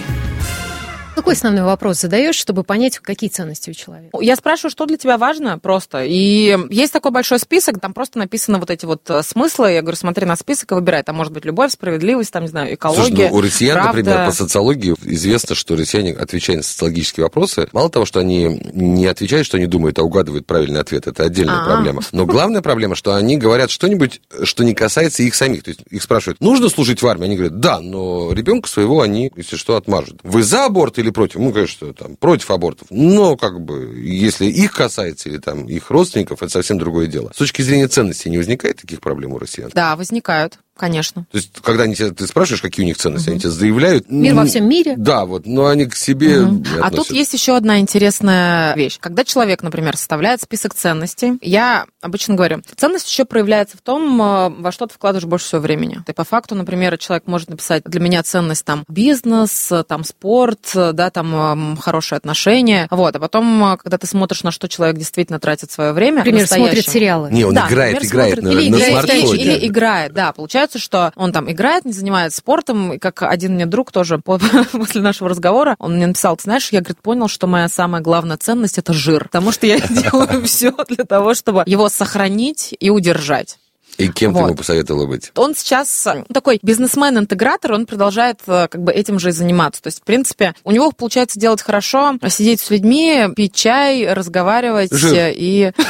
Какой 1.19 1.33
основной 1.33 1.65
вопрос 1.65 1.99
задаешь, 1.99 2.37
чтобы 2.37 2.63
понять, 2.63 2.97
какие 2.99 3.29
ценности 3.29 3.69
у 3.71 3.73
человека? 3.73 4.17
Я 4.21 4.37
спрашиваю, 4.37 4.71
что 4.71 4.85
для 4.85 4.95
тебя 4.95 5.17
важно 5.17 5.59
просто. 5.59 6.05
И 6.05 6.57
есть 6.69 6.93
такой 6.93 7.11
большой 7.11 7.39
список, 7.39 7.81
там 7.81 7.93
просто 7.93 8.19
написаны 8.19 8.57
вот 8.57 8.69
эти 8.69 8.85
вот 8.85 9.01
э, 9.09 9.21
смыслы. 9.21 9.73
Я 9.73 9.81
говорю, 9.81 9.97
смотри 9.97 10.25
на 10.25 10.37
список 10.37 10.71
и 10.71 10.75
выбирай. 10.75 11.03
Там 11.03 11.17
может 11.17 11.33
быть 11.33 11.43
любовь, 11.43 11.73
справедливость, 11.73 12.31
там, 12.31 12.43
не 12.43 12.47
знаю, 12.47 12.73
экология, 12.73 13.03
Слушай, 13.03 13.29
ну, 13.31 13.35
у 13.35 13.41
россиян, 13.41 13.73
правда. 13.73 13.97
например, 13.97 14.25
по 14.27 14.31
социологии 14.31 14.95
известно, 15.03 15.55
что 15.55 15.75
россияне, 15.75 16.13
отвечая 16.13 16.55
на 16.55 16.63
социологические 16.63 17.25
вопросы, 17.25 17.67
мало 17.73 17.89
того, 17.89 18.05
что 18.05 18.21
они 18.21 18.61
не 18.73 19.05
отвечают, 19.05 19.45
что 19.45 19.57
они 19.57 19.65
думают, 19.65 19.99
а 19.99 20.03
угадывают 20.03 20.45
правильный 20.45 20.79
ответ, 20.79 21.05
это 21.05 21.25
отдельная 21.25 21.63
А. 21.63 21.65
проблема. 21.65 22.01
Но 22.13 22.25
главная 22.27 22.61
проблема, 22.61 22.95
что 22.95 23.13
они 23.13 23.35
говорят 23.35 23.71
что-нибудь, 23.71 24.21
что 24.43 24.63
не 24.63 24.73
касается 24.73 25.23
их 25.23 25.35
самих. 25.35 25.63
То 25.63 25.71
есть 25.71 25.81
их 25.89 26.01
спрашивают, 26.01 26.39
нужно 26.39 26.69
служить 26.69 27.01
в 27.01 27.07
армии? 27.07 27.25
Они 27.25 27.35
говорят, 27.35 27.59
да, 27.59 27.81
но 27.81 28.31
ребенка 28.31 28.69
своего 28.69 29.01
они, 29.01 29.33
если 29.35 29.57
что, 29.57 29.75
отмажут. 29.75 30.21
Вы 30.23 30.43
за 30.43 30.63
аборт 30.63 30.97
или 30.97 31.08
против? 31.11 31.39
Ну, 31.39 31.51
конечно, 31.51 31.93
там, 31.93 32.15
против 32.15 32.51
абортов. 32.51 32.87
Но, 32.89 33.37
как 33.37 33.61
бы, 33.61 33.99
если 33.99 34.45
их 34.45 34.73
касается 34.73 35.29
или 35.29 35.37
там 35.37 35.65
их 35.67 35.89
родственников, 35.89 36.41
это 36.41 36.51
совсем 36.51 36.77
другое 36.77 37.07
дело. 37.07 37.31
С 37.33 37.37
точки 37.37 37.61
зрения 37.61 37.87
ценностей 37.87 38.29
не 38.29 38.37
возникает 38.37 38.77
таких 38.77 39.01
проблем 39.01 39.33
у 39.33 39.39
россиян? 39.39 39.71
Да, 39.73 39.95
возникают, 39.95 40.59
конечно. 40.79 41.25
То 41.31 41.37
есть, 41.37 41.51
когда 41.61 41.83
они 41.83 41.95
тебя, 41.95 42.11
ты 42.11 42.25
спрашиваешь, 42.25 42.61
какие 42.61 42.83
у 42.85 42.87
них 42.87 42.97
ценности, 42.97 43.29
они 43.29 43.39
тебе 43.39 43.51
заявляют... 43.51 44.09
Мир 44.09 44.33
ну, 44.33 44.41
во 44.41 44.47
всем 44.47 44.67
мире? 44.67 44.95
Да, 44.97 45.25
вот, 45.25 45.45
но 45.45 45.67
они 45.67 45.85
к 45.85 45.95
себе 45.95 46.39
не 46.39 46.63
А 46.81 46.89
тут 46.89 47.11
есть 47.11 47.33
еще 47.33 47.55
одна 47.55 47.79
интересная 47.79 48.73
вещь. 48.75 48.97
Когда 48.99 49.23
человек, 49.23 49.61
например, 49.61 49.97
составляет 49.97 50.41
список 50.41 50.73
ценностей, 50.73 51.33
я 51.41 51.85
обычно 52.01 52.35
говорю, 52.35 52.61
ценность 52.75 53.09
еще 53.09 53.25
проявляется 53.25 53.77
в 53.77 53.81
том, 53.81 54.21
э, 54.21 54.49
во 54.49 54.71
что 54.71 54.87
ты 54.87 54.93
вкладываешь 54.93 55.27
больше 55.27 55.45
всего 55.45 55.61
времени. 55.61 56.01
Ты 56.05 56.13
по 56.13 56.23
факту, 56.23 56.55
например, 56.55 56.97
человек 56.97 57.27
может 57.27 57.49
написать, 57.49 57.83
для 57.83 57.99
меня 57.99 58.23
ценность 58.23 58.65
там 58.65 58.83
бизнес, 58.87 59.71
там 59.87 60.03
спорт, 60.03 60.71
да, 60.73 61.09
там 61.09 61.35
эм, 61.35 61.77
хорошие 61.77 62.17
отношения. 62.17 62.87
Вот, 62.89 63.15
а 63.15 63.19
потом, 63.19 63.73
э, 63.73 63.77
когда 63.77 63.97
ты 63.97 64.07
смотришь, 64.07 64.43
на 64.43 64.51
что 64.51 64.67
человек 64.67 64.97
действительно 64.97 65.39
тратит 65.39 65.71
свое 65.71 65.91
время, 65.91 66.19
Например, 66.19 66.47
смотрит 66.47 66.87
сериалы. 66.87 67.31
Не, 67.31 67.43
он 67.43 67.53
Да, 67.53 67.67
играет, 67.67 67.95
например, 67.95 68.13
играет 68.13 68.33
смотрит- 68.33 68.43
на, 68.43 68.59
или 68.59 68.69
на 68.69 68.75
играет, 68.75 68.93
смартфоне. 68.93 69.41
Или, 69.41 69.51
или 69.51 69.67
играет, 69.67 70.13
да. 70.13 70.31
Получается, 70.33 70.68
что 70.77 71.11
он 71.15 71.31
там 71.31 71.49
играет, 71.49 71.85
не 71.85 71.93
занимается 71.93 72.37
спортом. 72.39 72.93
И 72.93 72.97
как 72.99 73.23
один 73.23 73.55
мне 73.55 73.65
друг 73.65 73.91
тоже 73.91 74.19
по- 74.19 74.39
после 74.71 75.01
нашего 75.01 75.29
разговора, 75.29 75.75
он 75.79 75.95
мне 75.95 76.05
написал, 76.05 76.35
ты 76.37 76.43
знаешь, 76.43 76.69
я, 76.71 76.81
говорит, 76.81 77.01
понял, 77.01 77.27
что 77.27 77.47
моя 77.47 77.67
самая 77.69 78.01
главная 78.01 78.37
ценность– 78.37 78.77
это 78.77 78.93
жир. 78.93 79.23
Потому 79.23 79.51
что 79.51 79.65
я 79.65 79.79
делаю 79.89 80.43
все 80.45 80.71
для 80.89 81.05
того, 81.05 81.33
чтобы 81.33 81.63
его 81.65 81.89
сохранить 81.89 82.75
и 82.79 82.89
удержать. 82.91 83.57
И 83.97 84.07
кем 84.07 84.31
ты 84.33 84.39
Вот. 84.39 84.45
ему 84.47 84.55
посоветовала 84.55 85.07
быть? 85.07 85.31
Он 85.35 85.53
сейчас 85.55 86.07
э, 86.07 86.23
такой 86.33 86.59
бизнесмен-интегратор, 86.61 87.73
он 87.73 87.85
продолжает 87.85 88.39
э, 88.47 88.67
как 88.69 88.81
бы 88.81 88.93
этим 88.93 89.19
же 89.19 89.29
и 89.29 89.31
заниматься. 89.33 89.81
То 89.81 89.87
есть, 89.87 89.99
в 89.99 90.03
принципе, 90.03 90.53
у 90.63 90.71
него 90.71 90.91
получается 90.91 91.37
делать 91.37 91.61
хорошо, 91.61 92.13
сидеть 92.29 92.61
с 92.61 92.69
людьми, 92.69 93.25
пить 93.35 93.53
чай, 93.55 94.13
разговаривать 94.13 94.93
Жир. 94.93 95.33
и... 95.35 95.73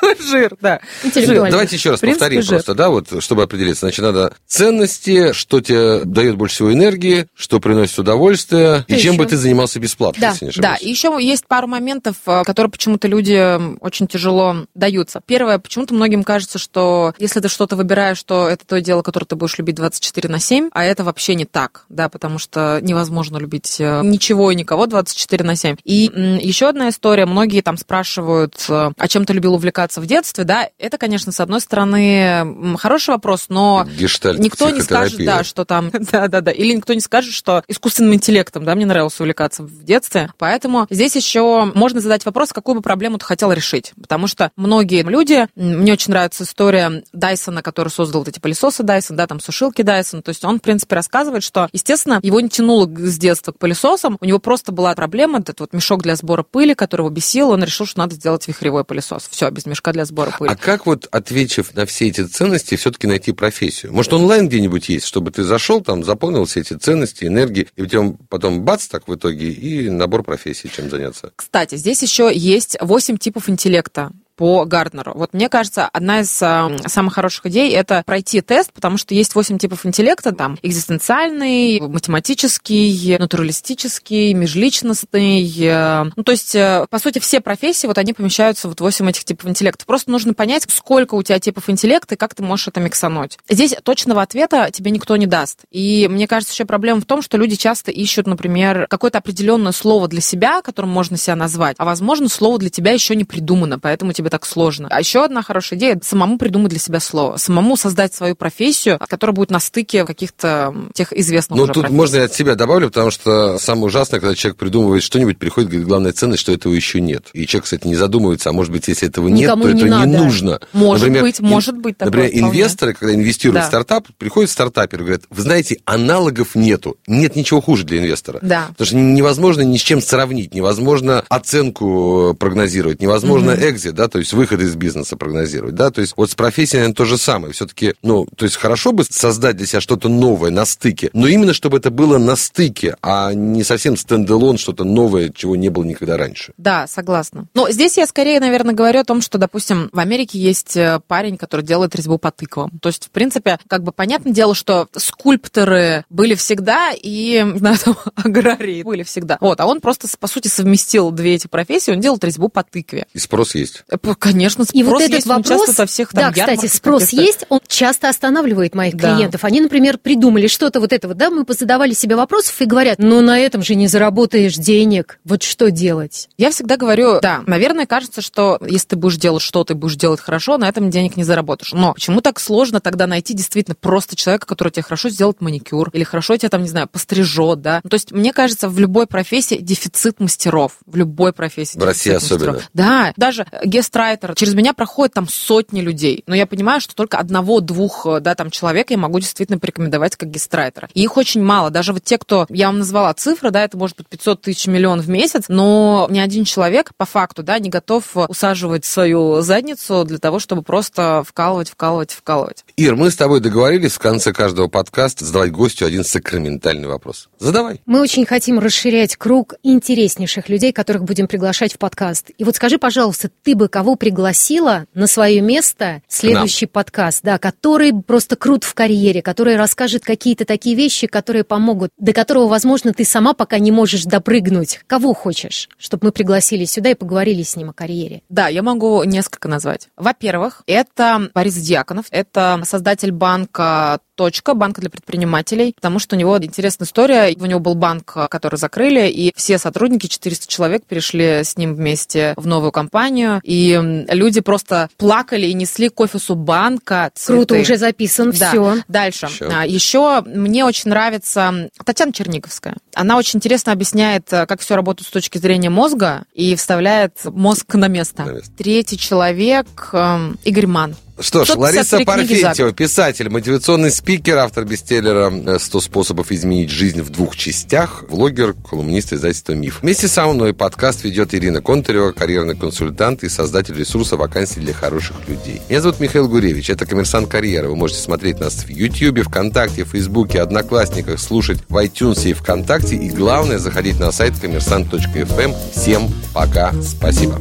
Жир, 0.20 0.56
да. 0.60 0.80
Интеллектуально. 1.02 1.50
Давайте 1.50 1.76
еще 1.76 1.90
раз 1.90 1.98
В 1.98 2.02
принципе, 2.02 2.20
повторим 2.20 2.42
жир. 2.42 2.50
просто, 2.50 2.74
да, 2.74 2.88
вот, 2.90 3.22
чтобы 3.22 3.42
определиться. 3.42 3.80
Значит, 3.86 4.00
надо 4.04 4.34
ценности, 4.46 5.32
что 5.32 5.60
тебе 5.60 6.04
дает 6.04 6.36
больше 6.36 6.54
всего 6.56 6.72
энергии, 6.72 7.26
что 7.34 7.60
приносит 7.60 7.98
удовольствие, 7.98 8.84
и 8.88 8.94
Что 8.94 9.02
чем 9.02 9.16
бы 9.16 9.24
еще? 9.24 9.30
ты 9.30 9.36
занимался 9.36 9.80
бесплатно, 9.80 10.20
Да, 10.20 10.28
если 10.30 10.46
не 10.46 10.52
Да, 10.62 10.76
и 10.76 10.88
еще 10.88 11.16
есть 11.20 11.46
пару 11.46 11.66
моментов, 11.66 12.16
э, 12.26 12.42
которые 12.44 12.70
почему-то 12.70 13.08
люди 13.08 13.58
очень 13.80 14.06
тяжело 14.06 14.66
даются. 14.74 15.20
Первое, 15.26 15.58
почему-то 15.58 15.94
многим 15.94 16.22
кажется, 16.24 16.58
что 16.58 17.14
если 17.18 17.40
ты 17.40 17.48
что-то 17.48 17.76
выбираешь, 17.76 18.22
то 18.22 18.48
это 18.48 18.66
то 18.66 18.80
дело, 18.80 19.02
которое 19.02 19.26
ты 19.26 19.36
будешь 19.36 19.58
любить 19.58 19.74
24 19.76 20.28
на 20.28 20.38
7, 20.38 20.70
а 20.72 20.84
это 20.84 21.04
вообще 21.04 21.34
не 21.34 21.44
так, 21.44 21.84
да, 21.88 22.08
потому 22.08 22.38
что 22.38 22.78
невозможно 22.80 23.36
любить 23.38 23.76
э, 23.80 24.00
ничего 24.04 24.50
и 24.50 24.54
никого 24.54 24.86
24 24.86 25.44
на 25.44 25.56
7. 25.56 25.76
И 25.84 26.10
м, 26.14 26.38
еще 26.38 26.68
одна 26.68 26.88
история, 26.88 27.26
многие 27.26 27.60
там 27.60 27.76
спрашивают, 27.76 28.54
э, 28.68 28.90
а 28.96 29.08
чем 29.08 29.24
ты 29.24 29.32
любил 29.32 29.54
увлекаться 29.54 29.81
в 30.00 30.06
детстве, 30.06 30.44
да, 30.44 30.68
это, 30.78 30.98
конечно, 30.98 31.32
с 31.32 31.40
одной 31.40 31.60
стороны, 31.60 32.76
хороший 32.78 33.10
вопрос, 33.10 33.46
но 33.48 33.86
Гештальт, 33.98 34.38
Никто 34.38 34.70
не 34.70 34.80
скажет, 34.80 35.24
да, 35.24 35.44
что 35.44 35.64
там, 35.64 35.90
да, 35.92 36.28
да, 36.28 36.40
да, 36.40 36.50
или 36.50 36.72
никто 36.74 36.94
не 36.94 37.00
скажет, 37.00 37.32
что 37.32 37.62
искусственным 37.68 38.14
интеллектом, 38.14 38.64
да, 38.64 38.74
мне 38.74 38.86
нравилось 38.86 39.18
увлекаться 39.20 39.62
в 39.62 39.84
детстве. 39.84 40.32
Поэтому 40.38 40.86
здесь 40.90 41.16
еще 41.16 41.70
можно 41.74 42.00
задать 42.00 42.24
вопрос, 42.24 42.52
какую 42.52 42.76
бы 42.76 42.82
проблему 42.82 43.18
ты 43.18 43.24
хотел 43.24 43.52
решить. 43.52 43.92
Потому 44.00 44.26
что 44.26 44.50
многие 44.56 45.02
люди, 45.02 45.46
мне 45.54 45.92
очень 45.92 46.12
нравится 46.12 46.44
история 46.44 47.02
Дайсона, 47.12 47.62
который 47.62 47.88
создал 47.88 48.20
вот 48.22 48.28
эти 48.28 48.38
пылесосы 48.38 48.82
Дайсон, 48.82 49.16
да, 49.16 49.26
там 49.26 49.40
сушилки 49.40 49.82
Дайсон. 49.82 50.22
То 50.22 50.30
есть 50.30 50.44
он, 50.44 50.58
в 50.58 50.62
принципе, 50.62 50.94
рассказывает, 50.94 51.42
что, 51.42 51.68
естественно, 51.72 52.20
его 52.22 52.40
не 52.40 52.48
тянуло 52.48 52.86
с 52.86 53.18
детства 53.18 53.52
к 53.52 53.58
пылесосам, 53.58 54.18
у 54.20 54.24
него 54.24 54.38
просто 54.38 54.72
была 54.72 54.94
проблема, 54.94 55.40
этот 55.40 55.60
вот 55.60 55.72
мешок 55.72 56.02
для 56.02 56.16
сбора 56.16 56.42
пыли, 56.42 56.74
который 56.74 57.02
его 57.02 57.10
бесил, 57.10 57.50
он 57.50 57.62
решил, 57.64 57.86
что 57.86 57.98
надо 58.00 58.14
сделать 58.14 58.46
вихревой 58.48 58.84
пылесос. 58.84 59.28
Все, 59.30 59.50
без 59.50 59.66
мешка 59.72 59.92
для 59.92 60.04
сбора 60.04 60.34
пыли. 60.38 60.50
А 60.50 60.56
как 60.56 60.86
вот, 60.86 61.08
ответив 61.10 61.74
на 61.74 61.84
все 61.86 62.08
эти 62.08 62.24
ценности, 62.24 62.76
все-таки 62.76 63.06
найти 63.06 63.32
профессию? 63.32 63.92
Может, 63.92 64.12
онлайн 64.12 64.48
где-нибудь 64.48 64.88
есть, 64.88 65.06
чтобы 65.06 65.30
ты 65.30 65.42
зашел 65.42 65.80
там, 65.80 66.04
заполнил 66.04 66.44
все 66.44 66.60
эти 66.60 66.74
ценности, 66.74 67.24
энергии, 67.24 67.68
и 67.76 67.86
тебя 67.86 68.14
потом 68.28 68.62
бац 68.62 68.86
так 68.86 69.08
в 69.08 69.14
итоге, 69.14 69.50
и 69.50 69.90
набор 69.90 70.22
профессий, 70.22 70.70
чем 70.70 70.90
заняться? 70.90 71.32
Кстати, 71.36 71.76
здесь 71.76 72.02
еще 72.02 72.30
есть 72.32 72.76
8 72.80 73.16
типов 73.16 73.48
интеллекта 73.48 74.12
по 74.36 74.64
Гарднеру. 74.64 75.12
Вот 75.14 75.34
мне 75.34 75.48
кажется, 75.48 75.88
одна 75.92 76.20
из 76.20 76.42
а, 76.42 76.70
самых 76.86 77.14
хороших 77.14 77.46
идей– 77.46 77.72
это 77.74 78.02
пройти 78.06 78.40
тест, 78.40 78.72
потому 78.72 78.96
что 78.96 79.14
есть 79.14 79.34
8 79.34 79.58
типов 79.58 79.84
интеллекта, 79.86 80.32
там 80.32 80.58
экзистенциальный, 80.62 81.80
математический, 81.80 83.18
натуралистический, 83.18 84.32
межличностный. 84.34 85.52
э, 85.58 86.04
Ну, 86.16 86.22
то 86.22 86.32
есть, 86.32 86.54
э, 86.54 86.86
по 86.90 86.98
сути, 86.98 87.18
все 87.18 87.40
профессии, 87.40 87.86
вот 87.86 87.98
они 87.98 88.12
помещаются 88.12 88.68
вот 88.68 88.78
в 88.78 88.82
8 88.82 89.08
этих 89.10 89.24
типов 89.24 89.48
интеллекта. 89.48 89.84
Просто 89.86 90.10
нужно 90.10 90.34
понять, 90.34 90.64
сколько 90.68 91.14
у 91.14 91.22
тебя 91.22 91.38
типов 91.38 91.68
интеллекта 91.68 92.14
и 92.14 92.18
как 92.18 92.34
ты 92.34 92.42
можешь 92.42 92.68
это 92.68 92.80
миксануть. 92.80 93.38
Здесь 93.48 93.74
точного 93.82 94.22
ответа 94.22 94.70
тебе 94.72 94.90
никто 94.90 95.16
не 95.16 95.26
даст. 95.26 95.60
И 95.70 96.08
мне 96.10 96.26
кажется, 96.26 96.52
еще 96.52 96.64
проблема 96.64 97.00
в 97.00 97.04
том, 97.04 97.22
что 97.22 97.36
люди 97.36 97.56
часто 97.56 97.90
ищут, 97.90 98.26
например, 98.26 98.86
какое-то 98.88 99.18
определенное 99.18 99.72
слово 99.72 100.08
для 100.08 100.20
себя, 100.20 100.62
которым 100.62 100.90
можно 100.90 101.16
себя 101.16 101.36
назвать, 101.36 101.76
а 101.78 101.84
возможно, 101.84 102.28
слово 102.28 102.58
для 102.58 102.70
тебя 102.70 102.92
еще 102.92 103.14
не 103.16 103.24
придумано, 103.24 103.78
поэтому 103.78 104.12
тебе 104.12 104.21
так 104.30 104.46
сложно. 104.46 104.88
А 104.90 105.00
еще 105.00 105.24
одна 105.24 105.42
хорошая 105.42 105.78
идея– 105.78 105.98
самому 106.02 106.38
придумать 106.38 106.70
для 106.70 106.78
себя 106.80 107.00
слово, 107.00 107.36
самому 107.36 107.76
создать 107.76 108.14
свою 108.14 108.34
профессию, 108.36 108.98
которая 109.08 109.34
будет 109.34 109.50
на 109.50 109.60
стыке 109.60 110.04
каких-то 110.04 110.74
тех 110.94 111.12
известных 111.12 111.58
Ну, 111.58 111.66
тут 111.66 111.74
профессий. 111.74 111.94
можно 111.94 112.16
я 112.16 112.24
от 112.24 112.34
себя 112.34 112.54
добавлю, 112.54 112.88
потому 112.88 113.10
что 113.10 113.58
самое 113.58 113.86
ужасное, 113.86 114.20
когда 114.20 114.34
человек 114.34 114.58
придумывает 114.58 115.02
что-нибудь, 115.02 115.38
приходит, 115.38 115.70
говорит, 115.70 115.86
главная 115.88 116.12
ценность, 116.12 116.40
что 116.42 116.52
этого 116.52 116.72
еще 116.74 117.00
нет. 117.00 117.26
И 117.32 117.46
человек, 117.46 117.64
кстати, 117.64 117.86
не 117.86 117.94
задумывается, 117.96 118.50
а 118.50 118.52
может 118.52 118.72
быть, 118.72 118.88
если 118.88 119.08
этого 119.08 119.28
Никому 119.28 119.64
нет, 119.66 119.72
то 119.72 119.76
не 119.76 119.80
это 119.90 120.06
не 120.06 120.12
надо. 120.12 120.24
нужно. 120.24 120.60
Может 120.72 121.00
Например, 121.08 121.22
быть, 121.22 121.40
может 121.40 121.76
быть 121.78 121.96
Например, 122.00 122.28
вполне. 122.28 122.48
инвесторы, 122.48 122.94
когда 122.94 123.14
инвестируют 123.14 123.60
Да. 123.60 123.64
в 123.64 123.66
стартап, 123.66 124.06
приходят 124.18 124.50
стартаперы 124.50 125.02
и 125.02 125.06
говорят, 125.06 125.22
вы 125.30 125.42
знаете, 125.42 125.78
аналогов 125.84 126.54
нету. 126.54 126.96
Нет 127.06 127.36
ничего 127.36 127.60
хуже 127.60 127.84
для 127.84 127.98
инвестора. 127.98 128.38
Да. 128.42 128.66
Потому 128.68 128.86
что 128.86 128.96
невозможно 128.96 129.62
ни 129.62 129.76
с 129.76 129.80
чем 129.80 130.00
сравнить, 130.00 130.54
невозможно 130.54 131.24
оценку 131.28 132.30
э, 132.32 132.34
прогнозировать, 132.34 133.00
невозможно 133.00 133.52
экзит, 133.52 133.94
да, 133.94 134.08
то 134.12 134.18
есть 134.18 134.34
выход 134.34 134.60
из 134.60 134.76
бизнеса 134.76 135.16
прогнозировать, 135.16 135.74
да, 135.74 135.90
то 135.90 136.02
есть 136.02 136.12
вот 136.18 136.30
с 136.30 136.34
профессией, 136.34 136.80
наверное, 136.80 136.96
то 136.96 137.06
же 137.06 137.16
самое. 137.16 137.54
Все-таки, 137.54 137.94
ну, 138.02 138.26
то 138.36 138.44
есть 138.44 138.56
хорошо 138.56 138.92
бы 138.92 139.04
создать 139.04 139.56
для 139.56 139.66
себя 139.66 139.80
что-то 139.80 140.10
новое 140.10 140.50
на 140.50 140.66
стыке, 140.66 141.08
но 141.14 141.26
именно 141.26 141.54
чтобы 141.54 141.78
это 141.78 141.90
было 141.90 142.18
на 142.18 142.36
стыке, 142.36 142.96
а 143.00 143.32
не 143.32 143.64
совсем 143.64 143.96
стендалон, 143.96 144.58
что-то 144.58 144.84
новое, 144.84 145.30
чего 145.30 145.56
не 145.56 145.70
было 145.70 145.84
никогда 145.84 146.18
раньше. 146.18 146.52
Да, 146.58 146.86
согласна. 146.86 147.46
Но 147.54 147.70
здесь 147.70 147.96
я 147.96 148.06
скорее, 148.06 148.38
наверное, 148.38 148.74
говорю 148.74 149.00
о 149.00 149.04
том, 149.04 149.22
что, 149.22 149.38
допустим, 149.38 149.88
в 149.92 149.98
Америке 149.98 150.38
есть 150.38 150.76
э, 150.76 151.00
парень, 151.06 151.38
который 151.38 151.64
делает 151.64 151.96
резьбу 151.96 152.18
по 152.18 152.30
тыквам. 152.30 152.70
То 152.82 152.90
есть, 152.90 153.06
в 153.06 153.10
принципе, 153.10 153.58
как 153.66 153.82
бы 153.82 153.92
понятное 153.92 154.34
дело, 154.34 154.54
что 154.54 154.88
скульпторы 154.94 156.04
были 156.10 156.34
всегда 156.34 156.90
и, 156.92 157.46
знаю, 157.56 157.78
там, 157.82 157.96
аграрии 158.16 158.82
были 158.82 159.04
всегда. 159.04 159.38
Вот, 159.40 159.58
а 159.60 159.66
он 159.66 159.80
просто, 159.80 160.06
по 160.20 160.26
сути, 160.26 160.48
совместил 160.48 161.10
две 161.12 161.36
эти 161.36 161.46
профессии, 161.46 161.92
он 161.92 162.00
делает 162.00 162.22
резьбу 162.24 162.50
по 162.50 162.62
тыкве. 162.62 163.06
И 163.14 163.18
спрос 163.18 163.54
есть. 163.54 163.84
Конечно, 164.18 164.64
спрос 164.64 164.80
И 164.80 164.82
вот 164.82 165.00
этот 165.00 165.14
есть, 165.14 165.26
вопрос, 165.26 165.48
часто 165.48 165.72
со 165.72 165.86
всех 165.86 166.10
там 166.10 166.24
да, 166.24 166.30
кстати, 166.32 166.66
спрос 166.66 167.04
каких-то. 167.04 167.24
есть, 167.24 167.44
он 167.48 167.60
часто 167.66 168.08
останавливает 168.08 168.74
моих 168.74 168.96
Да. 168.96 169.14
клиентов. 169.14 169.44
Они, 169.44 169.60
например, 169.60 169.98
придумали 169.98 170.46
что-то 170.46 170.80
вот 170.80 170.92
это 170.92 171.08
вот, 171.08 171.16
да, 171.16 171.30
мы 171.30 171.44
позадавали 171.44 171.92
себе 171.92 172.16
вопросов 172.16 172.60
и 172.60 172.64
говорят, 172.64 172.98
ну 172.98 173.20
на 173.20 173.38
этом 173.38 173.62
же 173.62 173.74
не 173.74 173.86
заработаешь 173.88 174.54
денег, 174.56 175.18
вот 175.24 175.42
что 175.42 175.70
делать? 175.70 176.28
Я 176.38 176.50
всегда 176.50 176.76
говорю, 176.76 177.20
да, 177.20 177.42
наверное, 177.46 177.86
кажется, 177.86 178.20
что 178.22 178.58
если 178.66 178.88
ты 178.88 178.96
будешь 178.96 179.16
делать 179.16 179.42
что-то 179.42 179.74
и 179.74 179.76
будешь 179.76 179.96
делать 179.96 180.20
хорошо, 180.20 180.58
на 180.58 180.68
этом 180.68 180.90
денег 180.90 181.16
не 181.16 181.24
заработаешь. 181.24 181.72
Но 181.72 181.94
почему 181.94 182.20
так 182.20 182.40
сложно 182.40 182.80
тогда 182.80 183.06
найти 183.06 183.34
действительно 183.34 183.74
просто 183.78 184.16
человека, 184.16 184.46
который 184.46 184.70
тебе 184.70 184.82
хорошо 184.82 185.08
сделает 185.08 185.40
маникюр 185.40 185.90
или 185.92 186.04
хорошо 186.04 186.36
тебя 186.36 186.48
там, 186.48 186.62
не 186.62 186.68
знаю, 186.68 186.88
пострижет, 186.88 187.60
да? 187.60 187.80
Ну, 187.84 187.90
То 187.90 187.94
есть, 187.94 188.12
мне 188.12 188.32
кажется, 188.32 188.68
в 188.68 188.78
любой 188.78 189.06
профессии 189.06 189.56
дефицит 189.56 190.20
мастеров. 190.20 190.72
В 190.86 190.96
любой 190.96 191.32
профессии. 191.32 191.78
В 191.78 191.84
России 191.84 192.10
дефицит 192.10 192.30
мастеров. 192.32 192.56
особенно. 192.56 192.70
Да, 192.74 193.12
даже 193.16 193.46
гестрайтер. 193.92 194.34
Через 194.34 194.54
меня 194.54 194.72
проходит 194.72 195.14
там 195.14 195.28
сотни 195.28 195.80
людей. 195.80 196.24
Но 196.26 196.34
я 196.34 196.46
понимаю, 196.46 196.80
что 196.80 196.94
только 196.94 197.18
одного-двух, 197.18 198.06
э, 198.06 198.20
да, 198.20 198.34
там 198.34 198.50
человек 198.50 198.90
я 198.90 198.96
могу 198.96 199.20
действительно 199.20 199.58
порекомендовать 199.58 200.16
как 200.16 200.30
гестрайтера. 200.30 200.88
И 200.94 201.02
их 201.02 201.16
очень 201.16 201.42
мало. 201.42 201.70
Даже 201.70 201.92
вот 201.92 202.02
те, 202.02 202.16
кто, 202.16 202.46
я 202.48 202.68
вам 202.68 202.78
назвала 202.78 203.12
цифры, 203.12 203.50
да, 203.50 203.62
это 203.64 203.76
может 203.76 203.98
быть 203.98 204.08
500 204.08 204.40
тысяч 204.40 204.66
миллион 204.66 205.00
в 205.00 205.10
месяц, 205.10 205.44
но 205.48 206.08
ни 206.10 206.18
один 206.18 206.44
человек 206.44 206.92
по 206.96 207.04
факту, 207.04 207.42
да, 207.42 207.58
не 207.58 207.68
готов 207.68 208.16
э, 208.16 208.26
усаживать 208.28 208.86
свою 208.86 209.42
задницу 209.42 210.04
для 210.04 210.18
того, 210.18 210.38
чтобы 210.38 210.62
просто 210.62 211.22
вкалывать, 211.26 211.68
вкалывать, 211.68 212.12
вкалывать. 212.12 212.64
Ир, 212.76 212.96
мы 212.96 213.10
с 213.10 213.16
тобой 213.16 213.40
договорились 213.40 213.92
в 213.92 213.98
конце 213.98 214.32
каждого 214.32 214.68
подкаста 214.68 215.26
задавать 215.26 215.50
гостю 215.50 215.84
один 215.84 216.04
сакраментальный 216.04 216.88
вопрос. 216.88 217.28
Задавай. 217.38 217.82
Мы 217.84 218.00
очень 218.00 218.24
хотим 218.24 218.58
расширять 218.58 219.16
круг 219.16 219.54
интереснейших 219.62 220.48
людей, 220.48 220.72
которых 220.72 221.04
будем 221.04 221.28
приглашать 221.28 221.74
в 221.74 221.78
подкаст. 221.78 222.30
И 222.38 222.44
вот 222.44 222.56
скажи, 222.56 222.78
пожалуйста, 222.78 223.30
ты 223.42 223.54
бы 223.54 223.68
кого 223.82 223.96
пригласила 223.96 224.86
на 224.94 225.08
свое 225.08 225.40
место 225.40 226.02
следующий 226.06 226.66
подкаст, 226.66 227.24
да, 227.24 227.38
который 227.38 227.92
просто 227.92 228.36
крут 228.36 228.62
в 228.62 228.74
карьере, 228.74 229.22
который 229.22 229.56
расскажет 229.56 230.04
какие-то 230.04 230.44
такие 230.44 230.76
вещи, 230.76 231.08
которые 231.08 231.42
помогут, 231.42 231.90
до 231.98 232.12
которого, 232.12 232.46
возможно, 232.46 232.92
ты 232.92 233.04
сама 233.04 233.34
пока 233.34 233.58
не 233.58 233.72
можешь 233.72 234.04
допрыгнуть. 234.04 234.78
Кого 234.86 235.14
хочешь, 235.14 235.68
чтобы 235.78 236.06
мы 236.06 236.12
пригласили 236.12 236.64
сюда 236.64 236.90
и 236.90 236.94
поговорили 236.94 237.42
с 237.42 237.56
ним 237.56 237.70
о 237.70 237.72
карьере? 237.72 238.22
Да, 238.28 238.46
я 238.46 238.62
могу 238.62 239.02
несколько 239.02 239.48
назвать. 239.48 239.88
Во-первых, 239.96 240.62
это 240.68 241.30
Борис 241.34 241.56
Дьяконов, 241.56 242.06
это 242.12 242.62
создатель 242.64 243.10
банка 243.10 243.98
точка, 244.14 244.54
банка 244.54 244.80
для 244.80 244.90
предпринимателей, 244.90 245.72
потому 245.74 245.98
что 245.98 246.16
у 246.16 246.18
него 246.18 246.36
интересная 246.36 246.86
история. 246.86 247.34
У 247.36 247.46
него 247.46 247.60
был 247.60 247.74
банк, 247.74 248.12
который 248.30 248.56
закрыли, 248.56 249.08
и 249.08 249.32
все 249.34 249.58
сотрудники, 249.58 250.06
400 250.06 250.46
человек, 250.46 250.84
перешли 250.84 251.42
с 251.42 251.56
ним 251.56 251.74
вместе 251.74 252.34
в 252.36 252.46
новую 252.46 252.72
компанию, 252.72 253.40
и 253.42 253.71
люди 253.80 254.40
просто 254.40 254.88
плакали 254.96 255.46
и 255.46 255.54
несли 255.54 255.88
к 255.88 255.98
офису 256.00 256.34
банка 256.34 257.10
цветы. 257.14 257.32
Круто, 257.46 257.54
уже 257.60 257.76
записан, 257.76 258.30
Да. 258.32 258.48
все. 258.48 258.76
Дальше. 258.88 259.26
Еще. 259.26 259.48
А, 259.52 259.66
Еще 259.66 260.22
мне 260.26 260.64
очень 260.64 260.90
нравится 260.90 261.70
Татьяна 261.84 262.12
Черниковская. 262.12 262.76
Она 262.94 263.16
очень 263.16 263.38
интересно 263.38 263.72
объясняет, 263.72 264.32
э, 264.32 264.46
как 264.46 264.60
все 264.60 264.76
работает 264.76 265.08
с 265.08 265.10
точки 265.10 265.38
зрения 265.38 265.70
мозга 265.70 266.24
и 266.34 266.54
вставляет 266.56 267.18
мозг 267.24 267.74
на 267.74 267.88
место. 267.88 268.24
На 268.24 268.32
место. 268.32 268.50
Третий 268.56 268.98
человек 268.98 269.66
эм, 269.92 270.38
Игорь 270.44 270.66
Ман. 270.66 270.96
Что 271.20 271.44
ж, 271.44 271.48
153 271.48 271.62
Лариса 271.62 272.00
Парфентьева, 272.04 272.72
писатель, 272.72 273.28
мотивационный 273.28 273.90
спикер, 273.90 274.38
автор 274.38 274.64
бестселлера 274.64 275.30
«100 275.30 275.80
способов 275.80 276.32
изменить 276.32 276.70
жизнь 276.70 277.02
в 277.02 277.10
двух 277.10 277.36
частях», 277.36 278.04
влогер, 278.08 278.54
колумнист 278.54 279.12
издательства 279.12 279.52
«Миф». 279.52 279.80
Вместе 279.82 280.08
со 280.08 280.26
мной 280.26 280.54
подкаст 280.54 281.04
ведет 281.04 281.34
Ирина 281.34 281.60
Контарева, 281.60 282.12
карьерный 282.12 282.56
консультант 282.56 283.24
и 283.24 283.28
создатель 283.28 283.76
ресурса 283.76 284.16
вакансий 284.16 284.60
для 284.60 284.72
хороших 284.72 285.16
людей. 285.28 285.60
Меня 285.68 285.82
зовут 285.82 286.00
Михаил 286.00 286.28
Гуревич, 286.28 286.70
это 286.70 286.86
«Коммерсант 286.86 287.28
Карьера». 287.28 287.68
Вы 287.68 287.76
можете 287.76 288.00
смотреть 288.00 288.40
нас 288.40 288.64
в 288.64 288.68
YouTube, 288.70 289.22
ВКонтакте, 289.28 289.84
Фейсбуке, 289.84 290.40
Одноклассниках, 290.40 291.20
слушать 291.20 291.58
в 291.68 291.76
iTunes 291.76 292.28
и 292.28 292.32
ВКонтакте. 292.32 292.96
И 292.96 293.10
главное, 293.10 293.58
заходить 293.58 294.00
на 294.00 294.12
сайт 294.12 294.38
коммерсант.фм. 294.40 295.52
Всем 295.74 296.08
пока, 296.32 296.72
спасибо. 296.82 297.40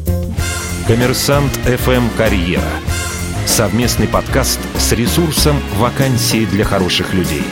Коммерсант 0.87 1.53
ФМ 1.63 2.09
«Карьера». 2.17 2.61
Совместный 3.45 4.07
подкаст 4.07 4.59
с 4.77 4.91
ресурсом 4.93 5.55
«Вакансии 5.77 6.45
для 6.45 6.63
хороших 6.63 7.13
людей». 7.13 7.43